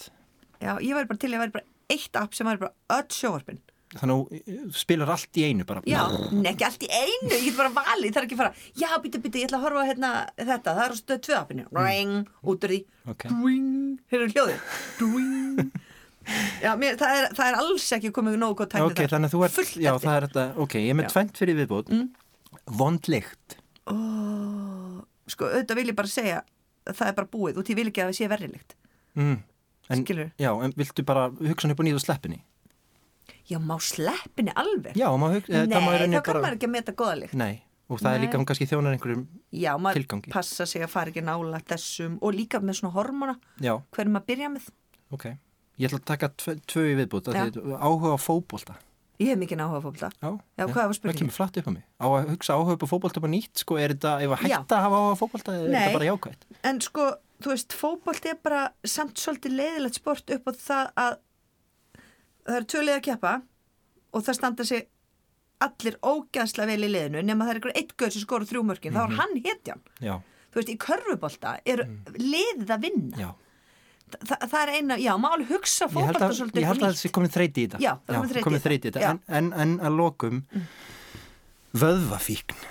Já, 0.60 0.74
ég 0.82 0.96
væri 0.98 1.08
bara 1.10 1.22
til 1.22 1.32
ég 1.36 1.42
væri 1.44 1.54
bara 1.54 1.66
eitt 1.94 2.16
app 2.20 2.34
sem 2.38 2.48
væri 2.50 2.60
bara 2.64 2.74
öll 3.00 3.12
sjóvarpin. 3.14 3.60
Þannig 3.90 4.20
að 4.20 4.50
þú 4.70 4.78
spilar 4.78 5.10
allt 5.16 5.38
í 5.42 5.44
einu 5.50 5.66
bara. 5.66 5.82
Já, 5.90 6.04
en 6.30 6.44
ekki 6.46 6.66
allt 6.68 6.84
í 6.86 6.90
einu, 6.94 7.30
ég 7.34 7.46
get 7.48 7.56
bara 7.58 7.72
valið, 7.74 8.12
það 8.14 8.20
er 8.22 8.28
ekki 8.28 8.38
fara, 8.38 8.52
já, 8.78 8.90
býtu, 9.02 9.22
býtu, 9.24 9.40
ég 9.42 9.48
ætla 9.50 9.58
að 9.58 9.64
horfa 9.66 9.86
hérna, 9.88 10.12
þetta, 10.38 10.74
það 10.78 10.82
er 10.84 10.94
stöð 11.00 11.22
tvö 11.26 11.38
appinu, 11.40 11.66
ring, 11.74 12.12
út 12.46 12.68
úr 12.68 12.74
því, 12.76 12.80
Ok. 13.10 13.26
dring, 13.32 13.72
hérna 14.14 14.28
er 14.28 14.34
hljóðið, 14.36 14.60
dring, 15.00 15.72
Já, 16.62 16.76
mér, 16.78 17.00
það, 17.02 17.16
er, 17.24 17.32
það 17.40 17.48
er 17.50 17.56
alls 17.64 17.88
ekki 17.98 18.12
komið 18.14 18.36
nógu 18.38 18.60
gott 18.62 18.70
tækni 18.76 18.92
ok, 18.92 19.00
þannig 19.10 19.32
að 19.32 19.34
þú 19.34 19.44
ert, 19.48 19.56
Fullt 19.58 19.74
já 19.82 19.90
eftir. 19.96 20.06
það 20.06 20.18
er 20.20 20.28
þetta, 20.28 20.44
ok, 20.68 20.76
ég 20.84 20.90
er 20.94 20.98
með 21.00 21.10
tvent 21.16 21.42
fyrir 21.42 21.58
viðbót, 21.64 21.90
Mm. 21.90 22.10
vond 22.78 23.10
lykt. 23.10 23.58
Ó, 23.90 23.96
Sko, 25.30 25.46
auðvitað 25.50 25.76
vil 25.82 25.90
ég 25.90 25.96
bara 25.98 26.08
segja 26.14 26.44
það 26.88 27.08
er 27.12 27.16
bara 27.18 27.28
búið 27.34 27.58
og 27.62 27.70
ég 27.70 27.76
vil 27.80 27.88
ekki 27.92 28.04
að 28.04 28.12
það 28.12 28.20
sé 28.22 28.30
verrilegt 28.32 28.76
Mm. 29.20 29.40
En, 29.90 30.04
Skilur? 30.06 30.30
já, 30.38 30.52
en 30.64 30.72
viltu 30.78 31.04
bara 31.04 31.30
hugsa 31.34 31.68
upp 31.74 31.80
og 31.82 31.86
nýða 31.88 32.00
sleppinni? 32.00 32.38
Já, 33.50 33.58
má 33.60 33.76
sleppinni 33.82 34.54
alveg? 34.56 34.94
Já, 34.96 35.10
maður 35.18 35.40
hugsa, 35.42 35.50
Nei, 35.50 35.66
það 35.66 35.82
þá 35.82 35.98
rauninni 36.00 36.22
kann 36.28 36.38
maður 36.44 36.56
ekki 36.60 36.68
að 36.70 36.74
meta 36.76 36.94
góðalegt 36.94 37.34
Nei, 37.34 37.56
og 37.90 38.00
það 38.00 38.14
er 38.14 38.20
Nei. 38.20 38.26
líka 38.28 38.38
hún 38.38 38.46
kannski 38.46 38.68
þjónar 38.70 38.94
einhverjum, 38.96 39.24
Já, 39.52 39.72
maður 39.82 39.98
Tilgangi. 40.04 40.32
passa 40.32 40.66
sig 40.70 40.82
að 40.86 40.92
fara 40.94 41.10
ekki 41.12 41.24
nála 41.26 41.60
þessum 41.66 42.20
og 42.22 42.34
líka 42.38 42.62
með 42.62 42.80
svona 42.80 42.94
hormona 42.94 43.36
já, 43.60 43.74
hverjum 43.98 44.20
að 44.22 44.26
byrja 44.30 44.50
með 44.54 44.70
ok. 45.12 45.26
Ég 45.80 45.90
ætla 45.90 46.00
að 46.00 46.06
taka 46.06 46.30
tvö, 46.30 46.56
tvö 46.70 46.86
þið 47.00 47.76
áhuga 47.82 48.14
á 48.14 48.18
fótbolta. 48.20 48.76
Ég 49.20 49.28
hef 49.34 49.40
mikið 49.42 49.60
áhuga 49.66 49.80
fótbolta 49.84 50.10
Já, 50.16 50.30
Já, 50.32 50.64
hvað 50.64 50.76
var 50.80 50.86
Það 50.90 50.94
spurningin? 50.98 51.20
kemur 51.20 51.36
flatt 51.36 51.58
upp 51.60 51.68
á 51.68 51.72
mig. 51.76 51.84
Á 52.00 52.06
að 52.08 52.30
hugsa 52.32 52.54
áhuga 52.56 52.76
upp 52.78 52.84
á 52.84 52.88
fótbolta 52.88 53.20
upp 53.20 53.28
á 53.28 53.32
nýtt, 53.34 53.56
sko, 53.64 53.76
er 53.78 53.92
þetta, 53.94 54.14
ef 54.24 54.30
að 54.36 54.44
hætta 54.46 54.78
að 54.78 54.84
hafa 54.86 55.00
áhuga 55.02 55.18
fótbolta, 55.20 55.56
er 55.60 55.66
þetta 55.74 55.98
bara 55.98 56.08
jákvæmt? 56.10 56.46
En 56.70 56.80
sko, 56.86 57.08
þú 57.44 57.52
veist, 57.52 57.76
fótbolti 57.76 58.32
er 58.32 58.38
bara 58.44 58.62
samt 58.88 59.20
svolítið 59.20 59.58
leiðilegt 59.60 60.00
sport 60.00 60.32
upp 60.38 60.48
á 60.48 60.52
það 60.56 60.94
að 61.04 61.18
það 62.48 62.56
eru 62.62 62.70
tvö 62.72 62.84
leið 62.88 62.96
að 63.00 63.04
keppa 63.10 63.34
og 64.14 64.24
það 64.26 64.38
standa 64.40 64.64
sig 64.72 64.88
allir 65.60 66.00
ógæðslega 66.00 66.72
vel 66.72 66.88
í 66.88 66.92
leiðinu 66.96 67.22
nema 67.28 67.44
það 67.46 67.52
er 67.52 67.60
einhver 67.60 67.76
eitt 67.76 67.92
gauð 68.00 68.14
sem 68.16 68.24
skora 68.24 68.48
þrjú 68.48 68.64
mörkin 68.64 68.96
þá 68.96 69.02
er 69.04 69.10
Mhm. 69.12 69.20
hann 69.20 69.44
hetjan. 69.44 69.82
Já, 70.00 70.16
Þú 70.50 70.56
veist, 70.56 70.70
í 70.74 70.78
körfubolta 70.82 71.60
eru 71.66 71.84
liðið 72.16 72.72
að 72.74 72.82
vinna. 72.88 73.18
já. 73.20 73.30
Þa, 74.10 74.38
það 74.46 74.60
er 74.62 74.72
eina, 74.76 74.98
já, 75.02 75.12
alveg 75.14 75.54
hugsa 75.54 75.88
að, 75.90 76.26
svolítið 76.40 76.62
ég 76.64 76.68
held 76.70 76.80
að 76.80 76.82
nýtt. 76.82 76.88
það 76.88 77.00
sé 77.04 77.12
komið 77.16 77.36
þreyti 77.36 77.62
í 77.62 77.68
þetta. 77.68 77.82
Já, 77.84 77.92
það 78.10 78.36
er 78.36 78.46
komið 78.48 78.66
þreyti 78.66 78.88
í 78.90 78.92
þetta. 78.92 79.04
Já. 79.06 79.12
En, 79.14 79.22
en, 79.40 79.50
en 79.64 79.74
að 79.86 79.98
lokum, 80.00 80.44
vöðvafíkn. 81.78 82.68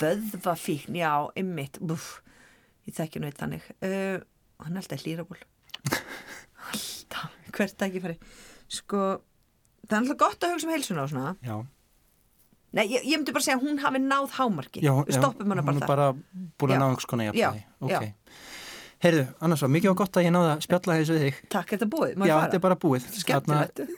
Vöðvafíkn, 0.00 0.96
já, 0.96 1.12
ymmit 1.38 1.78
Búf, 1.84 2.20
ég 2.88 2.96
þekki 2.96 3.20
nú 3.20 3.28
eitt 3.28 3.40
þannig 3.40 3.66
uh, 3.84 4.22
Hann 4.60 4.76
er 4.76 4.82
alltaf 4.82 5.02
hlýraból 5.04 5.40
Alltaf, 6.70 7.34
hvert 7.56 7.84
ekki 7.86 8.02
fari 8.04 8.16
Sko, 8.70 9.02
það 9.84 9.96
er 9.96 10.00
alltaf 10.00 10.20
gott 10.22 10.46
að 10.46 10.54
hugsa 10.54 10.68
um 10.68 10.74
heilsuna 10.74 11.04
og 11.04 11.12
svona 11.12 11.34
Já. 11.44 11.58
Nei, 12.70 12.84
ég, 12.86 13.02
ég 13.02 13.18
myndi 13.18 13.34
bara 13.34 13.42
segja 13.42 13.58
að 13.58 13.64
hún 13.66 13.80
hafi 13.82 14.00
náð 14.04 14.34
hámarki 14.38 14.84
Já, 14.84 14.92
hana 14.94 15.32
hún 15.34 15.50
bara 15.50 15.74
er 15.74 15.80
þar 15.82 15.90
bara 15.90 16.08
búin 16.14 16.70
að 16.70 16.76
Já. 16.76 16.80
ná 16.80 16.86
einhvers 16.86 17.08
konar 17.10 17.30
Já, 17.30 17.32
jafnvægi. 17.40 17.64
Ok. 17.80 17.90
já. 17.90 18.00
Heyrðu, 19.00 19.22
annars 19.40 19.62
var 19.64 19.70
mikið 19.72 19.92
á 19.92 20.00
gott 20.02 20.18
að 20.20 20.26
ég 20.26 20.32
náði 20.34 20.48
að 20.50 20.64
spjalla 20.66 20.96
þessu 20.98 21.14
við 21.16 21.22
þig. 21.24 21.38
Takk, 21.54 21.70
þetta 21.72 21.86
er 21.86 21.90
búið, 21.94 22.10
Já, 22.28 22.34
þetta 22.42 22.58
er 22.58 22.64
fara 22.66 22.66
bara 22.66 22.76
búið. 22.82 23.06
Ég 23.16 23.40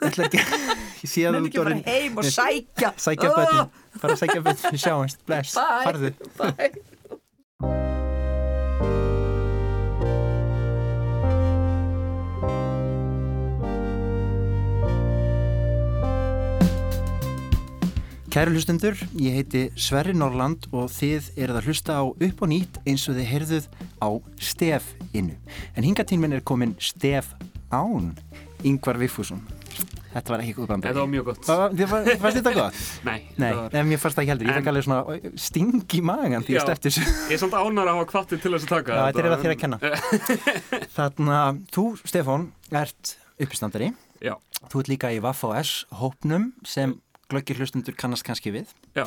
ætla 0.06 0.28
ekki, 0.28 0.44
að 1.26 1.58
fara 1.58 1.80
heim 1.88 2.22
og 2.22 2.28
sækja 2.30 2.92
Sækja 3.02 3.32
Ó, 3.32 3.34
bönnin, 3.40 3.74
bara 3.98 4.20
sækja 4.20 4.44
bönnin, 4.46 4.70
við 4.70 4.84
sjáumst, 4.84 5.24
bless, 5.26 5.58
Bye. 5.58 5.82
farðu. 5.88 6.14
Bye 6.38 8.00
Kæru 18.32 18.54
hlustundur, 18.54 18.96
ég 19.20 19.34
heiti 19.36 19.60
Sverri 19.76 20.14
Norland 20.16 20.64
og 20.72 20.86
þið 20.88 21.26
eruð 21.36 21.58
að 21.58 21.66
hlusta 21.68 21.96
á 22.00 22.04
upp 22.08 22.38
og 22.40 22.48
nýtt 22.48 22.78
eins 22.88 23.02
og 23.12 23.18
þið 23.18 23.26
heyrðuð 23.28 23.66
á 24.00 24.08
Stef 24.40 24.86
innu. 25.12 25.34
En 25.76 25.84
hingatíminn 25.84 26.32
er 26.32 26.40
komin 26.40 26.72
Stef 26.80 27.34
Án, 27.68 28.14
Yngvar 28.64 28.96
Viffússon. 29.02 29.42
Þetta 30.14 30.32
var 30.32 30.44
ekki 30.46 30.54
góð 30.56 30.70
bambari. 30.70 30.88
Þetta 30.94 31.04
var 31.04 31.12
mjög 31.12 31.28
gott. 31.28 31.50
Þið 31.76 31.92
fannst 32.24 32.40
þetta 32.40 32.54
gott? 32.56 32.80
Nei, 33.04 33.18
Nei, 33.36 33.52
var... 33.60 33.76
en 33.82 33.92
mér 33.92 34.00
fannst 34.00 34.16
það 34.16 34.24
ekki 34.24 34.32
heldur. 34.32 34.48
Ég 34.48 34.58
fekk 34.62 34.72
alveg 34.72 34.88
svona 34.88 35.36
sting 35.50 35.96
í 36.00 36.02
magan 36.14 36.48
því 36.48 36.56
ég 36.56 36.74
þessu. 36.88 37.06
Ég 37.28 37.36
er 37.36 37.44
samt 37.44 37.60
ánar 37.60 37.84
að 37.92 38.00
hafa 38.00 38.10
kvattið 38.16 38.44
til 38.46 38.56
þess 38.56 38.70
að 38.70 38.74
taka 38.78 38.96
Já, 38.96 39.04
þetta 39.10 39.24
er 39.26 39.28
eiginlega 39.28 39.44
þér 39.44 39.56
að 39.58 39.62
kenna. 39.66 39.78
Þannig 40.96 41.36
að 41.42 41.62
þú, 41.76 41.88
Stefán, 42.08 42.50
ert 42.80 43.14
uppistandari. 43.36 43.92
Já, 44.24 44.38
Þú 44.72 44.84
ert 44.86 44.94
líka 44.96 45.12
í 45.12 45.20
Vaff.S 45.20 45.82
hópnum 46.00 46.54
sem 46.64 46.96
glöggir 47.30 47.60
hlustundur 47.60 47.96
kannast 47.98 48.26
kannski 48.26 48.52
við. 48.54 48.72
já, 48.96 49.06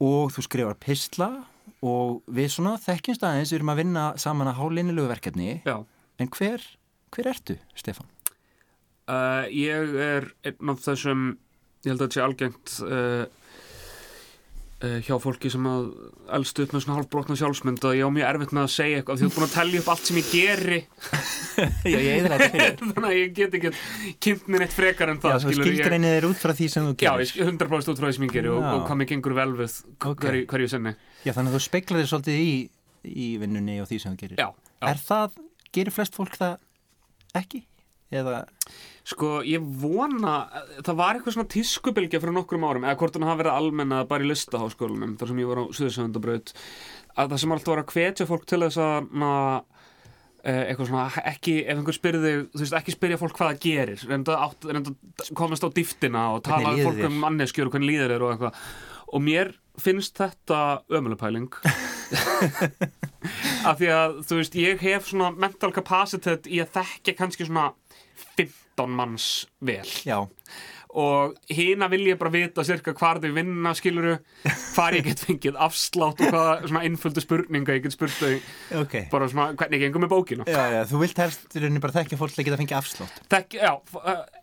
og 0.00 0.32
þú 0.34 0.44
skrifar 0.44 0.78
pistla 0.80 1.30
og 1.84 2.22
við 2.26 2.50
svona 2.54 2.76
þekkjumst 2.80 3.24
aðeins 3.26 3.52
við 3.52 3.60
erum 3.60 3.72
að 3.72 3.80
vinna 3.82 4.04
saman 4.20 4.50
að 4.50 4.60
hálinilegu 4.60 5.08
verkefni 5.10 5.62
já. 5.64 5.76
en 6.18 6.30
hver, 6.36 6.62
hver 7.14 7.32
ertu, 7.32 7.58
Stefán? 7.78 8.08
Uh, 9.06 9.46
ég 9.54 9.92
er 10.02 10.30
einn 10.46 10.72
af 10.72 10.80
þessum, 10.82 11.36
ég 11.84 11.92
held 11.92 12.00
að 12.00 12.06
þetta 12.06 12.16
sé 12.16 12.24
algengt 12.24 12.72
uh, 12.82 13.26
hjá 14.76 15.16
fólki 15.16 15.48
sem 15.48 15.64
að 15.70 15.86
elst 16.36 16.58
upp 16.60 16.72
með 16.74 16.82
svona 16.84 16.96
hálfbrotna 16.98 17.36
sjálfsmynd 17.40 17.84
og 17.88 17.94
ég 17.96 18.04
á 18.04 18.10
mjög 18.12 18.26
erfitt 18.28 18.50
með 18.52 18.64
að 18.66 18.72
segja 18.74 18.98
eitthvað 19.00 19.16
því 19.16 19.24
þú 19.24 19.28
ert 19.30 19.36
búin 19.38 19.46
að 19.46 19.54
tellja 19.54 19.80
upp 19.80 19.88
allt 19.94 20.08
sem 20.10 20.18
ég 20.20 20.26
geri 20.34 20.80
Já, 21.94 21.96
ég 21.96 22.26
þannig 22.80 23.06
að 23.08 23.14
ég 23.16 23.30
get 23.38 23.56
ekki 23.56 23.70
kynnt 24.26 24.50
mér 24.52 24.64
eitt 24.66 24.74
frekar 24.76 25.12
en 25.14 25.20
Já, 25.22 25.24
það 25.30 25.46
ég. 25.48 25.60
skilgreinið 25.62 26.16
er 26.18 26.26
út 26.28 26.42
frá 26.42 26.52
því 26.58 26.68
sem 26.74 26.88
þú 26.90 26.92
Já, 26.92 27.12
gerir 27.16 27.32
ég 27.40 27.48
100% 27.54 27.92
út 27.94 28.02
frá 28.02 28.08
því 28.10 28.18
sem 28.18 28.26
ég 28.28 28.34
geri 28.36 28.52
og, 28.52 28.60
Já. 28.60 28.68
og 28.76 28.84
hvað 28.90 29.00
mér 29.00 29.10
gengur 29.14 29.36
vel 29.40 29.48
við 29.62 29.78
Ok. 30.12 30.26
hverju, 30.52 30.68
sinni. 30.74 30.92
Já, 31.24 31.32
þannig 31.32 31.54
að 31.54 31.56
þú 31.56 31.62
speiklar 31.70 32.02
þér 32.02 32.10
svolítið 32.12 32.42
í, 32.44 32.52
í 33.16 33.28
vinnunni 33.40 33.78
og 33.80 33.88
því 33.88 34.02
sem 34.04 34.12
þú 34.12 34.20
gerir 34.26 34.44
Já, 34.44 34.50
já. 34.52 34.90
Er 34.92 35.00
það, 35.08 35.40
gerir 35.72 35.96
flest 35.96 36.20
fólk 36.20 36.36
það 36.36 36.58
ekki? 37.40 37.64
Eða, 38.14 38.44
Sko, 39.06 39.36
ég 39.46 39.62
vona, 39.78 40.48
það 40.82 40.96
var 40.98 41.14
eitthvað 41.14 41.36
svona 41.36 41.50
tískubilgja 41.52 42.18
fyrir 42.18 42.34
nokkrum 42.34 42.64
árum, 42.66 42.86
eða 42.88 42.98
hvort 42.98 43.14
hann 43.14 43.28
hafi 43.28 43.44
verið 43.44 43.54
almenna 43.54 44.00
bara 44.10 44.26
í 44.26 44.30
listaháskólanum, 44.32 45.12
þar 45.20 45.30
sem 45.30 45.42
ég 45.44 45.50
var 45.52 45.60
á 45.62 45.64
Suðursöndabraut, 45.78 46.50
að 47.14 47.30
það 47.30 47.42
sem 47.42 47.54
alltaf 47.54 47.70
var 47.70 47.82
að 47.84 47.92
hvetja 47.94 48.26
fólk 48.26 48.48
til 48.50 48.58
þess 48.64 48.80
að 48.82 49.06
na, 49.22 49.30
eh, 50.42 50.64
eitthvað 50.72 50.90
svona, 50.90 51.04
ekki, 51.30 51.54
ef 51.62 51.78
einhver 51.78 51.98
spyrði, 52.00 52.34
þú 52.50 52.64
veist, 52.64 52.76
ekki 52.80 52.96
spyrja 52.96 53.20
fólk 53.22 53.38
hvað 53.38 53.52
það 53.52 53.62
gerir, 53.68 54.04
reynda, 54.10 54.40
átt, 54.48 54.68
reynda 54.72 54.96
komast 55.38 55.62
á 55.62 55.70
dýftina 55.70 56.26
og 56.34 56.42
tala 56.50 56.74
líður 56.74 56.90
fólk 56.90 57.06
um 57.06 57.22
manneskjur 57.22 57.70
og 57.70 57.78
hvernig 57.78 57.92
líður 57.92 58.16
þér 58.16 58.26
og 58.26 58.34
eitthvað. 58.34 58.60
Og 59.06 59.22
mér 59.22 59.54
finnst 59.78 60.18
þetta 60.18 60.82
ömulepæling 60.90 61.52
af 63.70 63.78
því 63.78 63.90
að 63.94 64.20
þú 64.26 64.38
veist, 64.40 64.58
ég 64.58 64.82
hef 64.82 65.06
svona 65.06 65.30
mental 65.30 65.70
capacity 65.70 66.40
í 66.50 66.58
að 66.64 66.72
þekkja 66.80 67.14
kannski 67.20 67.46
svona 67.46 67.70
15 68.76 68.96
manns 68.96 69.28
vel. 69.64 69.86
Já, 70.06 70.20
og 70.96 71.34
hina 71.52 71.88
vil 71.92 72.06
ég 72.08 72.18
bara 72.20 72.32
vita 72.32 72.64
cirka 72.64 72.94
hvar 72.96 73.18
þau 73.20 73.32
vinna 73.36 73.72
skiluru, 73.76 74.14
hvar 74.72 74.96
ég 74.96 75.04
get 75.04 75.20
fengið 75.26 75.58
afslátt 75.60 76.22
og 76.24 76.30
hvaða 76.32 76.54
svona 76.70 76.84
innföldu 76.88 77.20
spurninga 77.20 77.76
ég 77.76 77.84
get 77.84 77.96
spurt 77.96 78.16
þau. 78.16 78.38
Ok. 78.80 78.94
Bara 79.12 79.28
svona 79.28 79.50
hvernig 79.58 79.82
gengum 79.82 80.06
með 80.06 80.14
bókina? 80.14 80.46
Já, 80.48 80.62
já, 80.72 80.80
þú 80.88 81.02
vilt 81.02 81.20
helst 81.20 81.58
rauninni 81.58 81.82
bara 81.84 81.96
þekkja 81.98 82.20
fólk 82.20 82.38
að 82.38 82.48
geta 82.48 82.60
fengið 82.62 82.78
afslátt. 82.78 83.20
Þekk, 83.34 83.58
já, 83.60 83.72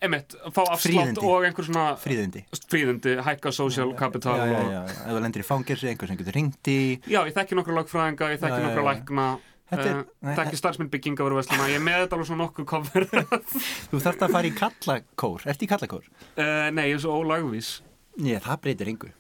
emitt, 0.06 0.38
fá 0.50 0.62
afslátt 0.62 0.86
Fríðindi. 0.86 1.26
og 1.32 1.48
einhver 1.50 1.69
svona 1.69 1.88
Fríðindi 2.04 2.46
fríðindi, 2.74 3.15
hækka 3.26 3.54
social 3.54 3.96
capital 3.98 4.38
Já, 4.38 4.46
já, 4.50 4.62
já, 4.74 4.84
ef 4.93 5.10
þú 5.10 5.24
lendir 5.26 5.43
í 5.43 5.48
fangirsi, 5.48 5.89
einhver 5.89 6.10
sem 6.10 6.19
getur 6.22 6.38
ringt 6.38 6.69
í. 6.69 6.78
Já, 7.10 7.22
ég 7.26 7.34
þekki 7.36 7.58
nokkra 7.58 7.80
lagfræðinga, 7.80 8.30
ég 8.34 8.41
þekki 8.41 8.62
já. 8.78 8.86
lækna 8.89 9.28
Þetta 9.74 9.90
er- 9.90 9.98
uh, 10.00 10.06
nei, 10.28 10.36
þekki 10.40 10.60
starfsmynd 10.62 10.92
byggingaveruverslana 10.94 11.68
ég 11.72 11.80
er 11.80 11.84
með 11.88 12.00
þetta 12.04 12.18
alveg 12.18 12.30
svona 12.30 12.44
nokkuð 12.46 12.70
cover. 12.74 13.08
Þú 13.92 14.04
þarft 14.06 14.24
að 14.28 14.38
fara 14.38 14.50
í 14.50 14.54
kallakór, 14.62 15.48
ertu 15.54 15.68
í 15.68 15.72
kallakór? 15.74 16.08
uh, 16.38 16.70
nei, 16.76 16.86
ég 16.92 16.96
er 17.00 17.04
svo 17.04 17.18
ólagvís. 17.24 17.74
Nei, 18.22 18.38
það 18.44 18.62
breytir 18.68 18.94
engu. 18.94 19.12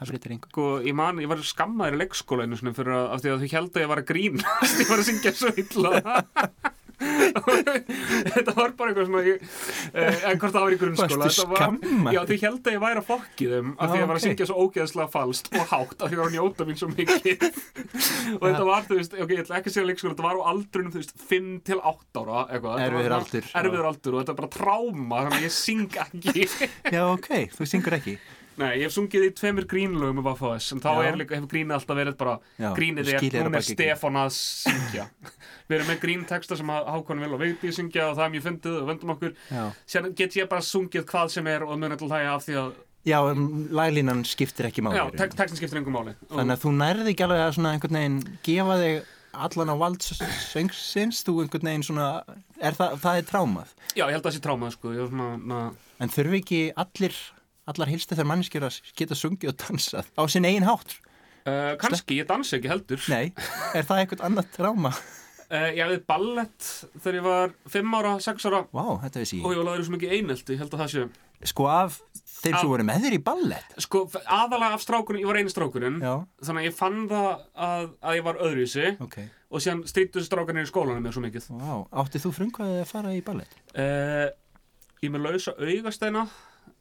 Það 0.00 0.10
breytir 0.14 0.32
engu. 0.36 0.48
Sko, 0.50 0.66
ég 0.86 0.94
man, 0.96 1.18
ég 1.20 1.28
var 1.30 1.42
skammaður 1.44 1.96
í 1.98 2.00
leikskóla 2.00 2.46
einu 2.48 2.56
sinni 2.56 2.72
fyrir 2.76 2.94
að, 2.96 3.08
af 3.14 3.20
því 3.24 3.32
að 3.34 3.42
þau 3.44 3.50
held 3.56 3.74
að 3.76 3.82
ég 3.84 3.90
var 3.92 4.00
að 4.00 4.08
grínast. 4.10 4.78
Ég 4.80 4.88
var 4.90 5.02
að 5.02 5.08
syngja 5.10 5.32
svo 5.36 5.50
illa 5.60 5.90
þetta 8.34 8.54
var 8.56 8.72
bara 8.76 8.90
eitthvað 8.90 9.06
svona 9.08 9.22
ég, 9.24 9.44
eh, 9.94 10.24
en 10.30 10.40
hvort 10.40 10.54
það 10.54 10.64
var 10.64 10.74
í 10.74 10.78
grunnskóla 10.80 11.28
var, 11.50 11.76
já, 12.12 12.20
þau 12.28 12.36
held 12.44 12.58
að 12.60 12.74
ég 12.74 12.82
væri 12.84 13.00
að 13.00 13.06
fokki 13.08 13.48
þeim 13.50 13.70
af 13.76 13.90
því 13.90 13.96
að 13.96 14.02
ég 14.02 14.10
var 14.10 14.18
að 14.18 14.24
syngja 14.26 14.48
svo 14.50 14.64
ógeðslega 14.64 15.12
falskt 15.14 15.50
og 15.54 15.70
hátt 15.70 15.94
af 15.96 16.04
því 16.04 16.10
að 16.10 16.16
ég 16.16 16.20
var 16.20 16.30
að 16.30 16.36
njóta 16.36 16.66
mín 16.68 16.80
svo 16.80 16.90
mikið. 16.92 17.46
Og 18.40 18.44
þetta 18.44 18.66
var, 18.68 18.84
þú 18.88 18.98
veist, 18.98 19.16
ok, 19.16 19.32
ég 19.34 19.42
ætla 19.44 19.60
ekki 19.60 19.70
að 19.70 19.76
segja 19.76 19.88
leikskóla 19.88 20.14
þetta 20.14 20.26
var 20.26 20.40
á 20.40 20.42
aldrunum, 20.52 20.92
þú 20.92 21.00
veist, 21.00 21.14
5 21.30 21.48
til 21.66 21.78
8 21.80 22.20
ára 22.24 22.42
eitthvað, 22.46 22.82
Erfiður 22.84 23.16
aldur, 23.16 23.48
erfiður 23.62 23.88
aldur 23.90 24.16
og 24.16 24.22
þetta 24.22 24.34
er 24.34 24.40
bara 24.42 24.52
tráma 24.56 25.22
þannig 25.24 25.40
að 25.40 25.48
ég 25.48 25.56
syng 25.56 25.98
ekki. 26.04 26.46
Já, 26.96 27.02
ok, 27.06 27.32
þú 27.56 27.70
syngur 27.70 27.98
ekki 28.00 28.18
Nei, 28.60 28.70
ég 28.76 28.86
hef 28.86 28.94
sungið 28.94 29.26
í 29.26 29.30
tveimur 29.38 29.66
grínlögum 29.70 30.18
með 30.20 30.26
Vaffos 30.28 30.68
en 30.74 30.82
þá 30.84 30.90
er 31.06 31.16
líka, 31.20 31.38
hefur 31.38 31.50
grínið 31.54 31.76
alltaf 31.78 31.98
verið 32.00 32.18
bara 32.20 32.34
Já, 32.60 32.68
grínið 32.76 33.12
er, 33.14 33.26
hún 33.40 33.56
er. 33.56 33.64
Stefán 33.64 34.20
að 34.20 34.30
syngja. 34.36 35.06
Við 35.70 35.78
erum 35.78 35.90
með 35.92 36.02
grínteksta 36.04 36.58
sem 36.58 36.72
Hákon 36.74 37.24
vil 37.24 37.32
og 37.36 37.40
Vigdís 37.40 37.78
syngja 37.78 38.10
og 38.10 38.18
það 38.18 38.26
er 38.26 38.34
mjög 38.34 38.46
fyndið 38.48 38.76
og 38.80 38.90
vöndum 38.90 39.14
okkur. 39.14 39.34
Já, 39.48 39.64
Sér 39.88 40.10
get 40.18 40.36
ég 40.36 40.50
bara 40.50 40.66
sungið 40.66 41.06
hvað 41.08 41.34
sem 41.36 41.50
er 41.50 41.64
og 41.66 41.76
mun 41.80 41.94
alltaf 41.96 42.12
hlæja 42.12 42.36
af 42.36 42.46
því 42.48 42.60
að 42.64 42.78
Já 43.08 43.16
um, 43.24 43.46
laglínan 43.72 44.26
skiptir 44.28 44.66
ekki 44.68 44.82
máli 44.84 44.98
Já, 44.98 45.06
tek 45.16 45.32
tekstin 45.32 45.56
skiptir 45.56 45.80
engum 45.80 45.94
máli. 45.96 46.12
Þannig 46.28 46.58
að 46.58 46.66
þú 46.66 46.72
nærði 46.76 47.14
ekki 47.14 47.24
alveg 47.24 47.46
að 47.46 47.54
svona 47.56 47.72
einhvern 47.72 47.96
veginn 47.96 48.18
gefa 48.44 48.76
þig 48.82 48.98
allan 49.46 49.72
á 49.72 49.76
valdsöngsins, 49.80 51.22
þú 51.26 51.36
einhvern 51.44 51.70
veginn 51.70 51.86
svona, 51.86 52.08
er 52.60 52.76
það, 52.76 52.96
það 53.02 53.20
er 53.20 53.28
trámað. 53.28 53.74
Já, 53.94 54.04
ég 54.04 54.14
held 54.16 54.20
að 54.20 54.28
það 54.28 54.36
sé 54.36 54.42
trámað 54.44 54.74
sko. 54.76 54.94
En 56.00 56.12
þurfi 56.12 56.40
ekki 56.42 56.60
allir, 56.84 57.16
allar 57.68 57.88
hilstu 57.92 58.14
þegar 58.16 58.30
mannskjör 58.32 58.68
að 58.70 58.80
geta 58.96 59.14
sungið 59.18 59.52
og 59.52 59.56
dansað 59.64 60.08
á 60.16 60.22
sinn 60.32 60.44
eigin 60.48 60.64
hátt? 60.68 60.96
uh, 61.46 61.76
Kannski, 61.80 62.20
ég 62.20 62.28
dansi 62.30 62.56
ekki 62.58 62.70
heldur 62.72 63.02
Nei, 63.12 63.32
er 63.76 63.84
það 63.88 64.04
eitthvað 64.04 64.24
annað 64.28 64.52
tráma? 64.56 64.92
uh, 65.50 65.70
Ég 65.74 65.82
hafði 65.84 66.00
ballett 66.08 66.70
þegar 67.00 67.18
ég 67.20 67.26
var 67.26 67.54
5 67.76 67.98
ára, 68.00 68.14
6 68.20 68.46
ára 68.50 68.62
veist 69.24 69.34
og 69.40 69.50
ég. 69.52 69.58
var 69.60 69.66
laður 69.70 69.84
svo 69.88 69.96
mikið 69.98 70.16
einelti, 70.18 70.54
ég 70.56 70.62
held 70.64 70.74
að 70.78 70.84
það 70.86 70.94
sé 70.96 71.08
Sko 71.40 71.64
af 71.72 71.94
þeim 72.42 72.52
Af- 72.52 72.60
sem 72.60 72.68
voru 72.68 72.84
með 72.84 72.98
þér 73.06 73.14
í 73.16 73.18
ballett. 73.24 73.70
Sko, 73.80 74.02
aðalega 74.28 74.76
af 74.76 74.82
strákunum, 74.84 75.20
ég 75.22 75.28
var 75.30 75.38
eini 75.40 75.48
strákurinn 75.52 75.96
Já, 76.04 76.12
Þannig 76.44 76.60
að 76.60 76.66
ég 76.68 76.74
fann 76.76 76.98
það 77.08 77.28
að, 77.64 77.86
að 78.04 78.16
ég 78.18 78.26
var 78.26 78.40
öðruvísi 78.44 78.90
ok. 79.06 79.16
og 79.48 79.64
síðan 79.64 79.80
strýttu 79.88 80.20
strákunir 80.26 80.66
í 80.66 80.68
skólanum 80.68 81.00
mér 81.06 81.16
svo 81.16 81.22
mikið 81.24 81.46
Vá, 81.56 81.72
áttið 82.04 82.26
þú 82.26 82.32
frumkvæðið 82.36 82.82
að 82.84 82.90
fara 82.92 83.14
í 83.16 83.22
ballett? 83.24 83.56
uh, 83.72 84.28
Ég 85.00 85.14
með 85.16 85.24
lausa 85.30 85.56
augasteina 85.56 86.26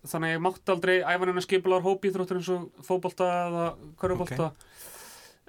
þannig 0.08 0.30
að 0.30 0.36
ég 0.36 0.44
mátti 0.46 0.74
aldrei 0.74 0.96
æfa 1.02 1.28
neina 1.28 1.44
skipular 1.44 1.84
hópíþróttur 1.84 2.40
eins 2.40 2.52
og 2.54 2.86
fótbolta 2.86 3.28
eða 3.48 3.66
körfubolta. 4.00 4.54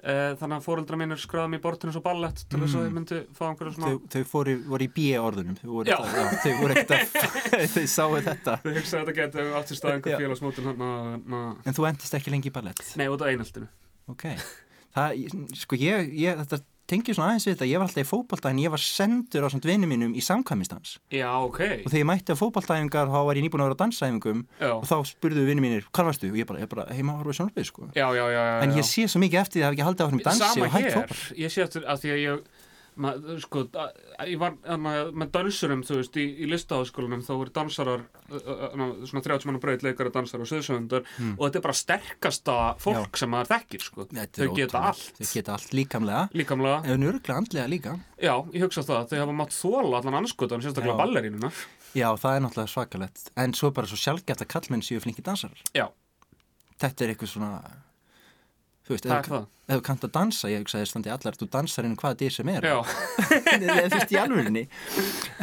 Uh, 0.01 0.31
þannig 0.33 0.55
að 0.55 0.63
fóreldra 0.65 0.97
mínir 0.97 1.19
skráði 1.21 1.51
mér 1.53 1.59
bort 1.61 1.83
eins 1.85 1.97
og 1.99 2.01
ballett 2.01 2.39
til 2.49 2.57
þess 2.63 2.73
að 2.79 2.87
ég 2.87 2.93
myndi 2.95 3.19
fá 3.37 3.43
einhverju 3.51 3.73
svona 3.75 3.91
Þau, 3.91 3.99
þau 4.15 4.23
fóru, 4.31 4.55
voru 4.71 4.87
í 4.87 4.89
B 4.95 5.03
orðunum. 5.21 5.59
Þau 5.59 5.67
voru, 5.75 5.97
þau 6.41 6.71
ekkert 6.73 6.93
að, 6.95 7.67
þau 7.75 7.85
sáu 7.93 8.15
þetta. 8.15 8.55
Þau 8.63 8.71
hugsaði 8.79 9.03
að 9.03 9.11
þetta 9.11 9.15
geti 9.19 9.45
átt 9.59 9.75
í 9.75 9.77
stað 9.77 9.93
einhver 9.99 10.23
félagsmótin 10.23 10.71
En 10.73 11.77
þú 11.77 11.87
endist 11.91 12.17
ekki 12.17 12.33
lengi 12.33 12.49
í 12.49 12.55
ballett? 12.55 12.81
Nei, 12.97 13.05
út 13.13 13.21
af 13.21 13.29
eineltinu. 13.29 13.69
Ok, 14.09 14.25
það, 14.97 15.21
sko 15.61 15.77
ég, 15.77 16.09
ég 16.17 16.41
þetta 16.41 16.63
tengið 16.91 17.17
svona 17.17 17.31
aðeins 17.31 17.47
við 17.47 17.55
þetta, 17.55 17.69
ég 17.71 17.81
var 17.81 17.87
alltaf 17.89 18.03
í 18.03 18.09
fótbolta 18.11 18.51
en 18.51 18.61
ég 18.61 18.73
var 18.73 18.83
sendur 18.83 19.47
á 19.47 19.49
samt 19.53 19.67
vinnu 19.67 19.89
mínum 19.89 20.13
í 20.13 20.23
samkvæmistans 20.25 20.97
Já, 21.11 21.29
ok. 21.41 21.59
Og 21.85 21.89
þegar 21.89 22.01
ég 22.01 22.09
mætti 22.11 22.35
á 22.35 22.41
fótboltaæfingar 22.41 23.11
þá 23.11 23.19
var 23.27 23.39
ég 23.39 23.45
nýbúin 23.47 23.63
að 23.63 23.71
vera 23.71 23.77
á 23.79 23.81
dansæfingum 23.83 24.43
og 24.69 24.87
þá 24.89 24.95
spurðu 25.11 25.45
vinnu 25.47 25.65
mínir, 25.65 25.87
hvað 25.91 26.11
varstu? 26.11 26.31
Og 26.31 26.39
ég 26.41 26.49
bara, 26.49 26.63
ég 26.63 26.71
bara 26.71 26.87
heima 26.91 27.15
að 27.15 27.23
horfa 27.23 27.37
sjónarbið 27.39 27.69
sko? 27.71 27.89
Já, 27.95 28.07
já, 28.15 28.25
já, 28.27 28.41
já 28.41 28.65
En 28.65 28.75
ég 28.77 28.87
sé 28.87 29.07
svo 29.07 29.21
mikið 29.23 29.43
eftir 29.43 29.59
því 29.59 29.63
að 29.63 29.69
hafa 29.69 29.77
ekki 29.77 29.87
haldið 29.89 30.05
áfram 30.07 30.21
í 30.21 30.27
dansi 30.27 30.43
Sama 30.45 30.67
og 30.67 30.75
hægt 30.75 30.87
hér, 30.87 30.97
fótbolta. 30.97 31.39
Ég 31.41 31.53
sé 31.55 31.63
eftir 31.65 31.87
að 31.87 32.03
því 32.03 32.13
að 32.15 32.21
ég 32.25 32.60
ma, 33.01 33.11
sko, 33.43 33.63
að, 33.81 33.97
ég 34.29 34.39
var 34.41 34.53
hana, 34.67 34.93
með 35.21 35.31
dansurum, 35.35 35.81
þú 35.87 35.97
veist, 35.99 36.17
í, 36.21 36.25
í 36.43 36.49
listaháskólanum 36.51 37.23
þá 37.25 37.31
voru 37.39 37.53
dansarar 37.55 38.03
svona 38.31 39.23
30 39.25 39.47
manna 39.49 39.61
braut 39.63 39.83
leikara 39.85 40.11
dansar 40.13 40.43
og 40.43 40.49
söðsöfundar 40.49 41.03
Hmm. 41.17 41.33
og 41.37 41.47
þetta 41.49 41.59
er 41.59 41.65
bara 41.65 41.77
sterkasta 41.81 42.55
fólk 42.81 43.17
sem 43.19 43.29
maður 43.33 43.51
þekkir, 43.55 43.83
sko. 43.85 44.05
Þau 44.11 44.55
geta 44.55 44.83
allt, 44.91 45.11
Þau 45.19 45.31
geta 45.33 45.53
allt 45.57 45.73
líkamlega. 45.75 46.23
Líkamlega. 46.37 46.81
En 46.93 47.03
örglega 47.09 47.37
andlega 47.41 47.67
líka. 47.71 47.95
Já, 48.21 48.35
ég 48.53 48.61
hugsa 48.67 48.83
það, 48.87 49.09
þau 49.11 49.19
hafa 49.25 49.37
mátt 49.41 49.55
þóla 49.57 50.01
allan 50.01 50.19
anskotan, 50.21 50.61
sérstaklega 50.63 50.95
Já. 50.95 51.01
ballerínuna. 51.03 51.51
Já, 51.97 52.07
það 52.15 52.35
er 52.37 52.43
náttúrulega 52.45 52.71
svakalett 52.71 53.31
En 53.35 53.51
svo 53.53 53.71
bara 53.75 53.87
svo 53.89 53.97
sjálfgæft 53.99 54.45
að 54.45 54.47
kallmenn 54.53 54.81
séu 54.85 55.01
flinki 55.03 55.21
dansarar. 55.25 55.59
Já, 55.75 55.89
Þetta 56.81 57.03
er 57.05 57.11
eitthvað 57.13 57.29
svona 57.33 57.49
Þú 58.87 58.95
veist, 58.95 59.05
ef, 59.05 59.27
þú 59.71 59.81
kannt 59.85 60.05
að 60.07 60.13
dansa, 60.15 60.49
ég 60.51 60.63
hugsa 60.63 60.81
þér 60.81 60.89
standi 60.89 61.11
allar, 61.13 61.37
þú 61.37 61.47
dansar 61.53 61.87
inn 61.87 61.97
hvaða 61.99 62.17
dyr 62.23 62.33
sem 62.33 62.49
er. 62.51 62.65
Já, 62.65 62.79
þú 63.61 63.93
veist 63.93 64.15
í 64.15 64.19
alvörinni 64.19 64.63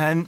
en, 0.09 0.25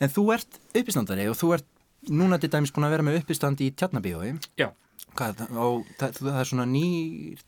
en 0.00 0.14
þú 0.14 0.24
ert 0.34 0.58
uppistandari 0.72 1.28
og 1.30 1.36
þú 1.38 1.52
ert 1.58 1.68
núna 2.10 2.38
til 2.40 2.50
dæmis 2.52 2.72
búin 2.74 2.88
að 2.88 2.96
vera 2.96 3.06
með 3.06 3.20
uppistand 3.22 3.60
í 3.64 3.70
tjarnabíói 3.76 4.34
Já. 4.60 4.70
Hvað, 5.14 5.44
og 5.54 5.84
það, 6.00 6.16
það 6.18 6.38
er 6.40 6.48
svona 6.50 6.64
ný 6.66 6.86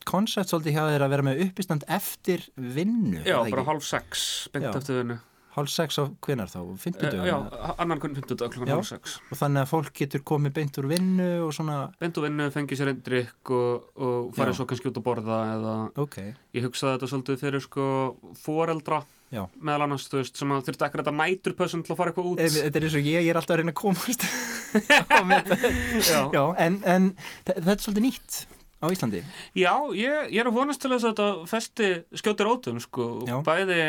koncept 0.06 0.52
svolítið 0.52 0.76
hjá 0.76 0.84
þér 0.86 1.04
að 1.06 1.14
vera 1.16 1.24
með 1.26 1.40
uppistand 1.48 1.86
eftir 1.96 2.44
vinnu 2.54 3.24
já, 3.26 3.40
bara 3.50 3.64
hálf 3.66 3.88
sex 3.88 4.26
beint 4.54 4.68
eftir 4.70 5.00
vinnu 5.00 5.16
hálf 5.56 5.72
sex 5.72 5.98
á 5.98 6.04
hvenar 6.24 6.50
þá, 6.52 6.58
Eh, 6.62 6.76
fimmtudögum 6.84 7.26
já, 7.26 7.36
annan 7.80 8.00
kunn 8.02 8.14
50 8.14 8.36
dag 8.36 8.50
klukkan 8.52 8.68
Já. 8.68 8.76
hálf 8.76 8.88
sex 8.92 9.16
og 9.32 9.38
þannig 9.40 9.62
að 9.64 9.70
fólk 9.72 9.92
getur 9.96 10.22
komið 10.28 10.52
beint 10.60 10.78
úr 10.82 10.88
vinnu 10.92 11.28
og 11.46 11.52
svona, 11.56 11.76
beint 12.00 12.18
og 12.20 12.26
vinnu, 12.28 12.50
fengið 12.54 12.80
sér 12.82 12.92
einn 12.92 13.02
drikk 13.06 13.50
og, 13.56 13.90
og 13.96 14.32
farið 14.36 14.58
svo 14.60 14.66
kannski 14.70 14.90
út 14.92 15.00
að 15.00 15.06
borða 15.08 15.38
eða 15.56 15.74
ok 16.04 16.16
ég 16.54 16.66
hugsaði 16.68 16.96
þetta 16.98 17.10
svolítið 17.14 17.40
fyrir 17.46 17.64
sko 17.64 17.86
foreldra 18.44 19.02
Já. 19.34 19.42
meðal 19.58 19.82
annars, 19.88 20.04
þú 20.06 20.20
veist, 20.20 20.36
sem 20.38 20.52
að 20.54 20.68
þurfti 20.68 20.84
ekkert 20.86 21.08
að 21.10 21.16
næturpössun 21.18 21.80
til 21.82 21.92
að 21.92 21.98
fara 21.98 22.12
eitthvað 22.12 22.28
út 22.30 22.42
Ef- 22.44 22.60
þetta 22.62 22.78
er 22.78 22.84
eins 22.86 22.94
og 23.00 23.08
ég, 23.08 23.24
ég 23.26 23.30
er 23.32 23.40
alltaf 23.40 23.56
að 23.56 23.58
reyna 23.58 23.72
að 23.74 23.80
komast. 23.80 24.22
Já. 26.06 26.20
já, 26.32 26.42
en, 26.62 26.76
en 26.84 27.08
þe- 27.46 27.56
þetta 27.56 27.72
er 27.74 27.82
svolítið 27.82 28.04
nýtt 28.06 28.36
á 28.82 28.86
Íslandi? 28.92 29.22
Já, 29.56 29.72
ég, 29.96 30.30
ég 30.34 30.40
er 30.42 30.50
að 30.50 30.56
vonast 30.58 30.82
til 30.82 30.92
þess 30.92 31.08
að 31.08 31.12
þetta 31.12 31.50
festi 31.50 31.90
skjótir 32.20 32.50
ótum, 32.50 32.80
sko. 32.82 33.08
Bæði, 33.46 33.82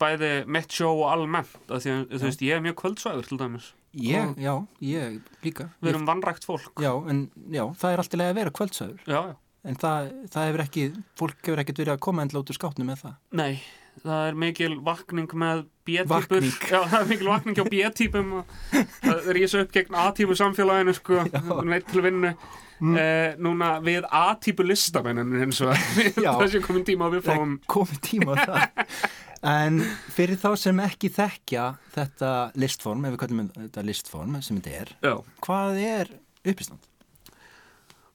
bæði 0.00 0.32
mitt 0.50 0.76
sjó 0.76 0.92
og 0.92 1.06
almennt, 1.10 1.52
því 1.70 1.94
að 1.96 2.16
þú 2.16 2.24
veist, 2.28 2.46
ég 2.46 2.56
er 2.56 2.64
mjög 2.64 2.78
kvöldsvægur 2.82 3.30
til 3.30 3.40
dæmis, 3.40 3.70
ég, 3.96 4.34
já, 4.40 4.54
ég 4.84 5.20
líka. 5.44 5.70
við 5.80 5.94
erum 5.94 6.08
vannrækt 6.08 6.48
fólk. 6.48 6.72
Já, 6.82 6.92
en 7.10 7.28
já, 7.50 7.64
það 7.80 7.94
er 7.96 8.04
alltaf 8.04 8.24
að 8.26 8.40
vera 8.40 8.56
kvöldsöður 8.60 9.04
Já, 9.08 9.20
já, 9.32 9.36
en 9.70 9.82
það, 9.82 10.14
það 10.32 10.48
hefur 10.50 10.64
ekki, 10.68 10.88
fólk 11.20 11.44
hefur 11.44 11.64
ekkert 11.64 11.84
verið 11.84 11.96
að 11.96 12.02
koma 12.08 12.26
endla 12.26 12.44
út 12.44 12.52
úr 12.52 12.60
skáttinu 12.60 12.90
með 12.92 13.06
það. 13.06 13.20
Nei 13.40 13.52
það 14.00 14.24
er 14.28 14.40
mikil 14.44 14.72
vakning 14.86 15.34
með 15.42 15.66
B-típur 15.88 16.46
það 16.62 16.96
er 17.00 17.06
mikil 17.10 17.30
vakning 17.30 17.60
á 17.60 17.64
B-típum 17.68 18.34
það 19.02 19.30
rísa 19.36 19.62
upp 19.64 19.72
gegn 19.74 20.00
A-típu 20.02 20.36
samfélaginu, 20.38 20.96
sko, 20.96 21.22
neitt 21.68 21.88
til 21.90 22.04
vinnu. 22.06 22.34
Mm. 22.80 22.94
Eh, 22.96 23.34
núna 23.36 23.74
við 23.84 24.06
A-típu 24.08 24.64
listamennin 24.64 25.34
eins 25.36 25.58
og 25.60 25.74
þessi 26.16 26.62
komin 26.64 26.86
tíma 26.88 27.10
við 27.12 27.26
fáum 27.26 27.58
komið 27.68 28.06
tíma 28.06 28.38
það. 28.40 28.62
En 29.40 29.78
fyrir 30.12 30.36
þá 30.36 30.50
sem 30.60 30.80
ekki 30.84 31.08
þekkja 31.16 31.62
þetta 31.94 32.30
listform, 32.60 33.06
ef 33.08 33.14
við 33.14 33.20
kallum 33.22 33.46
þetta 33.54 33.84
listform 33.88 34.34
sem 34.44 34.58
þetta 34.60 34.82
er, 34.82 34.90
Já, 35.00 35.14
hvað 35.46 35.80
er 35.80 36.10
uppistand? 36.44 36.84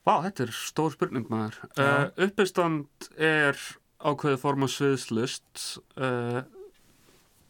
Vá, 0.06 0.20
þetta 0.28 0.46
er 0.46 0.54
stór 0.54 0.94
spurning 0.94 1.26
maður. 1.32 1.58
Uh, 1.82 2.12
uppistand 2.28 3.10
er 3.18 3.58
ákveðið 4.06 4.42
form 4.42 4.66
á 4.66 4.70
sviðslust, 4.70 5.64
uh, 5.98 6.42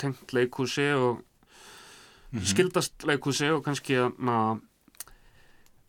tengt 0.01 0.33
leikhúsi 0.35 0.87
og 0.95 1.23
skildast 2.43 3.05
leikhúsi 3.07 3.49
og 3.53 3.61
kannski 3.65 3.99
na, 4.19 4.39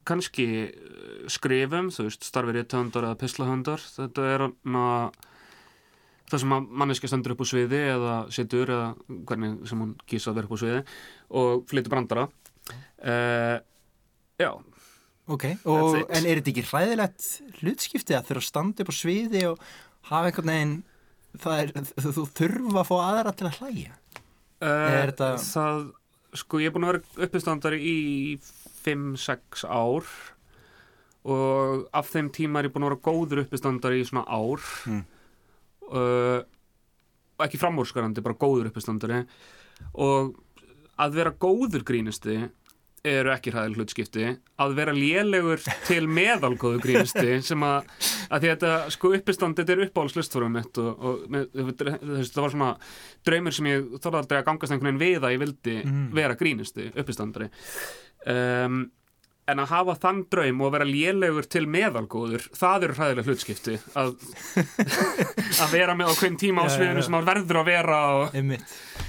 kannski 0.06 0.48
uh, 0.66 1.24
skrifum, 1.32 1.90
þú 1.94 2.08
veist, 2.08 2.26
starfið 2.26 2.60
réttöndar 2.60 3.08
eða 3.08 3.20
pislahöndar. 3.22 3.82
Þetta 3.96 4.28
er 4.34 4.46
na, 4.66 4.86
það 6.30 6.44
sem 6.44 6.56
að 6.58 6.70
manneski 6.82 7.10
stendur 7.10 7.36
upp 7.36 7.44
á 7.44 7.50
sviði 7.52 7.82
eða 7.96 8.16
situr 8.34 8.74
eða 8.76 9.18
hvernig 9.28 9.66
sem 9.70 9.82
hún 9.84 9.94
kýsa 10.06 10.32
að 10.32 10.40
vera 10.40 10.50
upp 10.50 10.58
á 10.58 10.62
sviði 10.64 10.86
og 11.42 11.68
flyttur 11.70 11.94
brandara. 11.94 12.30
Uh, 12.96 13.58
já, 14.40 14.50
Ok, 15.26 15.42
og, 15.66 15.96
en 16.06 16.22
er 16.22 16.38
þetta 16.38 16.52
ekki 16.52 16.62
hræðilegt 16.68 17.24
hlutskipti 17.58 18.14
að 18.14 18.28
þurfa 18.28 18.42
að 18.44 18.46
standa 18.46 18.84
upp 18.84 18.92
á 18.94 18.94
sviði 18.94 19.40
og 19.48 19.64
hafa 20.10 20.30
einhvern 20.30 20.52
veginn 20.52 20.74
er, 21.52 21.72
þú, 22.00 22.24
þurfa 22.38 22.80
að 22.82 22.88
fá 22.88 22.96
aðra 23.04 23.32
til 23.36 23.48
að 23.50 23.58
hlæja. 23.60 23.96
Uh, 24.56 24.94
þetta- 25.10 25.32
Það, 25.42 25.82
sko, 26.40 26.60
ég 26.62 26.70
er 26.70 26.74
búin 26.76 26.86
að 26.88 26.92
vera 26.94 27.26
uppistandari 27.26 27.80
í 27.84 27.98
5-6 28.86 29.66
ár 29.68 30.06
og 31.26 31.88
af 31.96 32.10
þeim 32.12 32.28
tíma 32.30 32.60
er 32.62 32.68
ég 32.68 32.72
búin 32.74 32.86
að 32.86 32.92
vera 32.92 33.04
góður 33.08 33.42
uppistandari 33.44 34.00
í 34.00 34.06
svona 34.06 34.24
ár. 34.30 34.62
Mm. 34.86 35.04
uh, 35.90 36.40
ekki 37.44 37.58
framúrskarandi, 37.60 38.22
bara 38.24 38.38
góður 38.40 38.70
uppistandari. 38.70 39.24
Og 40.00 40.36
að 40.96 41.18
vera 41.18 41.34
góður 41.36 41.82
grínisti 41.84 42.38
eru 43.12 43.32
ekki 43.34 43.52
hræðileg 43.54 43.78
hlutskipti 43.80 44.26
að 44.64 44.74
vera 44.78 44.94
lélegur 44.96 45.62
til 45.86 46.02
meðalgóðu 46.10 46.80
grínisti 46.84 47.36
sem 47.46 47.62
að, 47.66 47.86
að 48.30 48.42
því 48.44 48.50
að 48.50 48.56
þetta 48.56 48.72
sko 48.96 49.12
uppistand, 49.18 49.56
þetta 49.60 49.74
er 49.76 49.84
uppáhaldslustfórum 49.86 50.56
mitt 50.58 50.80
og, 50.82 51.06
og 51.10 51.24
með, 51.32 51.48
það 51.84 52.42
var 52.42 52.54
svona 52.56 52.72
draumur 53.28 53.56
sem 53.58 53.70
ég 53.72 53.88
þorði 54.00 54.22
aldrei 54.24 54.40
að 54.42 54.46
gangast 54.50 54.76
einhvern 54.76 55.00
veginn 55.00 55.04
við 55.18 55.24
að 55.30 55.36
ég 55.38 55.44
vildi 55.46 55.76
Mhm. 55.86 56.04
vera 56.16 56.36
grínisti, 56.40 56.90
uppistandari 56.98 57.50
um, 58.26 58.84
en 59.46 59.60
að 59.62 59.68
hafa 59.70 59.94
þann 60.02 60.24
draum 60.32 60.62
og 60.66 60.72
vera 60.74 60.86
lélegur 60.88 61.46
til 61.46 61.68
meðalgóður 61.70 62.48
það 62.58 62.86
eru 62.88 62.96
hræðileg 62.98 63.28
hlutskipti 63.28 63.76
að, 63.94 64.16
að 65.62 65.70
vera 65.76 65.94
með 65.94 66.10
hvern 66.18 66.38
tíma 66.40 66.64
á 66.66 66.68
sviðinu 66.74 67.04
sem 67.06 67.14
maður 67.14 67.28
verður 67.30 67.60
að 67.60 67.68
vera 67.70 67.98
og. 68.16 68.34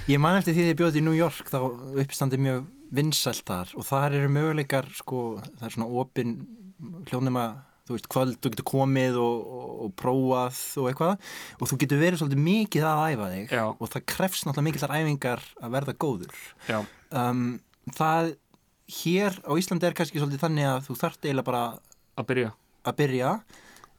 Ég 0.08 0.22
man 0.22 0.38
eftir 0.38 0.54
því 0.54 0.60
þegar 0.62 0.70
ég 0.72 0.78
bjóði 0.78 1.00
í 1.02 1.06
New 1.08 1.16
York 1.18 1.50
þá 1.50 1.58
uppstandi 2.04 2.38
mjög 2.40 2.68
vinsælt 2.94 3.44
þar 3.48 3.72
og 3.76 3.86
þar 3.88 4.16
eru 4.18 4.30
möguleikar 4.32 4.88
sko, 4.96 5.24
það 5.58 5.66
er 5.68 5.74
svona 5.74 5.90
opin 6.02 6.36
hljónum 7.08 7.38
að 7.40 7.56
þú 7.88 7.96
veist, 7.96 8.08
kvöld, 8.12 8.36
þú 8.42 8.52
getur 8.52 8.66
komið 8.68 9.16
og, 9.22 9.36
og, 9.58 9.68
og 9.84 9.92
prófað 9.98 10.58
og 10.80 10.88
eitthvað. 10.90 11.30
Og 11.56 11.70
þú 11.70 11.78
getur 11.82 12.02
verið 12.02 12.20
svolítið 12.20 12.42
mikið 12.44 12.88
að 12.88 13.04
æfa 13.04 13.28
þig 13.32 13.54
Já. 13.56 13.62
og 13.70 13.92
það 13.94 14.04
krefst 14.12 14.44
náttúrulega 14.44 14.66
mikillar 14.66 14.96
æfingar 14.98 15.46
að 15.62 15.72
verða 15.76 15.94
góður. 16.04 16.42
Um, 17.08 17.46
það 17.96 18.34
hér 18.98 19.38
á 19.44 19.52
Íslandi 19.60 19.88
er 19.88 19.96
kannski 19.96 20.20
svolítið 20.20 20.44
þannig 20.44 20.68
að 20.68 20.82
þú 20.88 20.98
þarft 21.00 21.24
eiginlega 21.24 21.48
bara 21.48 21.64
að 22.18 22.28
byrja. 22.28 22.52
að 22.84 23.00
byrja. 23.00 23.32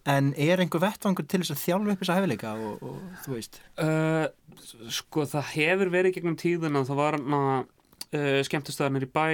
En 0.09 0.29
er 0.39 0.61
einhver 0.61 0.81
vettvangur 0.81 1.25
til 1.29 1.41
þess 1.41 1.53
að 1.53 1.63
þjálfa 1.65 1.93
upp 1.93 2.03
þessa 2.03 2.19
hefileika 2.19 2.53
og, 2.55 2.85
og 2.85 3.17
þú 3.25 3.33
veist? 3.35 3.59
Uh, 3.81 4.29
sko 4.93 5.25
það 5.29 5.51
hefur 5.55 5.91
verið 5.97 6.15
gegnum 6.15 6.37
tíðina 6.39 6.85
það 6.87 7.01
var 7.01 7.19
að 7.19 7.67
uh, 8.13 8.39
skemmtistöðarnir 8.47 9.05
í 9.07 9.11
bæ 9.13 9.25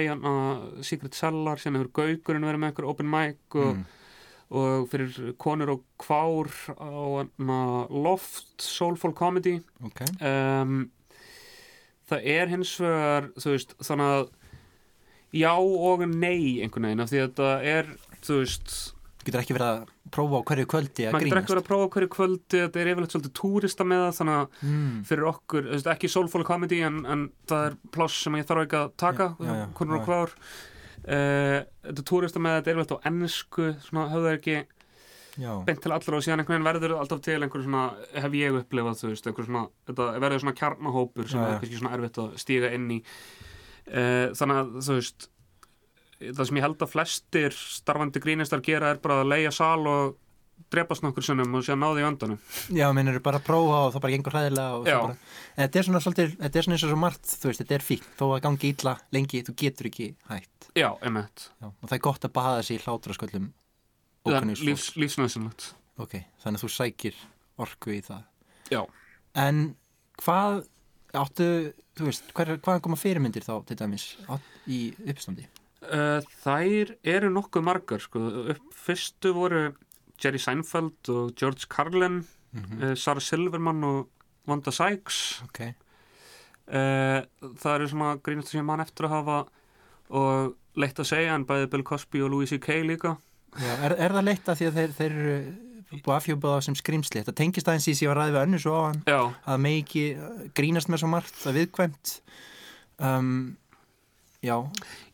Secret 0.86 1.14
Cellar 1.16 1.60
sem 1.62 1.74
hefur 1.78 1.92
Gaugurinn 2.00 2.44
verið 2.46 2.60
með 2.62 2.72
einhver 2.72 2.90
open 2.92 3.10
mic 3.12 3.38
og, 3.56 3.76
Mm. 3.76 3.84
og 4.56 4.88
fyrir 4.92 5.32
konur 5.42 5.72
og 5.72 5.80
kvár 5.98 6.50
á 6.78 7.26
Loft 7.90 8.62
Soulful 8.62 9.12
Comedy 9.18 9.56
Ok, 9.84 10.04
um, 10.22 10.84
það 12.08 12.28
er 12.36 12.46
hins 12.52 12.76
vegar 12.80 13.30
veist 13.56 13.74
þannig 13.82 14.12
að 14.14 14.28
já 15.34 15.50
og 15.58 16.06
nei 16.06 16.62
einhvern 16.62 16.86
veginn 16.86 17.02
af 17.02 17.10
því 17.10 17.18
að 17.24 17.26
þetta 17.32 17.50
er 17.74 17.90
þú 18.22 18.38
veist 18.44 18.76
getur 19.26 19.42
ekki 19.42 19.56
verið 19.56 19.72
að 19.72 20.12
prófa 20.14 20.38
á 20.38 20.46
hverju 20.50 20.68
kvöldi 20.72 21.06
að 21.06 21.16
maður 21.16 21.26
getur 21.26 21.26
ekki 21.26 21.34
grínast 21.34 21.52
verið 21.52 21.62
að 21.62 21.68
prófa 21.70 21.88
á 21.88 21.92
hverju 21.96 22.12
kvöldi 22.14 22.62
þetta 22.62 22.80
er 22.82 22.90
yfirleitt 22.92 23.16
svolítið 23.16 23.34
túrista 23.40 23.86
með 23.88 24.04
það 24.04 24.14
þannig 24.20 24.38
að 24.38 24.62
mm. 24.68 24.94
fyrir 25.10 25.28
okkur, 25.32 25.68
ekki 25.94 26.12
soulful 26.12 26.46
comedy 26.46 26.80
en, 26.86 27.02
en 27.10 27.26
það 27.50 27.66
er 27.70 27.76
pláss 27.96 28.22
sem 28.22 28.38
ég 28.38 28.48
þarf 28.48 28.64
ekki 28.66 28.80
að 28.80 28.96
taka 29.02 29.28
já. 29.36 29.52
og 29.66 30.08
hvaður 30.08 30.34
uh, 30.36 31.58
þetta 31.86 31.96
er 31.96 32.08
túrista 32.12 32.42
með 32.42 32.58
þetta 32.58 32.72
er 32.72 32.76
yfirleitt 32.76 32.96
á 32.96 33.06
ennsku 33.12 33.68
svona 33.88 34.08
höfðu 34.14 34.30
það 34.30 34.40
ekki 34.40 34.58
Já, 35.36 35.50
beint 35.66 35.82
til 35.84 35.92
allra 35.92 36.16
og 36.16 36.24
síðan 36.24 36.40
einhvern 36.40 36.62
veginn 36.64 36.68
verður 36.70 36.94
alltaf 36.96 37.18
til 37.24 37.36
einhver 37.44 37.60
svona, 37.60 37.82
hef 38.16 38.36
ég 38.38 38.54
upplifað 38.56 39.00
þú 39.02 39.10
veist, 39.10 39.26
einhver 39.28 39.44
svona, 39.44 39.64
þetta 39.88 40.06
verður 40.24 40.42
svona 40.42 40.56
kjarnahópur 40.56 41.28
sem 41.28 41.42
Já, 41.42 41.48
er 41.50 41.58
kannski 41.60 41.80
svona 41.80 41.92
erfitt 41.92 42.20
að 42.22 42.38
stíga 42.40 42.70
inn 42.72 42.86
í. 42.94 42.96
Uh, 43.86 44.32
þannig 44.38 44.60
að 44.62 44.70
þú 44.86 44.96
veist 44.96 45.28
það 46.20 46.44
sem 46.48 46.56
ég 46.60 46.64
held 46.66 46.82
að 46.86 46.92
flestir 46.94 47.56
starfandi 47.56 48.22
grínistar 48.24 48.62
gera 48.64 48.92
er 48.94 49.02
bara 49.02 49.20
að 49.22 49.30
leia 49.34 49.50
sal 49.54 49.82
og 49.90 50.14
drepast 50.72 51.04
nokkur 51.04 51.22
sinnum 51.22 51.52
og 51.58 51.64
síðan 51.66 51.82
náði 51.84 52.00
í 52.00 52.06
öndanum 52.08 52.38
já 52.72 52.86
meinur 52.96 53.18
bara 53.22 53.36
að 53.42 53.44
prófa 53.44 53.80
og 53.86 53.90
það 53.94 54.02
bara 54.06 54.14
gengur 54.14 54.32
hræðilega 54.34 54.78
og 54.78 54.86
Já. 54.88 54.94
svo 54.96 55.02
bara 55.10 55.16
En 55.56 55.60
þetta 55.66 55.78
er 55.82 55.86
svona 55.88 56.00
svolítið, 56.00 56.30
þetta 56.40 56.58
er 56.58 56.64
svona 56.66 56.76
eins 56.78 56.84
og 56.86 56.92
svo 56.92 57.00
margt 57.02 57.26
þú 57.42 57.50
veist, 57.50 57.60
þetta 57.62 57.74
er 57.76 57.84
fínt, 57.84 58.06
þó 58.16 58.24
að 58.30 58.40
gangi 58.46 58.70
illa 58.72 58.94
lengi 59.12 59.42
þú 59.46 59.54
getur 59.62 59.88
ekki 59.90 60.06
hætt 60.30 60.68
já, 60.80 60.88
emmett 61.04 61.44
já. 61.60 61.66
og 61.68 61.84
það 61.90 61.96
er 61.98 62.02
gott 62.08 62.24
að 62.24 62.32
baða 62.40 62.62
sig 62.64 62.80
í 62.80 62.84
hlátrasköllum 62.86 63.50
lífs, 64.26 64.64
fólks. 64.64 64.88
lífsnæðsynlegt 65.04 65.68
Ok, 66.00 66.16
þannig 66.42 66.58
að 66.58 66.64
þú 66.64 66.72
sækir 66.76 67.20
orku 67.62 67.92
í 67.92 68.00
það 68.08 68.24
Já, 68.72 68.80
En 69.36 69.60
hvað 70.24 70.64
áttu, 71.16 71.46
þú 72.00 72.08
veist, 72.08 72.32
hver, 72.36 72.56
hvaðan 72.64 72.82
koma 72.88 72.96
fyrirmyndir 73.00 73.44
þá 73.46 73.54
til 73.68 73.76
dæmis 73.76 74.08
í 74.66 74.80
uppstandi? 75.04 75.44
Uh, 75.84 76.20
þær 76.44 76.94
eru 77.16 77.32
nokkuð 77.34 77.66
margar 77.66 78.02
sko. 78.02 78.22
upp 78.54 78.78
fyrstu 78.86 79.34
voru 79.36 79.66
Jerry 80.22 80.40
Seinfeld 80.40 81.10
og 81.12 81.34
George 81.36 81.68
Carlin 81.68 82.24
Mm 82.56 82.82
uh, 82.82 82.94
Sarah 82.96 83.20
Silverman 83.20 83.84
og 83.84 84.08
Wanda 84.48 84.70
Sykes. 84.70 85.42
Ok, 85.44 85.60
uh, 85.60 87.20
það 87.60 87.74
eru 87.74 87.88
svona 87.90 88.16
grínast 88.22 88.52
sem 88.52 88.60
ég 88.62 88.64
man 88.64 88.80
eftir 88.80 89.08
að 89.08 89.16
hafa 89.16 89.38
og 90.16 90.54
leitt 90.78 91.00
að 91.02 91.08
segja 91.10 91.34
en 91.34 91.44
bæði 91.48 91.70
Bill 91.72 91.84
Cosby 91.84 92.22
og 92.22 92.30
Louis 92.32 92.52
C.K. 92.52 92.78
líka. 92.86 93.16
Já, 93.58 93.72
er, 93.88 93.96
er 93.98 94.14
það 94.14 94.28
leitt 94.28 94.48
að 94.48 94.60
því 94.60 94.68
að 94.68 94.78
þeir, 94.78 94.94
þeir 94.96 95.16
eru 95.16 96.00
búið 96.04 96.16
afhjópað 96.16 96.56
á 96.56 96.60
sem 96.66 96.76
skrimsli 96.78 97.22
þetta 97.22 97.36
tengist 97.40 97.68
aðeins 97.70 97.88
í 97.90 97.94
sig 97.96 98.10
að 98.10 98.18
ræði 98.18 98.34
við 98.34 98.42
önnu 98.42 98.58
svo 98.62 98.74
á 98.74 98.82
hann 98.86 99.02
Já, 99.06 99.20
að 99.52 99.62
megi 99.66 100.04
grínast 100.58 100.90
með 100.92 101.02
svo 101.02 101.10
margt 101.12 101.38
það 101.42 101.60
viðkvæmt. 101.60 102.14
Um, 102.96 103.30
já, 104.46 104.56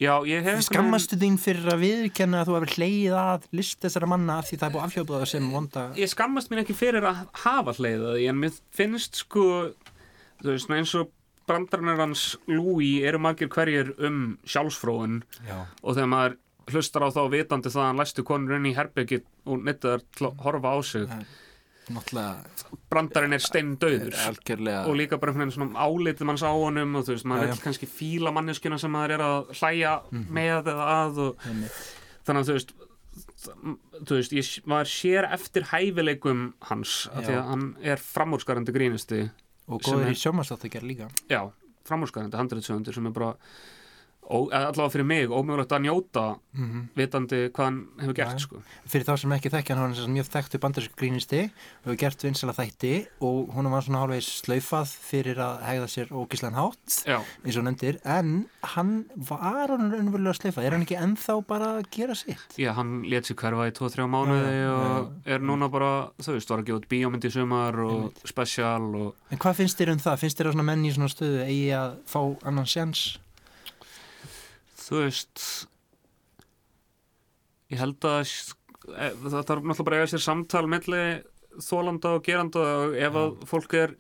já, 0.03 0.13
ég 0.29 0.45
hef 0.47 0.61
skammastu 0.69 1.19
þín 1.21 1.39
fyrir 1.41 1.73
að 1.73 1.87
viðkenna 1.87 2.43
að 2.43 2.51
þú 2.51 2.59
hefur 2.59 2.77
hleyið 2.77 3.17
að 3.23 3.49
list 3.59 3.81
þessara 3.83 4.11
manna 4.13 4.39
af 4.43 4.51
því 4.51 4.61
það 4.61 4.69
er 4.69 4.77
búið 4.77 4.87
afhjópað 4.89 5.25
sem 5.33 5.49
vonda 5.55 5.89
ég 5.99 6.13
skammast 6.13 6.53
mér 6.53 6.63
ekki 6.63 6.77
fyrir 6.77 7.09
að 7.09 7.25
hafa 7.47 7.75
hleiða 7.81 8.15
því 8.19 8.29
en 8.33 8.41
mér 8.45 8.61
finnst 8.77 9.25
sko 9.25 9.49
þú 10.43 10.55
veist, 10.55 10.73
eins 10.75 10.95
og 10.99 11.11
brandarnir 11.47 12.01
hans 12.01 12.25
Louis 12.51 13.03
eru 13.07 13.21
margir 13.23 13.51
hverjir 13.53 13.93
um 14.03 14.37
sjálfsfróun. 14.49 15.23
Já, 15.47 15.65
og 15.83 15.97
þegar 15.97 16.11
maður 16.13 16.39
hlustar 16.73 17.07
á 17.07 17.09
þá 17.11 17.23
vitandi 17.33 17.73
það 17.73 17.83
að 17.83 17.89
hann 17.91 18.03
læstu 18.03 18.27
konur 18.27 18.57
inn 18.57 18.69
í 18.71 18.77
herbyggi 18.77 19.23
og 19.51 19.73
að 19.91 20.05
horfa 20.45 20.75
á 20.75 20.79
sig. 20.87 21.09
Er 21.09 21.27
náttúrulega 21.97 22.79
brandarinn 22.93 23.37
er 23.37 23.43
steindauður. 23.43 24.17
algjörlega 24.29 24.85
og 24.89 24.97
líka 24.99 25.19
bara 25.21 25.33
einhvern 25.33 25.51
veginn 25.51 25.57
svona 25.57 25.87
álitið 25.87 26.29
manns 26.29 26.45
á 26.45 26.53
honum 26.53 26.97
og 26.99 27.07
þú 27.07 27.17
veist, 27.17 27.29
maður 27.29 27.53
vil 27.53 27.65
kannski 27.67 27.89
fíla 27.91 28.33
manneskjuna 28.35 28.79
sem 28.81 28.93
maður 28.93 29.17
er 29.17 29.27
að 29.27 29.53
hlæja 29.61 29.97
með 30.11 30.73
eða 30.73 30.89
að 30.97 31.21
og 31.27 31.47
þannig 32.27 32.41
að 32.41 32.49
þú 32.51 32.57
veist 32.59 32.75
þú 33.43 34.19
veist, 34.19 34.35
ég, 34.37 34.51
maður 34.71 34.91
sér 34.93 35.29
eftir 35.35 35.69
hæfileikum 35.73 36.45
hans 36.69 37.07
af 37.13 37.27
því 37.27 37.37
að 37.39 37.49
hann 37.51 37.69
er 37.95 38.03
framúrskarandi 38.03 38.75
grínisti 38.75 39.23
og 39.69 39.83
góður 39.83 40.13
í 40.13 40.19
gera 40.77 40.89
líka. 40.89 41.09
Já, 41.31 41.43
framúrskarandi 41.89 42.39
handritsöfundur 42.39 42.97
sem 42.97 43.09
er 43.09 43.15
bara 43.17 43.33
allavega 44.31 44.89
fyrir 44.93 45.07
mig, 45.07 45.31
ómögulegt 45.31 45.73
að 45.75 45.87
njóta 45.89 46.25
mm 46.55 46.83
vitandi 46.97 47.39
hvað 47.55 47.65
hann 47.65 47.77
hefur 48.01 48.15
gert 48.17 48.35
Já. 48.37 48.43
sko. 48.45 48.59
fyrir 48.91 49.07
þá 49.07 49.13
sem 49.23 49.33
ekki 49.33 49.51
þekkja 49.53 49.75
hann, 49.77 49.95
hann 49.95 50.03
er 50.03 50.13
mjög 50.13 50.29
þekktu 50.33 50.59
bandarísku 50.61 50.99
grínisti 51.01 51.41
og 51.49 51.87
hefur 51.87 51.99
gert 52.03 52.25
vinsala 52.27 52.55
þætti 52.57 52.93
og 53.25 53.55
hún 53.57 53.71
var 53.73 53.85
svona 53.87 54.03
hálfvegs 54.03 54.29
slaufað 54.43 54.93
fyrir 55.09 55.41
að 55.43 55.63
hegða 55.67 55.89
sér 55.95 56.13
ógislegan 56.13 56.59
hátt 56.59 56.99
já, 57.09 57.19
eins 57.45 57.59
og 57.59 57.67
nefndir, 57.67 57.99
en 58.05 58.35
hann 58.75 58.93
var 59.17 59.73
hann 59.73 59.89
raunverulega 59.95 60.37
slaufað, 60.39 60.69
er 60.69 60.77
hann 60.77 60.85
ekki 60.87 61.01
ennþá 61.01 61.39
bara 61.49 61.73
að 61.79 61.91
gera 61.97 62.19
sitt? 62.19 62.45
já, 62.61 62.73
hann 62.77 63.03
let 63.09 63.29
sér 63.29 63.41
hverfa 63.41 63.71
í 63.73 63.75
2-3 63.81 64.09
mánuði 64.13 64.63
og 64.69 65.33
er 65.33 65.43
núna 65.43 65.71
bara, 65.73 65.93
þú 66.21 66.37
veist, 66.37 66.53
var 66.53 66.63
að 66.63 66.71
gefa 66.71 66.83
út 66.83 66.89
bíómynd 66.93 67.25
í 67.27 67.33
sumar 67.33 67.81
og 67.89 68.23
special 68.29 68.93
og 68.93 69.33
En 69.33 69.41
hvað 69.41 69.63
finnst 69.63 69.81
þér 69.81 69.95
um 69.97 70.05
það? 70.05 70.21
Finnst 70.21 70.39
þér 70.39 70.51
að 70.51 70.57
svona 70.59 70.69
menn 70.69 70.85
í 70.85 70.93
svona 70.93 71.09
stöðu 71.13 71.45
eigi 71.47 71.69
að 71.79 71.95
fá 72.13 72.21
annan 72.45 72.69
sjans? 72.69 73.07
Þú 74.83 75.03
veist 75.03 75.45
ég 77.73 77.81
held 77.81 78.09
að 78.09 78.23
e, 78.27 79.11
það 79.23 79.39
þarf 79.49 79.69
náttúrulega 79.69 79.87
bara 79.89 79.99
að 79.99 80.03
eiga 80.03 80.13
sér 80.13 80.25
samtal 80.25 80.65
milli 80.71 81.05
þólanda 81.63 82.17
og 82.17 82.27
geranda 82.27 82.65
og 82.87 82.97
ef 82.97 83.19
að 83.21 83.47
fólk 83.49 83.77
er 83.79 83.95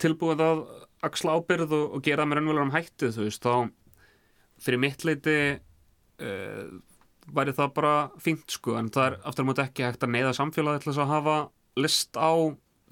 tilbúið 0.00 0.42
að 0.44 0.64
axla 1.04 1.36
ábyrð 1.36 1.76
og, 1.76 1.86
og 1.96 2.04
gera 2.04 2.26
með 2.26 2.40
raunverulegum 2.40 2.74
hætti 2.74 3.12
þú 3.14 3.28
veist, 3.28 3.44
þá 3.44 3.70
fyrir 4.64 4.80
mitt 4.80 5.04
leiti 5.06 5.36
uh, 6.24 6.74
væri 7.34 7.54
það 7.56 7.74
bara 7.76 7.94
fínt 8.22 8.52
sko, 8.52 8.78
en 8.78 8.90
það 8.92 9.10
er 9.10 9.18
aftur 9.28 9.46
á 9.46 9.48
móti 9.48 9.64
ekki 9.64 9.86
hægt 9.86 10.04
að 10.04 10.14
neyða 10.14 10.34
samfélagi 10.36 10.82
til 10.82 10.90
þess 10.90 11.04
að 11.04 11.12
hafa 11.12 11.36
list 11.80 12.18
á 12.20 12.32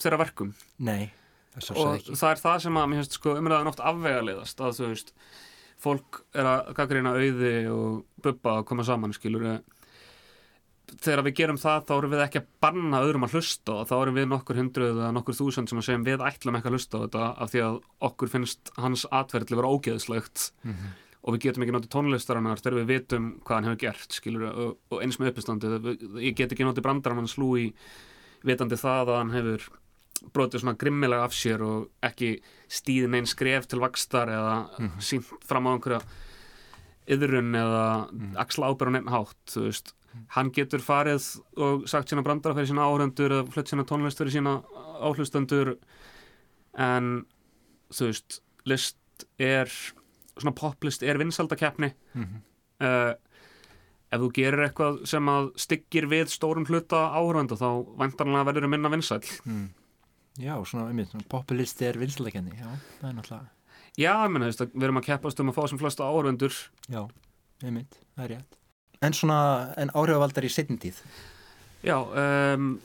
þeirra 0.02 0.20
verkum. 0.24 0.52
Nei, 0.82 1.12
það 1.54 1.82
og 1.82 2.10
það 2.10 2.28
er 2.30 2.42
það 2.42 2.60
sem 2.64 2.78
að 2.80 3.02
sko 3.08 3.36
umræðan 3.38 3.72
oft 3.72 3.82
afvega 3.92 4.24
leiðast 4.26 4.62
að 4.64 4.78
þú 4.78 4.92
veist 4.92 5.14
fólk 5.82 6.22
er 6.34 6.48
að 6.48 6.72
gaggrina 6.78 7.14
auði 7.18 7.54
og 7.72 8.02
bubba 8.22 8.58
að 8.60 8.66
koma 8.70 8.86
saman 8.86 9.14
skilur 9.16 9.62
þegar 11.00 11.22
við 11.26 11.36
gerum 11.38 11.60
það 11.60 11.86
þá 11.88 11.92
erum 11.96 12.12
við 12.12 12.22
ekki 12.26 12.40
að 12.42 12.48
banna 12.64 13.00
öðrum 13.04 13.26
að 13.26 13.36
hlusta 13.36 13.76
og 13.78 13.86
þá 13.88 13.94
erum 13.98 14.18
við 14.18 14.28
nokkur 14.30 14.58
hundruð 14.60 14.90
eða 14.92 15.12
nokkur 15.16 15.38
þúsund 15.38 15.70
sem 15.70 15.80
að 15.80 15.86
segjum 15.88 16.06
við 16.08 16.24
ætlum 16.26 16.58
ekki 16.58 16.70
að 16.70 16.76
hlusta 16.76 17.00
á 17.00 17.02
þetta 17.04 17.28
af 17.44 17.52
því 17.52 17.62
að 17.66 17.78
okkur 18.08 18.32
finnst 18.32 18.72
hans 18.76 19.06
atverðli 19.08 19.58
vera 19.58 19.72
ógeðslegt. 19.72 20.50
Mhm. 20.62 20.92
og 21.22 21.36
við 21.36 21.42
getum 21.44 21.62
ekki 21.62 21.72
notið 21.76 21.90
tónlistarinnar 21.94 22.58
þegar 22.58 22.78
við 22.80 22.88
vitum 22.88 23.26
hvað 23.46 23.54
hann 23.54 23.66
hefur 23.68 23.78
gert 23.78 24.10
skilur 24.16 24.42
og, 24.48 24.70
og 24.90 25.02
eins 25.04 25.20
með 25.20 25.28
uppistandið. 25.30 25.84
Ég 26.18 26.34
get 26.34 26.50
ekki 26.50 26.66
notið 26.66 26.82
brandarann 26.82 27.22
hans 27.22 27.36
lúi 27.38 27.68
vitandi 28.42 28.74
það 28.74 29.12
að 29.12 29.18
hann 29.20 29.30
hefur 29.30 29.68
brotið 30.34 30.62
svona 30.62 30.76
grimmilega 30.78 31.24
af 31.26 31.32
sér 31.36 31.62
og 31.66 31.88
ekki 32.02 32.34
stíðin 32.72 33.14
einn 33.18 33.26
skref 33.30 33.66
til 33.68 33.80
vakstar 33.82 34.28
eða 34.32 34.54
mm 34.78 34.92
sínt 35.02 35.26
fram 35.48 35.66
á 35.66 35.74
einhverja 35.74 36.02
yðrun 37.12 37.50
eða 37.58 37.84
axla 38.38 38.70
ábyrðan 38.70 39.00
einn 39.00 39.10
hátt 39.12 39.50
þú 39.50 39.64
veist, 39.66 39.94
hann 40.36 40.52
getur 40.54 40.78
farið 40.84 41.24
og 41.56 41.88
sagt 41.90 42.12
sína 42.12 42.22
brandara 42.22 42.54
fyrir 42.54 42.70
sína 42.70 42.84
áhrendur 42.86 43.32
eða 43.38 43.50
flutt 43.50 43.72
sína 43.72 43.84
tónlist 43.88 44.20
fyrir 44.20 44.36
sína 44.36 44.52
áhlustendur 45.02 45.74
en 46.78 47.24
þú 47.92 48.08
veist, 48.12 48.40
list 48.64 49.26
er 49.42 49.66
svona 50.38 50.54
poplist 50.56 51.02
er 51.02 51.18
vinsaldakeppni 51.20 51.92
Mhm. 52.14 52.40
uh, 52.80 53.14
ef 54.12 54.20
þú 54.20 54.28
gerir 54.36 54.60
eitthvað 54.68 55.06
sem 55.08 55.24
að 55.32 55.46
styggir 55.56 56.06
við 56.06 56.28
stórum 56.28 56.66
hluta 56.68 57.08
áhörvenda 57.16 57.56
þá 57.56 57.68
væntanlega 57.96 58.44
verður 58.44 58.66
að 58.66 58.72
minna 58.74 58.90
vinsæll. 58.92 59.24
Mm. 59.46 59.70
Já, 60.40 60.54
svona, 60.64 60.86
einmitt, 60.88 61.10
svona 61.12 61.26
populisti 61.28 61.84
er 61.84 61.98
vinslækenni, 62.00 62.54
já, 62.56 62.70
það 63.00 63.08
er 63.10 63.16
náttúrulega, 63.18 63.50
já, 64.00 64.12
ég 64.14 64.30
meina, 64.32 64.46
þú 64.46 64.48
veist, 64.48 64.62
að 64.64 64.76
við 64.78 64.86
erum 64.86 65.00
að 65.02 65.06
keppast 65.10 65.42
um 65.42 65.50
að 65.52 65.58
fá 65.58 65.66
sem 65.68 65.80
flesta 65.82 66.06
áhörvendur 66.08 66.54
já, 66.88 67.02
einmitt, 67.60 67.98
það 68.16 68.24
er 68.24 68.32
rétt. 68.36 68.58
En 69.02 69.16
svona, 69.18 69.40
en 69.82 69.92
áhrifavaldar 69.92 70.46
í 70.48 70.52
setjum 70.52 70.78
tíð? 70.80 71.02
já, 71.84 71.98
um, 72.00 72.78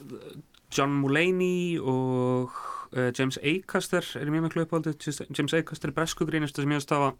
John 0.75 0.97
Mulaney 0.99 1.77
og 1.79 2.51
uh, 2.97 3.11
James 3.15 3.39
Acaster 3.39 4.03
er 4.19 4.31
mjög 4.33 4.49
miklu 4.49 4.65
uppáldi 4.65 4.97
James 5.37 5.55
Acaster 5.55 5.93
er 5.93 5.95
breskugrínistu 5.95 6.65
sem 6.65 6.73
ég 6.73 6.81
veist 6.81 6.91
hafa 6.91 7.13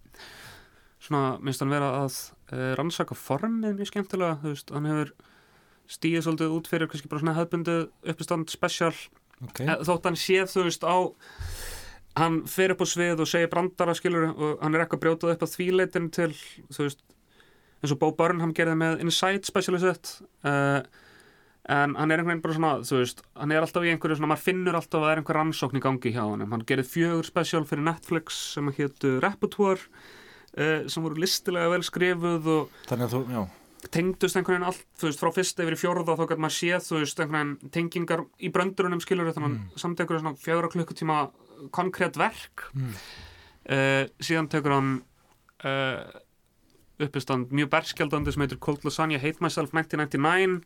svona, 1.00 1.38
minnst 1.40 1.64
hann 1.64 1.72
vera 1.72 1.94
að 2.02 2.18
uh, 2.52 2.74
rannsaka 2.80 3.16
formið 3.16 3.78
mjög 3.78 3.92
skemmtilega, 3.94 4.42
þú 4.44 4.52
veist, 4.52 4.76
hann 4.76 4.90
hefur 4.92 5.14
stíði 5.88 6.26
svolítið 6.26 6.58
út 6.58 6.68
fyrir 6.68 6.92
kannski 6.92 7.08
bara 7.08 7.24
svona 7.24 7.38
hefðbundu 7.38 7.78
uppistand 8.12 8.52
special 8.52 8.92
ok, 9.46 9.60
Eh, 9.62 9.76
þótt 9.86 10.08
hann 10.10 10.18
séð 10.18 10.50
þú 10.54 10.64
veist 10.68 10.84
á 10.88 10.98
hann 12.18 12.40
fer 12.50 12.74
upp 12.74 12.82
á 12.82 12.88
svið 12.90 13.20
og 13.22 13.30
segir 13.30 13.52
brandara 13.52 13.94
skilur 13.94 14.32
og 14.34 14.62
hann 14.64 14.74
er 14.76 14.86
eitthvað 14.86 15.04
brjótað 15.04 15.36
upp 15.36 15.44
á 15.46 15.54
þvíleitin 15.54 16.08
til 16.12 16.32
þú 16.74 16.88
veist 16.88 17.04
eins 17.84 17.94
og 17.94 18.00
Bo 18.02 18.10
Burnham 18.18 18.56
gerði 18.58 18.74
með 18.80 19.04
Inside 19.06 19.46
specialisett 19.46 20.16
uh, 20.44 20.82
en 21.70 21.94
hann 22.00 22.10
er 22.12 22.24
einhvern 22.24 22.32
veginn 22.40 22.42
bara 22.42 22.56
svona 22.58 22.72
þú 22.88 23.02
veist, 23.04 23.22
hann 23.38 23.52
er 23.54 23.62
alltaf 23.62 23.86
í 23.86 23.92
einhverju 23.92 24.18
svona, 24.18 24.32
maður 24.34 24.46
finnur 24.48 24.78
alltaf 24.80 24.98
að 24.98 25.06
það 25.06 25.12
er 25.14 25.22
einhver 25.22 25.38
rannsókn 25.38 25.78
í 25.78 25.84
gangi 25.84 26.14
hjá 26.16 26.24
hann 26.24 26.48
hann 26.56 26.66
gerði 26.66 26.88
fjögur 26.90 27.28
special 27.30 27.66
fyrir 27.70 27.86
Netflix 27.86 28.40
sem 28.56 28.72
hétu 28.80 29.18
Repertoire 29.22 29.86
uh, 30.58 30.88
sem 30.90 31.06
voru 31.06 31.22
listilega 31.22 31.70
vel 31.76 31.84
skrifuð 31.86 32.50
og 32.56 32.82
þannig 32.90 33.06
að 33.12 33.14
þú, 33.14 33.24
já 33.36 33.42
tengdust 33.94 34.38
einhvern 34.38 34.58
veginn 34.58 34.68
allt, 34.72 34.86
þú 34.98 35.10
veist, 35.10 35.22
frá 35.22 35.32
fyrst 35.36 35.60
yfir 35.62 35.76
í 35.76 35.80
fjórða 35.80 36.16
þá 36.18 36.24
gæti 36.32 36.44
maður 36.44 36.56
séð, 36.58 36.86
þú 36.88 37.02
veist, 37.02 37.20
einhvern 37.22 37.38
veginn 37.38 37.74
tengingar 37.76 38.24
í 38.42 38.52
bröndurunum 38.54 39.02
skilur 39.04 39.30
þannig 39.36 39.54
mm. 39.54 39.68
samt 39.80 40.02
einhverju 40.02 40.24
svona 40.24 40.42
fjögra 40.42 40.72
klukkutíma 40.74 41.20
konkrétt 41.76 42.18
verk 42.20 42.68
Mm. 42.78 42.94
uh, 43.74 44.04
síðan 44.22 44.50
tekur 44.52 44.74
hann 44.76 44.92
uh, 45.66 46.04
uppistand 47.02 47.54
mjög 47.54 47.72
berskjaldandi 47.74 48.34
sem 48.34 48.44
heitir 48.44 48.60
Cold 48.62 48.86
Lasagna 48.86 49.22
Hate 49.22 49.42
Myself 49.42 49.74
1999 49.74 50.60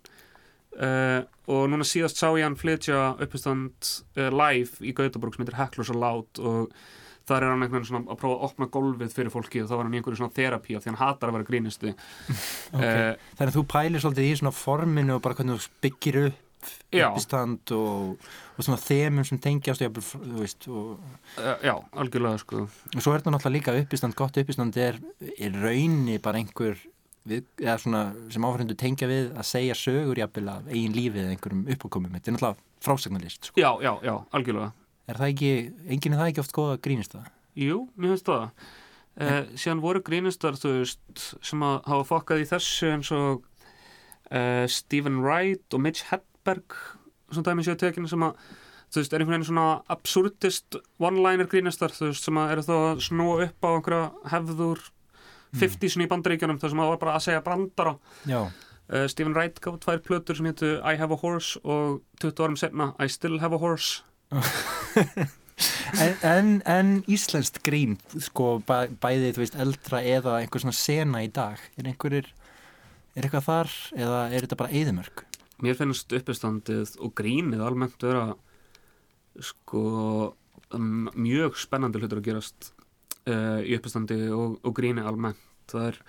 uh, 0.79 1.27
og 1.51 1.69
núna 1.71 1.87
síðast 1.87 2.19
sá 2.19 2.31
ég 2.31 2.47
hann 2.47 2.59
flytja 2.59 3.13
uppistand 3.21 3.91
live 4.15 4.83
í 4.83 4.95
Gautaborg 4.95 5.35
sem 5.35 5.45
heitir 5.45 5.59
Hecklers 5.59 5.91
Aloud 5.93 6.41
og 6.41 6.71
þar 7.29 7.45
er 7.45 7.53
hann 7.53 7.65
einhvern 7.65 7.85
veginn 7.85 8.07
að 8.11 8.19
prófa 8.21 8.37
að 8.37 8.45
opna 8.47 8.69
golfið 8.73 9.15
fyrir 9.17 9.33
fólki 9.33 9.63
og 9.63 9.69
þá 9.69 9.75
var 9.77 9.83
hann 9.87 9.95
í 9.97 9.99
einhverju 10.01 10.21
svona 10.21 10.35
therapí 10.37 10.77
af 10.77 10.83
því 10.85 10.91
hann 10.91 11.01
hatar 11.01 11.31
að 11.31 11.37
vera 11.37 11.49
grínisti 11.49 11.91
Ok. 12.75 12.85
Eh, 12.85 13.11
Þannig 13.37 13.51
að 13.51 13.57
þú 13.59 13.65
pælir 13.75 14.03
svolítið 14.03 14.29
í 14.29 14.39
svona 14.41 14.55
forminu 14.55 15.17
og 15.17 15.25
bara 15.25 15.37
hvernig 15.37 15.59
þú 15.61 15.75
byggir 15.85 16.21
upp 16.27 16.39
uppistand 16.91 17.71
og, 17.73 18.17
og 18.53 18.65
svona 18.65 18.79
þemum 18.81 19.25
sem 19.27 19.39
tengjast 19.41 19.81
þú 19.81 20.37
veist, 20.37 20.67
og, 20.69 20.99
Uh, 21.31 21.55
já, 21.63 21.71
algjörlega 21.95 22.41
sko. 22.41 22.65
Og 22.67 22.99
svo 23.01 23.13
er 23.13 23.21
þetta 23.21 23.31
náttúrulega 23.31 23.55
líka 23.55 23.73
uppistand, 23.79 24.15
gott 24.19 24.35
uppistand 24.41 24.75
er 24.77 24.97
í 25.39 25.47
raunni 25.53 26.17
bara 26.21 26.41
einhver 26.41 26.75
við, 27.23 27.45
svona 27.79 28.01
sem 28.33 28.45
áfærendur 28.45 28.77
tengja 28.79 29.07
við 29.09 29.31
að 29.31 29.47
segja 29.47 29.77
sögur 29.79 30.19
jafnvel 30.19 30.49
af 30.51 30.67
eigin 30.67 30.97
lífið 30.97 31.23
eða 31.23 31.35
einhverjum 31.37 31.63
uppákomum, 31.75 32.13
þetta 32.17 32.31
er 32.31 32.35
náttúrulega 32.35 32.83
frásagnarlist 32.83 33.49
sko. 33.49 33.61
Já, 33.61 33.71
já, 33.85 33.93
já, 34.03 34.13
algjörlega 34.35 34.71
er 35.09 35.19
það 35.19 35.33
ekki, 35.33 35.51
enginn 35.87 36.15
er 36.15 36.21
það 36.21 36.31
ekki 36.31 36.43
oft 36.43 36.55
góða 36.55 36.77
að 36.77 36.83
grínist 36.87 37.15
það? 37.15 37.29
Jú, 37.61 37.77
mér 37.97 38.13
finnst 38.13 38.29
það. 38.29 38.65
Uh, 39.21 39.41
Síðan 39.59 39.83
voru 39.83 40.01
grínistar, 40.07 40.55
þú 40.55 40.73
veist 40.79 41.23
sem 41.43 41.63
að 41.67 41.81
hafa 41.91 42.07
fokkað 42.07 42.43
í 42.45 42.47
þessu 42.47 42.91
eins 42.93 43.11
og 43.15 43.43
uh, 44.31 44.65
Stephen 44.71 45.19
Wright 45.25 45.75
og 45.75 45.83
Mitch 45.83 46.07
Hedberg 46.11 46.77
svona 47.31 47.51
dæmi 47.51 47.65
séu 47.67 47.75
tekinu 47.79 48.09
sem 48.11 48.23
að 48.23 48.39
þú 48.91 49.01
veist, 49.01 49.13
er 49.13 49.23
einhvern 49.23 49.37
veginn 49.37 49.49
svona 49.49 49.67
absurdist 49.91 50.79
one-liner 50.99 51.47
grínistar, 51.51 51.93
þú 51.95 52.09
veist, 52.09 52.27
sem 52.27 52.39
að 52.39 52.55
eru 52.55 52.65
þá 52.67 52.73
að 52.77 53.03
snúa 53.07 53.37
upp 53.45 53.67
á 53.67 53.69
einhverja 53.71 54.31
hefður 54.33 54.83
50 55.59 56.05
í 56.05 56.09
bandaríkjunum, 56.11 56.59
það 56.59 56.73
sem 56.73 56.83
að 56.83 56.91
var 56.93 57.01
bara 57.01 57.15
að 57.17 57.25
segja 57.27 57.43
brandara. 57.43 57.97
Já, 58.27 58.41
uh, 58.47 59.05
Stephen 59.11 59.35
Wright 59.35 59.59
gaf 59.63 59.79
tvær 59.83 59.99
plötur 60.07 60.39
sem 60.39 60.47
hétu 60.47 60.77
I 60.79 60.95
Have 60.99 61.15
a 61.15 61.19
Horse 61.19 61.59
og 61.63 62.01
20 62.23 62.45
árum 62.45 62.59
setna 62.59 62.91
I 62.99 63.11
Still 63.11 63.39
Have 63.43 63.59
a 63.59 63.61
Horse 63.61 64.05
en, 64.31 66.13
en, 66.23 66.51
en 66.65 66.91
íslenskt 67.11 67.61
grín 67.65 67.97
sko 68.15 68.59
bæ, 68.67 68.91
bæði, 69.01 69.33
þú 69.35 69.43
veist, 69.43 69.57
eldra 69.59 70.01
eða 70.07 70.37
einhver 70.39 70.63
svona 70.63 70.77
sena 70.77 71.23
í 71.25 71.29
dag 71.33 71.59
er 71.77 71.89
einhverjir, 71.91 72.29
er 73.15 73.27
eitthvað 73.27 73.47
þar 73.49 73.73
eða 73.97 74.21
er 74.29 74.45
þetta 74.45 74.59
bara 74.63 74.75
eðimörk? 74.81 75.25
Mér 75.61 75.77
finnst 75.77 76.13
uppistandið 76.17 76.95
og 77.03 77.13
grínið 77.17 77.63
almennt 77.65 78.01
vera 78.01 78.31
sko 79.41 79.83
um, 80.75 81.09
mjög 81.15 81.59
spennandi 81.61 82.01
hlutur 82.01 82.21
að 82.21 82.29
gerast 82.29 82.71
uh, 83.29 83.59
í 83.61 83.75
uppistandi 83.77 84.23
og, 84.33 84.57
og 84.63 84.75
gríni 84.77 85.03
almennt 85.05 85.39
það 85.71 85.91
er 85.91 85.99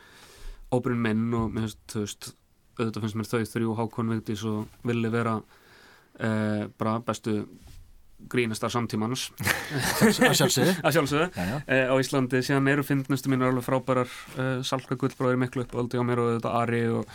óbrinn 0.72 1.02
menn 1.02 1.26
og 1.36 1.50
mér 1.52 1.66
finnst, 1.66 1.82
þú 1.92 2.04
veist, 2.06 2.30
auðvitað 2.78 3.04
finnst 3.04 3.18
mér 3.20 3.30
þau 3.32 3.50
þrjú 3.52 3.74
Hákon 3.78 4.14
Vigdís 4.14 4.46
og 4.48 4.86
villi 4.88 5.10
vera 5.12 5.36
uh, 5.42 6.62
bara 6.78 6.96
bestu 7.04 7.42
grínastar 8.30 8.70
samtímans 8.74 9.28
að 10.02 10.36
sjálfsögðu. 10.36 11.28
Uh, 11.62 11.88
á 11.90 11.94
Íslandi 12.02 12.40
síðan 12.44 12.68
eru 12.72 12.82
fyndnustu 12.86 13.30
mínu 13.32 13.46
alveg 13.48 13.64
frábærar 13.66 14.10
uh, 14.38 14.60
Salka 14.66 14.96
Gullbróðir 14.98 15.38
miklu 15.40 15.64
uppáldi 15.64 15.98
á 15.98 16.04
mér 16.06 16.20
og 16.22 16.30
þetta 16.36 16.52
Ari 16.60 16.80
og 16.90 17.08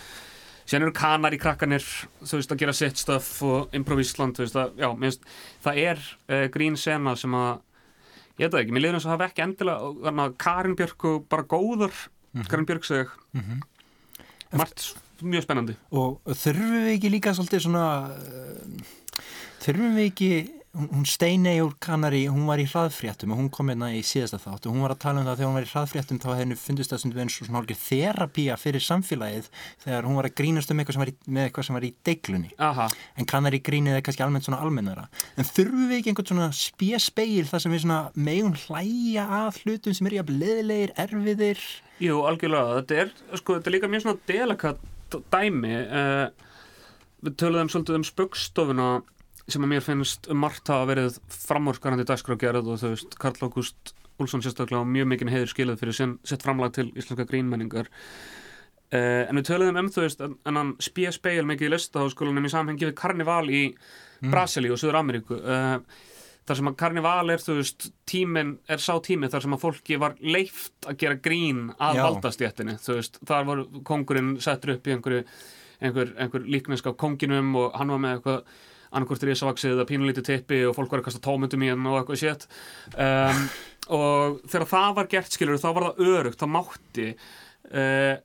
síðan 0.68 0.88
eru 0.88 0.94
kanar 0.98 1.36
í 1.36 1.40
krakkanir 1.42 1.84
þú 2.22 2.40
veist 2.40 2.52
að 2.56 2.62
gera 2.64 2.76
sitt 2.76 3.00
stöff 3.02 3.30
og 3.48 3.76
improv 3.78 4.02
Ísland 4.04 4.38
þú 4.38 4.46
veist 4.46 4.60
að, 4.60 4.74
já, 4.82 4.88
mér 4.94 5.12
finnst, 5.12 5.30
það 5.66 5.82
er 5.86 6.04
uh, 6.04 6.46
grín 6.54 6.78
sena 6.80 7.16
sem 7.20 7.36
að 7.38 7.54
ég 8.38 8.46
veit 8.48 8.54
það 8.54 8.62
ekki, 8.64 8.76
mér 8.78 8.84
liður 8.86 9.00
eins 9.00 9.08
og 9.10 9.14
hafa 9.16 9.30
ekki 9.32 9.46
endilega 9.48 9.88
og 9.90 10.02
þarna 10.08 10.28
Karin 10.46 10.78
Björk 10.80 11.08
og 11.12 11.24
bara 11.32 11.48
góður 11.56 11.96
Karin 12.52 12.68
Björk 12.70 12.86
seg 12.88 13.14
Mhm. 13.38 13.62
margt 14.56 14.84
mjög 15.22 15.44
spennandi. 15.44 15.74
Og 15.92 16.22
þurfum 16.30 16.70
við 16.78 16.92
ekki 16.94 17.10
líka 17.12 17.34
svolítið 17.36 17.64
svona 17.66 17.86
uh, 18.14 18.94
þurfum 19.66 19.98
við 19.98 20.06
ekki 20.12 20.30
hún, 20.78 21.06
Steinei 21.10 21.60
úr 21.64 21.74
Kanari, 21.82 22.26
hún 22.30 22.46
var 22.50 22.62
í 22.62 22.66
hraðfréttum 22.70 23.34
og 23.34 23.40
hún 23.42 23.50
kom 23.54 23.72
hérna 23.72 23.90
í 23.96 24.04
síðasta 24.06 24.40
þátt 24.42 24.68
og 24.68 24.76
hún 24.76 24.84
var 24.86 24.94
að 24.94 25.02
tala 25.04 25.22
um 25.22 25.28
það 25.28 25.34
að 25.34 25.40
þegar 25.40 25.50
hún 25.50 25.58
var 25.58 25.68
í 25.68 25.72
hraðfréttum 25.72 26.22
þá 26.24 26.28
henni 26.38 26.58
fundist 26.60 26.94
það 26.94 27.02
sem 27.02 27.14
við 27.16 27.24
og 27.26 27.34
svona 27.36 27.60
hálfgeir 27.60 27.80
þerapía 27.82 28.58
fyrir 28.62 28.86
samfélagið 28.86 29.50
þegar 29.84 30.08
hún 30.08 30.20
var 30.20 30.30
að 30.30 30.36
grínast 30.42 30.74
um 30.74 30.82
eitthvað 30.82 30.98
sem 30.98 31.04
var 31.04 31.12
í, 31.12 31.16
með 31.26 31.48
eitthvað 31.48 31.68
sem 31.68 31.78
var 31.78 31.88
í 31.88 31.92
deiglunni. 32.10 32.54
Aha, 32.70 32.88
en 33.18 33.30
Kanari 33.34 33.62
grínið 33.70 33.98
er 33.98 34.06
kannski 34.06 34.26
almennt 34.26 34.48
svona 34.48 34.62
almennara. 34.64 35.08
En 35.36 35.50
þurfum 35.50 35.90
við 35.90 36.00
ekki 36.00 36.14
einhvern 36.14 36.32
svona 36.32 36.50
spjespeil 36.56 37.48
þar 37.50 37.66
sem 37.66 37.76
við 37.76 37.84
svona 37.86 38.02
megum 38.16 38.56
hlæja 38.68 39.28
að 39.42 39.62
hlutum 39.64 39.98
sem 39.98 40.12
eru 40.12 40.22
jafn 40.22 40.40
leðilegir, 40.44 40.96
erfiðir? 41.06 41.68
Jú, 42.04 42.22
algjörlega. 42.30 42.82
Þetta 42.82 43.02
er, 43.02 43.14
sko, 43.42 43.58
þetta 43.58 43.72
er 43.72 43.78
líka 43.78 43.92
mjög 43.92 44.06
svona 44.06 44.26
delikat 44.30 44.86
dæmi 45.32 45.76
uh, 45.88 46.28
við 47.24 47.38
töluðum 47.40 47.72
svolítið 47.72 48.00
um 48.00 48.06
spöggstofuna 48.06 48.90
sem 49.48 49.64
að 49.64 49.72
mér 49.72 49.86
finnst 49.86 50.28
margt 50.36 50.68
hafa 50.72 50.90
verið 50.90 51.22
framúrskarandi 51.32 52.08
dagskrágerð 52.08 52.74
og 52.74 52.82
þú 52.82 52.92
veist, 52.96 53.16
Karl 53.22 53.48
Ágúst 53.48 53.94
Úlsson 54.18 54.42
sérstaklega 54.42 54.82
á 54.82 54.88
mjög 54.88 55.12
mikinn 55.12 55.32
heiður 55.32 55.54
skilað 55.54 55.80
fyrir 55.84 55.96
sem 55.96 56.18
sett 56.26 56.44
framlag 56.44 56.74
til 56.76 56.90
íslenska 56.98 57.28
grínmenningar. 57.30 57.92
Uh, 58.88 59.28
en 59.28 59.38
við 59.38 59.50
töluðum 59.50 59.82
um 59.84 59.90
þú 59.92 60.04
veist 60.06 60.22
en 60.24 60.58
hann 60.58 60.76
spíja 60.84 61.12
speil 61.12 61.44
mikið 61.46 61.68
í 61.68 61.72
listaháskólanum 61.74 62.48
í 62.48 62.52
samhengi 62.52 62.88
við 62.88 62.96
karnival 62.98 63.44
í 63.52 63.64
Brasilíu 64.24 64.74
og 64.74 64.80
Suður 64.82 65.02
Ameríku 65.02 65.36
uh, 65.38 65.82
þar 66.48 66.60
sem 66.60 66.70
að 66.72 66.78
karnival 66.80 67.34
er 67.34 67.44
þú 67.44 67.58
veist 67.60 67.90
tíminn 68.08 68.54
er 68.72 68.82
sá 68.82 68.94
tími 69.04 69.28
þar 69.32 69.44
sem 69.44 69.58
að 69.58 69.64
fólki 69.66 70.00
var 70.00 70.16
leift 70.24 70.88
að 70.88 71.02
gera 71.04 71.20
grín 71.20 71.66
að 71.76 72.00
Já. 72.00 72.04
valdastjættinni 72.08 72.78
þú 72.84 72.98
veist, 73.02 73.20
þar 73.28 73.50
var 73.52 73.64
kongurinn 73.92 74.34
settur 74.44 74.78
upp 74.78 74.88
í 74.88 74.96
einhverju 74.96 75.26
einhver, 75.84 76.16
einhver 76.16 76.48
líknesk 76.48 76.88
af 76.88 76.98
konginum 76.98 77.52
og 77.60 77.76
hann 77.78 77.92
var 77.92 78.02
með 78.02 78.16
eitthvað 78.16 78.64
annarkvort 78.92 79.26
risavaksið 79.28 79.76
eða 79.76 79.88
pínulítið 79.90 80.28
tippi 80.30 80.62
og 80.68 80.76
fólk 80.78 80.94
var 80.94 81.04
að 81.04 81.10
kasta 81.10 81.24
tómundum 81.24 81.66
í 81.66 81.72
hann 81.72 81.90
og 81.90 82.00
eitthvað 82.00 82.22
shit. 82.22 82.48
Um, 82.96 83.44
og 83.98 84.40
þegar 84.48 84.70
það 84.72 84.96
var 85.00 85.12
gert 85.12 85.36
skilur 85.36 85.62
þá 85.62 85.70
var 85.70 85.88
það 85.90 86.10
örugt, 86.14 86.40
það 86.42 86.54
mátti 86.56 87.08
uh, 87.14 88.16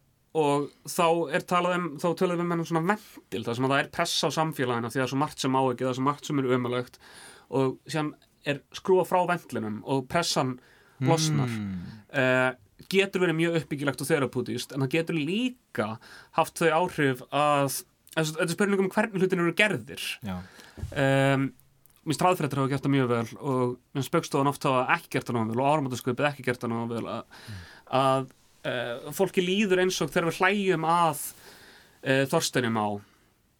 og 0.43 0.69
þá 0.89 1.07
er 1.37 1.47
talað 1.49 1.79
um, 1.79 1.89
þá 2.01 2.09
töluðum 2.19 2.43
við 2.43 2.51
með 2.51 2.65
um 2.65 2.69
svona 2.71 2.85
vendil 2.95 3.45
þar 3.47 3.59
sem 3.59 3.69
að 3.69 3.75
það 3.75 3.83
er 3.83 3.93
pressa 3.99 4.31
á 4.33 4.37
samfélagina 4.39 4.91
því 4.91 5.01
það 5.01 5.07
er 5.07 5.13
svo 5.13 5.23
margt 5.23 5.45
sem 5.45 5.57
á 5.59 5.63
ekki, 5.63 5.85
það 5.85 5.93
er 5.93 5.99
svo 5.99 6.07
margt 6.09 6.29
sem 6.29 6.41
er 6.41 6.53
ömulegt 6.57 7.01
og 7.53 7.75
síðan 7.85 8.13
er 8.49 8.63
skrúa 8.75 9.05
frá 9.07 9.21
vendlinum 9.29 9.83
og 9.87 10.07
pressan 10.11 10.57
losnar. 11.03 11.53
Uh, 12.13 12.51
getur 12.91 13.23
verið 13.23 13.39
mjög 13.39 13.59
uppbyggilegt 13.61 14.03
og 14.03 14.09
þerapútist 14.09 14.75
en 14.75 14.85
það 14.85 14.95
getur 14.97 15.19
líka 15.19 15.89
haft 16.39 16.61
þau 16.61 16.71
áhrif 16.83 17.23
að 17.29 17.83
þetta 18.17 18.47
er 18.47 18.55
spurning 18.55 18.85
um 18.85 18.93
hvernig 18.93 19.23
hlutin 19.23 19.43
eru 19.45 19.55
gerðir. 19.57 20.07
Um, 20.93 21.51
Mér 22.03 22.17
stráðfréttir 22.19 22.59
hafa 22.59 22.71
gert 22.73 22.83
það 22.83 22.95
mjög 22.97 23.11
vel 23.13 23.27
og 23.47 23.75
mér 23.95 24.05
spöggstofan 24.09 24.49
oft 24.51 24.65
hafa 24.67 24.81
ekki 24.97 25.13
gert 25.15 25.29
það 25.29 25.37
náðu 25.37 25.53
vel 25.53 25.61
og 25.63 25.69
áramáttasköpið 25.71 26.27
ekki 26.33 26.47
gert 26.49 26.65
það 26.65 26.73
náðu 26.73 26.97
vel 26.97 27.11
að, 27.13 27.37
að 27.95 28.25
uh, 28.73 29.13
fólki 29.15 29.45
líður 29.45 29.85
eins 29.85 30.01
og 30.03 30.11
þegar 30.11 30.27
við 30.33 30.41
hlæjum 30.41 30.87
að 30.91 31.21
uh, 31.23 32.25
Þorsteinum 32.33 32.81
á 32.83 32.89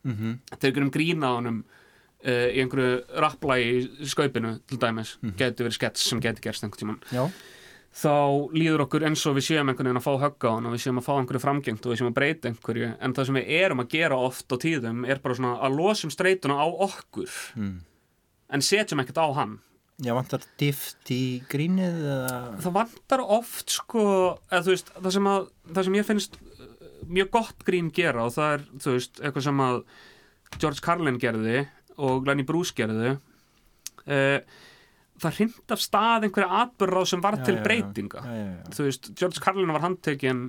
mm 0.03 0.33
þegar 0.57 0.67
við 0.67 0.75
gerum 0.81 0.91
grína 0.99 1.31
á 1.31 1.39
honum 1.39 1.61
uh, 1.63 2.49
í 2.51 2.59
einhverju 2.65 3.21
rappla 3.23 3.61
í 3.63 3.71
skaupinu 4.11 4.57
til 4.67 4.81
dæmis, 4.83 5.15
mm 5.23 5.37
getur 5.39 5.69
verið 5.69 5.79
skets 5.79 6.11
sem 6.11 6.23
getur 6.27 6.49
gerst 6.49 6.67
einhvern 6.67 6.83
tímann. 6.83 7.01
Já, 7.15 7.29
þá 7.93 8.15
líður 8.57 8.87
okkur 8.87 9.05
eins 9.05 9.23
og 9.29 9.37
við 9.37 9.47
séum 9.51 9.69
einhvern 9.69 9.91
veginn 9.91 10.01
að 10.01 10.07
fá 10.07 10.15
högga 10.23 10.49
á 10.49 10.55
hann 10.57 10.69
og 10.69 10.75
við 10.75 10.85
séum 10.87 11.01
að 11.01 11.07
fá 11.09 11.13
einhverju 11.19 11.43
framgengt 11.43 11.85
og 11.85 11.93
við 11.93 12.01
séum 12.01 12.09
að 12.09 12.17
breyta 12.17 12.49
einhverju. 12.49 12.93
En 13.05 13.17
það 13.17 13.29
sem 13.29 13.39
við 13.39 13.51
erum 13.59 13.83
að 13.83 13.91
gera 13.93 14.21
oft 14.29 14.55
á 14.55 14.57
tíðum 14.63 15.03
er 15.05 15.21
bara 15.25 15.37
svona 15.37 15.53
að 15.67 15.77
losum 15.77 16.13
streituna 16.15 16.57
á 16.57 16.67
okkur 16.87 17.37
mm. 17.61 17.77
en 18.57 18.65
setjum 18.65 19.05
ekkert 19.05 19.21
á 19.21 19.29
hann. 19.43 19.59
Já 20.03 20.15
vantar 20.17 20.43
dift 20.59 21.13
í 21.13 21.43
grínið 21.53 22.01
eða? 22.15 22.39
Það 22.65 22.77
vantar 22.79 23.23
oft 23.37 23.75
sko 23.77 24.05
eða 24.49 24.65
veist, 24.73 24.89
það 24.97 25.13
sem, 25.19 25.29
að, 25.35 25.45
það 25.69 25.87
sem 25.87 25.99
ég 25.99 26.09
finnst 26.09 26.41
uh, 26.41 26.73
mjög 27.13 27.31
gott 27.37 27.63
grín 27.69 27.93
gera 27.95 28.25
og 28.25 28.33
það 28.35 28.57
er, 28.57 28.67
veist, 28.89 29.21
eitthvað 29.21 29.47
sem 29.47 29.63
að 29.69 29.79
George 30.57 30.85
Carlin 30.85 31.21
gerði 31.21 31.67
og 32.01 32.27
Lenny 32.27 32.47
Bruce 32.49 32.75
gerði 32.77 33.15
uh, 33.15 34.41
það 35.23 35.37
hrind 35.39 35.75
af 35.77 35.81
stað 35.83 36.27
einhverja 36.29 36.61
atbyrráð 36.63 37.07
sem 37.13 37.23
var 37.25 37.37
Já, 37.39 37.45
til 37.49 37.57
já, 37.57 37.63
breytinga 37.67 38.23
Já, 38.27 38.45
þú 38.77 38.87
veist, 38.89 39.11
George 39.19 39.43
Carlin 39.45 39.73
var 39.75 39.85
handtekinn 39.87 40.43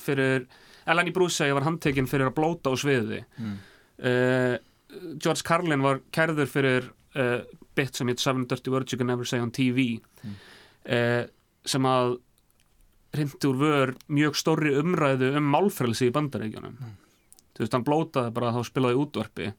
fyrir, 0.00 0.46
eða 0.86 1.12
Bruce 1.14 1.36
segi 1.42 1.52
var 1.56 1.66
handtekinn 1.68 2.08
fyrir 2.10 2.30
að 2.30 2.36
blóta 2.38 2.72
á 2.72 2.74
sviði 2.80 3.24
Mm. 3.38 3.58
uh, 4.00 4.56
George 5.22 5.42
Carlin 5.46 5.82
var 5.84 6.00
kærður 6.12 6.48
fyrir 6.50 6.88
uh, 7.16 7.44
bit 7.76 7.94
sem 7.94 8.08
Seven 8.18 8.46
Dirty 8.50 8.70
Words 8.72 8.92
You 8.92 8.98
Can 8.98 9.06
Never 9.12 9.24
Say 9.28 9.40
on 9.40 9.50
TV 9.50 10.00
Mm. 10.24 10.34
uh, 10.90 11.24
sem 11.66 11.82
að 11.86 12.18
hrindi 13.14 13.48
úr 13.50 13.56
vör 13.58 13.92
mjög 14.08 14.36
stórri 14.38 14.70
umræðu 14.78 15.32
um 15.36 15.46
málfrelsi 15.52 16.08
í 16.08 16.14
bandaríkjunum 16.14 16.76
Mm. 16.80 16.96
þú 17.54 17.64
veist, 17.64 17.72
hann 17.76 17.84
blótaði 17.84 18.32
bara 18.32 18.50
að 18.52 18.60
þá 18.60 18.64
spilaði 18.70 19.00
útvarpi 19.04 19.52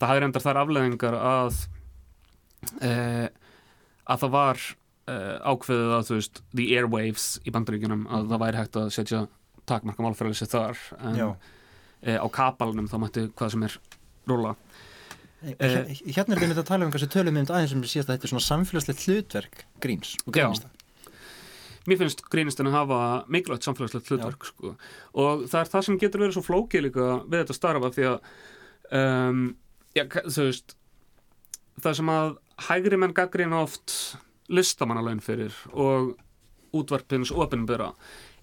það 0.00 0.08
hafði 0.08 0.20
reyndar 0.24 0.42
þær 0.46 0.60
afleðingar 0.64 1.16
að 1.20 1.58
uh, 2.82 3.28
að 4.10 4.24
það 4.24 4.32
var 4.34 4.60
uh, 4.66 5.36
ákveðið 5.54 5.94
að 5.98 6.08
þú 6.10 6.18
veist 6.18 6.42
the 6.58 6.66
airwaves 6.76 7.28
í 7.46 7.54
bandaríkjunum 7.54 8.04
að 8.10 8.28
það 8.34 8.42
væri 8.44 8.60
hægt 8.64 8.80
að 8.82 8.90
setja 8.98 9.22
takmarka 9.70 10.02
málfrelsi 10.06 10.48
þar 10.50 10.80
en 11.00 11.18
Já. 11.20 11.26
uh, 11.30 12.18
á 12.20 12.26
kapalnum 12.34 12.88
þá 12.90 12.96
mætti 13.04 13.26
hvað 13.38 13.54
sem 13.56 13.68
er 13.70 13.78
rúla 14.30 14.56
Eh, 15.40 15.96
Hérna 16.12 16.34
er 16.36 16.40
við 16.42 16.50
með 16.50 16.58
að 16.60 16.66
tala 16.68 16.84
um 16.84 16.90
hvað 16.92 17.00
sem 17.00 17.08
tölum 17.14 17.32
við 17.38 17.46
um 17.48 17.54
aðeins 17.56 17.70
sem 17.72 17.84
síðast 17.88 18.10
að 18.10 18.16
þetta 18.18 18.26
er 18.26 18.30
svona 18.34 18.44
samfélagslegt 18.44 19.04
hlutverk 19.06 19.62
gríns 19.80 20.10
og 20.26 20.34
Já. 20.36 20.42
grínista. 20.42 20.68
mér 21.88 21.98
finnst 22.02 22.20
grínistinu 22.28 22.72
hafa 22.74 22.98
mikilvægt 23.32 23.64
samfélagslegt 23.64 24.10
hlutverk 24.12 24.44
sko. 24.50 24.74
og 25.16 25.46
það 25.48 25.62
er 25.62 25.70
það 25.72 25.86
sem 25.86 25.96
getur 26.02 26.20
verið 26.26 26.36
svo 26.36 26.42
flókið 26.44 26.84
líka 26.84 27.06
við 27.24 27.38
þetta 27.40 27.56
starfa 27.56 27.90
því 27.96 28.04
að 28.10 28.18
um, 29.00 29.40
já, 29.96 30.04
ka- 30.12 30.26
þú 30.28 30.44
veist 30.50 30.76
það 31.84 31.96
sem 32.00 32.10
að 32.12 32.32
hægri 32.68 32.96
menn 33.00 33.14
gaggrína 33.16 33.62
oft 33.64 33.94
listamannalaun 34.50 35.20
fyrir 35.24 35.54
og 35.72 36.16
útvarpins 36.76 37.30
opinbera 37.34 37.92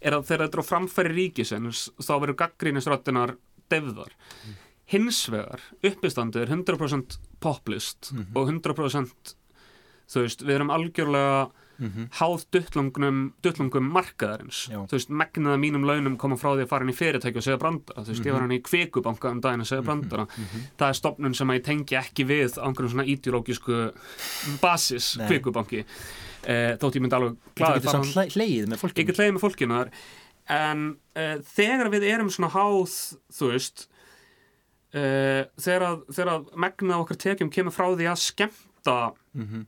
er 0.01 0.13
að 0.17 0.27
þegar 0.29 0.45
þetta 0.47 0.57
er 0.59 0.63
á 0.63 0.69
framfæri 0.71 1.13
ríkisins 1.15 1.83
þá 1.99 2.13
verður 2.21 2.39
gaggrínisröttinar 2.43 3.35
devðar 3.71 4.13
hins 4.93 5.21
vegar 5.31 5.61
uppistandi 5.83 6.39
er 6.43 6.47
100% 6.53 7.17
poplist 7.43 8.11
Mhm. 8.13 8.35
og 8.35 8.47
100% 8.47 9.35
þú 10.07 10.21
veist, 10.23 10.41
við 10.43 10.55
erum 10.55 10.69
algjörlega 10.71 11.49
Mhm. 11.79 12.07
háð 12.17 12.45
duttlungum, 12.51 13.89
markaðarins 13.93 14.63
Já. 14.71 14.79
þú 14.89 14.95
veist, 14.97 15.09
megnið 15.13 15.53
af 15.53 15.59
mínum 15.61 15.83
launum 15.85 16.17
koma 16.17 16.35
frá 16.35 16.55
því 16.57 16.63
að 16.65 16.71
fara 16.71 16.83
inn 16.87 16.89
í 16.93 16.97
fyrirtæki 16.97 17.37
og 17.37 17.43
segja 17.45 17.59
brandara 17.61 18.01
þú 18.03 18.13
veist, 18.13 18.25
ég 18.25 18.33
var 18.33 18.41
hann 18.41 18.55
í 18.55 18.61
kvikubanka 18.65 19.29
um 19.31 19.41
daginn 19.41 19.61
að 19.61 19.69
segja 19.69 19.85
brandara 19.85 20.25
það 20.77 20.87
er 20.89 20.97
stopnun 20.97 21.35
sem 21.37 21.47
að 21.53 21.59
ég 21.59 21.65
tengi 21.67 21.99
ekki 21.99 22.25
við 22.25 22.57
á 22.57 22.65
einhverjum 22.65 22.93
svona 22.95 23.05
ideológisku 23.05 23.77
basis 24.61 25.17
kvikubanki 25.27 25.83
eh, 26.47 26.73
þótt 26.81 26.95
ég 26.97 27.01
myndi 27.05 27.15
alveg 27.19 27.35
Þú 27.37 27.61
glaði 27.61 27.79
getur 27.81 27.91
samt 27.91 28.15
hle- 28.15 28.31
hlegið 28.33 28.67
með 28.71 28.81
fólkinu. 28.81 29.03
ég 29.03 29.07
get 29.11 29.17
leiði 29.21 29.35
með 29.37 29.45
fólkinu 29.45 29.77
þar 29.77 29.91
en 30.47 30.83
uh, 31.17 31.37
þegar 31.43 31.89
við 31.91 32.03
erum 32.07 32.29
svona 32.31 32.49
háð 32.53 32.97
þú 33.37 33.49
veist 33.51 33.87
uh, 34.95 35.43
þegar, 35.59 35.83
að, 35.91 35.97
þegar 36.15 36.31
að 36.33 36.45
megnið 36.65 36.93
af 36.95 37.01
okkar 37.05 37.19
tekjum 37.25 37.51
kemur 37.53 37.75
frá 37.75 37.89
því 37.93 38.07
að 38.13 38.21
skemmta 38.23 38.99
Mhm. 39.37 39.65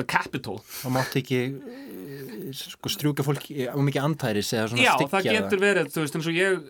The 0.00 0.08
capital. 0.08 0.58
Það 0.80 0.94
mátt 0.96 1.16
ekki 1.20 1.40
eh, 1.44 2.50
sko, 2.56 2.90
strjúka 2.96 3.26
fólki 3.26 3.68
á 3.70 3.76
mikið 3.78 4.06
antæris 4.08 4.50
eða 4.56 4.68
svona 4.72 4.84
Já, 4.88 4.92
styggja 4.98 5.14
það 5.14 5.32
getur 5.38 5.62
verið, 5.68 5.90
þú 5.94 6.04
veist, 6.06 6.16
eins 6.20 6.30
og 6.32 6.38
ég 6.40 6.60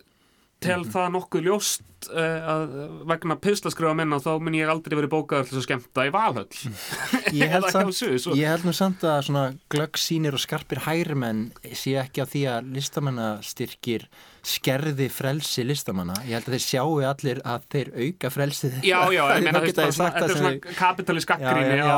tel 0.61 0.83
Mhm. 0.85 0.91
það 0.93 1.07
nokkuð 1.15 1.47
ljóst 1.47 2.09
uh, 2.13 2.41
að 2.53 2.73
vegna 3.09 3.37
pislaskrifa 3.41 3.95
minna 3.97 4.19
þá 4.21 4.35
mun 4.45 4.57
ég 4.59 4.69
aldrei 4.69 4.93
verið 4.99 5.13
bókaður 5.15 5.47
til 5.49 5.55
þess 5.55 5.63
að 5.63 5.67
skemmta 5.69 6.05
í 6.05 6.13
Valhöll. 6.13 6.51
Og- 7.31 8.37
ég 8.37 8.51
held 8.53 8.65
nú 8.69 8.73
samt 8.77 9.01
að 9.09 9.57
glöggsýnir 9.73 10.37
og 10.37 10.43
skarpir 10.45 10.83
hægrimenn 10.85 11.47
sé 11.73 11.97
ekki 12.03 12.21
af 12.25 12.29
því 12.35 12.43
að 12.53 12.69
listamannastyrkir 12.77 14.05
skerði 14.47 15.09
frelsi 15.13 15.65
listamanna. 15.67 16.15
Ég 16.25 16.37
held 16.39 16.49
að 16.49 16.55
þeir 16.57 16.65
sjáu 16.65 16.95
allir 17.09 17.41
að 17.45 17.67
þeir 17.75 17.91
auka 18.07 18.31
frelsið. 18.33 18.79
Já, 18.91 19.01
já, 19.13 19.23
ég 19.37 19.45
meina, 19.45 19.61
þetta 19.67 19.87
er 19.87 19.93
svona 19.97 20.55
kapitalist 20.79 21.29
já, 21.29 21.91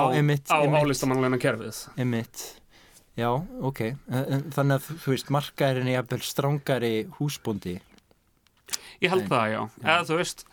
á, 0.51 0.57
á 0.57 0.59
álistamannleina 0.83 1.39
kerfið 1.43 1.81
Einmitt. 1.97 2.45
Já, 3.19 3.29
ok. 3.61 3.81
En- 4.09 4.29
en 4.39 4.45
Þannig 4.55 4.79
að 4.79 5.01
þú 5.05 5.11
veist, 5.13 5.33
markaðurinn 5.37 5.91
er 5.93 5.99
jafnvel 6.01 6.23
strángari 6.25 6.93
húsbóndi. 7.19 7.75
Ég 9.03 9.11
held 9.13 9.27
Nei. 9.27 9.33
það, 9.35 9.51
já, 9.53 9.61
eða 9.83 10.07
þú 10.09 10.17
veist 10.23 10.47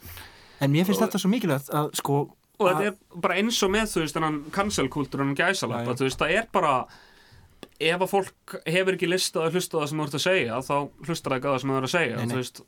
En 0.60 0.74
mér 0.74 0.84
finnst 0.90 1.00
Og- 1.00 1.08
þetta 1.08 1.20
svo 1.24 1.30
mikilvægt 1.32 1.70
að 1.72 1.94
sko... 1.96 2.16
og 2.60 2.66
þetta 2.68 2.88
er 2.90 2.96
bara 3.24 3.36
eins 3.40 3.60
og 3.64 3.72
með, 3.72 3.86
þú 3.94 4.02
veist, 4.04 4.18
Já, 5.72 5.86
já. 5.88 6.00
þú 6.02 6.08
veist, 6.10 6.20
það 6.20 6.34
er 6.36 6.48
bara 6.52 6.74
ef 7.80 8.03
að 8.03 8.12
fólk 8.12 8.57
hefur 8.66 8.97
ekki 8.97 9.10
listað 9.10 9.47
að 9.47 9.57
hlusta 9.57 9.80
það 9.80 9.89
sem 9.91 10.01
þú 10.01 10.07
ert 10.07 10.18
að 10.20 10.26
segja, 10.26 10.60
þá 10.68 10.76
hlustar 11.07 11.34
það 11.34 11.38
ekki 11.39 11.49
á 11.49 11.53
það 11.53 11.62
sem 11.64 11.72
þú 11.72 11.80
ert 11.80 11.89
að 11.89 11.95
segja, 11.95 12.20
Nei, 12.20 12.28
nei. 12.34 12.68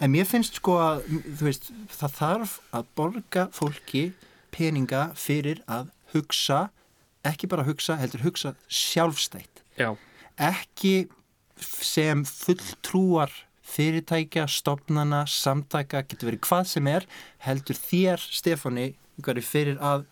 En 0.00 0.12
mér 0.14 0.28
finnst 0.28 0.60
sko 0.60 0.78
að, 0.80 1.02
veist, 1.42 1.66
það 1.92 2.14
þarf 2.18 2.54
að 2.72 2.86
borga 2.96 3.48
fólki 3.52 4.04
peninga 4.54 5.02
fyrir 5.18 5.60
að 5.68 5.90
hugsa, 6.14 6.60
ekki 7.26 7.50
bara 7.50 7.66
hugsa, 7.66 7.98
heldur 8.00 8.24
hugsa 8.24 8.54
sjálfstætt. 8.70 9.64
Já, 9.76 9.92
Ekki 10.34 11.08
sem 11.62 12.24
fulltrúar 12.26 13.30
fyrirtækja, 13.64 14.46
stopnana, 14.50 15.24
samtaka, 15.30 16.02
getur 16.06 16.30
verið 16.30 16.42
hvað 16.46 16.66
sem 16.70 16.88
er, 16.90 17.06
heldur 17.46 17.78
þér, 17.78 18.24
Stefáni, 18.34 18.88
fyrir 19.46 19.78
að 19.82 20.04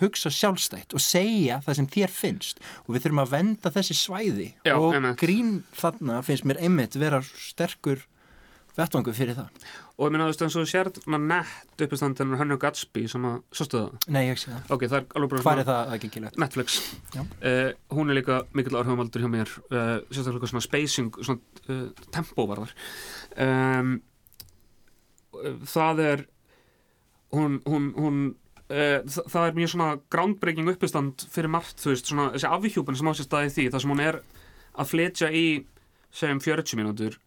hugsa 0.00 0.30
sjálfstætt 0.34 0.94
og 0.96 1.02
segja 1.04 1.60
það 1.66 1.78
sem 1.80 1.90
þér 1.96 2.14
finnst 2.14 2.62
og 2.86 2.94
við 2.94 3.04
þurfum 3.06 3.24
að 3.24 3.34
venda 3.36 3.72
þessi 3.74 3.96
svæði 3.98 4.48
Já, 4.66 4.74
og 4.76 4.94
einmitt. 4.96 5.18
grín 5.20 5.60
þarna 5.76 6.22
finnst 6.26 6.46
mér 6.48 6.60
einmitt 6.64 6.96
vera 7.00 7.22
sterkur 7.24 8.06
vettvangur 8.78 9.12
fyrir 9.12 9.34
það. 9.36 9.48
og 9.98 10.06
ég 10.06 10.12
meina, 10.14 10.24
þú 10.24 10.30
veist, 10.30 10.42
eins 10.46 10.54
og 10.56 10.62
þú 10.62 10.68
sérð 10.70 10.98
maður 11.10 11.24
nett 11.28 11.82
uppistandinn 11.84 12.36
Hönnu 12.38 12.56
Gatsby 12.62 13.02
sem 13.10 13.24
að, 13.28 13.40
sástu 13.58 13.76
það? 13.80 14.06
Nei, 14.14 14.20
ég 14.30 14.38
sé 14.40 14.52
það. 14.54 14.70
Ok, 14.76 14.84
það 14.86 14.94
er 15.00 15.08
alveg 15.18 15.32
bara 15.34 15.42
Hvað 15.44 15.60
er 15.60 15.68
það 15.68 15.90
aðgengilegt? 15.96 16.38
Netflix 16.40 16.76
uh, 17.18 17.72
hún 17.92 18.12
er 18.14 18.16
líka 18.20 18.38
mikill 18.56 18.78
áhrifamaldur 18.78 19.24
hjá 19.26 19.30
mér 19.34 19.52
uh, 19.58 19.98
sérstaklega 20.08 20.52
svona 20.54 20.64
spacing 20.64 21.18
svona 21.18 21.66
uh, 21.66 21.82
tempo 22.14 22.46
varðar 22.48 22.72
um, 23.36 23.92
það 25.74 26.02
er 26.06 26.24
hún, 27.36 27.60
hún, 27.66 27.90
hún 27.98 28.22
það, 28.70 29.24
það 29.32 29.46
er 29.48 29.56
mjög 29.58 29.72
svona 29.74 29.88
groundbreaking 30.14 30.68
uppistand 30.74 31.24
fyrir 31.30 31.50
margt 31.50 31.76
þú 31.82 31.90
veist 31.94 32.06
svona 32.12 32.30
þessi 32.34 32.50
afhjúpun 32.50 32.96
sem 32.96 33.10
á 33.10 33.12
sér 33.18 33.26
staði 33.28 33.50
því 33.56 33.70
þar 33.74 33.80
sem 33.84 33.90
hún 33.94 34.00
er 34.06 34.20
að 34.78 34.86
fletja 34.92 35.30
í 35.34 35.46
segjum 36.14 36.40
40 36.40 36.76
mínútur 36.80 37.18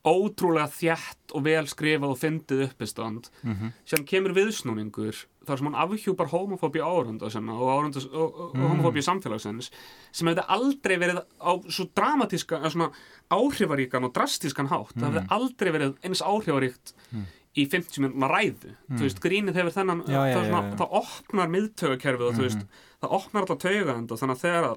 ótrúlega 0.00 0.70
þjætt 0.72 1.34
og 1.36 1.42
vel 1.44 1.66
skrifað 1.68 2.14
og 2.14 2.18
fyndið 2.18 2.62
uppistand 2.70 3.28
Mm 3.44 3.52
-hmm. 3.54 3.72
sem 3.84 4.04
kemur 4.04 4.32
viðsnúningur 4.32 5.26
þar 5.46 5.58
sem 5.58 5.66
hann 5.66 5.74
afhjúpar 5.90 6.28
homofóbíu 6.32 6.80
árunda 6.84 7.30
sinna 7.30 7.52
og, 7.52 7.94
og, 8.12 8.40
og 8.40 8.54
Mm. 8.54 8.60
homofóbíu 8.70 9.02
samfélagsins 9.02 9.70
sem 10.12 10.28
hefði 10.28 10.44
aldrei 10.48 10.96
verið 10.98 11.20
á 11.40 11.52
svo 11.68 11.84
dramatíska, 11.94 12.56
eða 12.60 12.70
svona 12.70 12.90
áhrifaríkan 13.30 14.04
og 14.04 14.12
drastískan 14.14 14.68
hátt, 14.68 14.94
það 14.96 15.12
hefði 15.12 15.26
aldrei 15.30 15.70
verið 15.72 15.94
eins 16.02 16.22
áhrifaríkt 16.22 16.92
Mm. 17.12 17.26
Í 17.58 17.64
50 17.66 18.04
minúna 18.04 18.28
ræðu, 18.30 18.74
þú 18.94 19.02
veist, 19.02 19.20
grínið 19.24 19.56
hefur 19.58 19.74
þennan, 19.74 20.02
Já, 20.06 20.12
já, 20.14 20.20
það, 20.20 20.28
já, 20.30 20.50
svona, 20.50 20.62
já. 20.70 20.76
það 20.78 20.96
opnar 21.00 21.48
miðtögakerfið 21.54 22.26
og 22.28 22.36
þú 22.38 22.44
veist, 22.46 22.66
það 23.02 23.14
opnar 23.18 23.46
alltaf 23.46 23.62
taugaðenda 23.64 24.18
þannig 24.20 24.36
að 24.36 24.44
þegar 24.44 24.68
að 24.68 24.76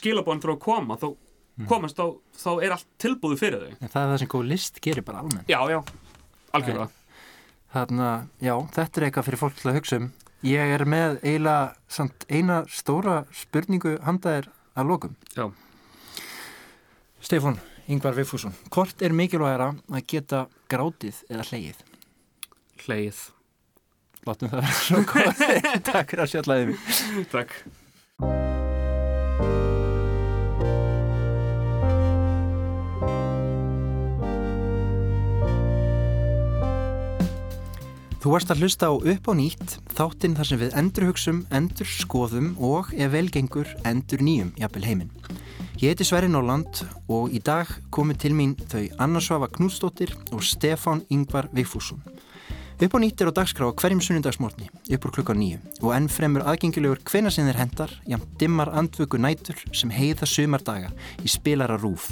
skilabóðan 0.00 0.42
fyrir 0.42 0.56
að 0.56 0.62
koma, 0.64 0.96
þá 1.00 1.08
komast 1.68 1.98
þá, 2.00 2.06
þá 2.40 2.50
er 2.64 2.74
allt 2.74 2.88
tilbúið 3.02 3.38
fyrir 3.42 3.62
þau 3.66 3.70
En 3.84 3.92
það 3.92 4.02
er 4.02 4.10
það 4.10 4.18
sem 4.22 4.32
góð 4.34 4.46
list 4.50 4.80
gerir 4.80 5.04
bara 5.04 5.22
almennt. 5.22 5.50
Já, 5.50 5.60
já, 5.70 5.80
algjörlega 6.56 6.88
Þarna, 7.70 8.06
já, 8.42 8.54
þetta 8.74 8.98
er 9.00 9.06
eitthvað 9.06 9.26
fyrir 9.28 9.38
fólk 9.44 9.58
til 9.60 9.68
að 9.70 9.76
hugsa 9.78 9.98
um. 10.00 10.06
Ég 10.42 10.72
er 10.74 10.82
með 10.90 11.18
eiginlega 11.22 11.74
samt 11.86 12.24
eina 12.32 12.64
stóra 12.66 13.20
spurningu 13.30 13.92
handaðir 14.02 14.48
að 14.74 14.88
lokum. 14.90 15.12
Já. 15.36 15.44
Stefán, 17.20 17.60
Ingvar 17.88 18.16
Vigfússon, 18.18 18.54
hvort 18.68 19.02
er 19.02 19.14
mikilvægara 19.16 19.72
að 19.88 20.06
geta 20.12 20.46
grátið 20.70 21.24
eða 21.30 21.46
hlegið? 21.50 21.84
Hleið 22.84 23.28
Látum 24.28 24.50
það 24.52 24.60
vera 24.60 24.80
svo 24.84 24.98
góð. 25.08 25.44
Takk 25.88 26.10
fyrir 26.12 26.24
að 26.26 26.32
sjallaði 26.34 26.66
mig. 26.70 26.90
Takk 27.32 27.54
Þú 38.20 38.34
varst 38.34 38.50
að 38.52 38.58
hlusta 38.60 38.90
á 38.90 38.92
upp 38.92 39.28
á 39.30 39.32
nýtt, 39.32 39.78
þáttinn 39.96 40.34
þar 40.36 40.48
sem 40.50 40.58
við 40.60 40.74
endurhugsum, 40.76 41.38
endur 41.56 41.88
skoðum 41.88 42.50
og 42.60 42.90
ef 42.92 43.14
velgengur 43.14 43.70
endur 43.88 44.20
nýjum, 44.20 44.50
jafnvel 44.60 44.84
heiminn. 44.84 45.39
Ég 45.80 45.94
heiti 45.94 46.04
Sverri 46.04 46.28
Nóland 46.28 46.82
og 47.08 47.32
í 47.32 47.38
dag 47.40 47.70
komu 47.88 48.12
til 48.12 48.34
mín 48.36 48.50
þau 48.68 48.82
Anna 49.00 49.20
Svafa 49.24 49.46
Knúsdóttir 49.48 50.10
og 50.28 50.42
Stefán 50.44 51.00
Yngvar 51.08 51.46
Vigfússon. 51.56 52.02
Upp 52.80 52.96
á 52.96 52.98
nýtt 53.00 53.20
er 53.24 53.30
á 53.32 53.38
dagskrá 53.38 53.70
hverjum 53.72 54.02
sunnundagsmórni, 54.04 54.68
upp 54.68 55.06
úr 55.08 55.12
klukka 55.16 55.32
nýju 55.32 55.56
og 55.80 55.94
enn 55.96 56.10
fremur 56.12 56.44
aðgengilegur 56.44 57.00
hvena 57.08 57.32
sem 57.32 57.48
þeir 57.48 57.60
hendar, 57.62 57.94
jæmt 58.04 58.28
dimmar 58.36 58.68
andvöku 58.76 59.16
nætur 59.16 59.56
sem 59.72 59.92
heiða 59.92 60.28
sumardaga 60.28 60.92
í 61.24 61.32
spilara 61.32 61.80
rúf. 61.80 62.10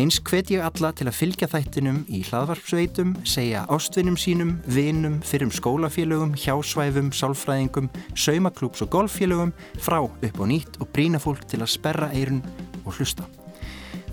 Eins 0.00 0.16
hvet 0.20 0.52
ég 0.52 0.64
alla 0.64 0.94
til 0.96 1.08
að 1.08 1.18
fylgja 1.18 1.50
þættinum 1.52 2.02
í 2.08 2.22
hlaðvarpsveitum, 2.30 3.12
segja 3.28 3.66
ástvinnum 3.72 4.16
sínum, 4.20 4.54
vinum, 4.68 5.20
fyrrum 5.24 5.52
skólafélögum, 5.52 6.32
hjásvæfum, 6.32 7.12
sálfræðingum, 7.12 7.92
saumaklúps 8.16 8.84
og 8.84 8.92
golffélögum 8.96 9.52
frá 9.80 10.00
upp 10.00 10.40
á 10.40 10.44
nýtt 10.48 10.80
og 10.80 10.92
brína 10.96 11.20
fólk 11.20 11.44
til 11.48 11.60
að 11.60 11.72
sperra 11.76 12.12
eirun 12.16 12.40
og 12.86 12.96
hlusta. 12.96 13.26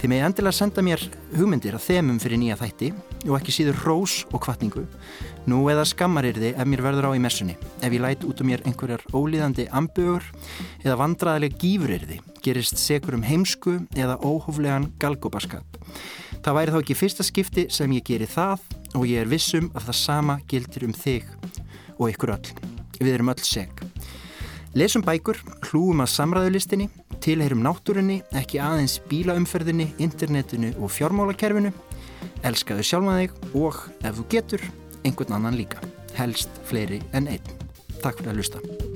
Þið 0.03 0.11
með 0.11 0.21
endilega 0.27 0.55
senda 0.57 0.83
mér 0.83 0.99
hugmyndir 1.31 1.77
að 1.77 1.85
þemum 1.85 2.17
fyrir 2.19 2.39
nýja 2.41 2.57
þætti 2.59 2.89
og 3.23 3.37
ekki 3.37 3.53
síður 3.55 3.77
hrós 3.85 4.15
og 4.35 4.41
kvartningu. 4.43 4.81
Nú 5.47 5.61
eða 5.71 5.85
skammarirði 5.87 6.49
ef 6.59 6.67
mér 6.67 6.83
verður 6.83 7.07
á 7.07 7.11
í 7.15 7.21
messunni, 7.23 7.55
ef 7.79 7.87
ég 7.95 8.03
læt 8.03 8.25
út 8.27 8.43
um 8.43 8.49
mér 8.51 8.65
einhverjar 8.67 9.05
ólíðandi 9.15 9.69
ambögur 9.71 10.27
eða 10.83 10.97
vandraðileg 10.99 11.55
gífurirði, 11.61 12.19
gerist 12.43 12.83
segur 12.83 13.15
um 13.15 13.23
heimsku 13.23 13.77
eða 13.95 14.19
óhóflegan 14.19 14.89
galgobaskap. 14.99 15.79
Það 16.43 16.59
væri 16.59 16.75
þá 16.75 16.79
ekki 16.81 16.99
fyrsta 16.99 17.23
skipti 17.23 17.67
sem 17.71 17.95
ég 17.95 18.03
geri 18.03 18.27
það 18.27 18.59
og 18.99 19.07
ég 19.07 19.23
er 19.23 19.31
vissum 19.31 19.71
að 19.71 19.87
það 19.87 19.99
sama 20.01 20.39
gildir 20.51 20.83
um 20.89 20.97
þig 20.99 21.31
og 21.95 22.09
ykkur 22.11 22.35
öll. 22.35 22.51
Við 22.99 23.15
erum 23.15 23.31
öll 23.31 23.47
seg. 23.47 23.71
Lesum 24.73 25.03
bækur, 25.05 25.37
hlúum 25.67 25.99
að 26.01 26.09
samræðulistinni, 26.15 26.87
tilheyrum 27.21 27.61
náttúrunni, 27.61 28.23
ekki 28.33 28.57
aðeins 28.57 28.95
bílaumferðinni, 29.11 29.91
internetinu 30.01 30.71
og 30.81 30.89
fjármálakerfinu, 30.95 31.69
elskaðu 32.49 32.87
sjálfa 32.89 33.19
þig 33.19 33.37
og, 33.53 33.77
ef 34.01 34.17
þú 34.17 34.25
getur, 34.33 34.65
einhvern 35.05 35.37
annan 35.37 35.61
líka. 35.61 35.85
Helst 36.17 36.57
fleiri 36.65 37.03
en 37.13 37.29
einn. 37.35 37.55
Takk 38.01 38.17
fyrir 38.17 38.33
að 38.33 38.41
lusta. 38.41 38.92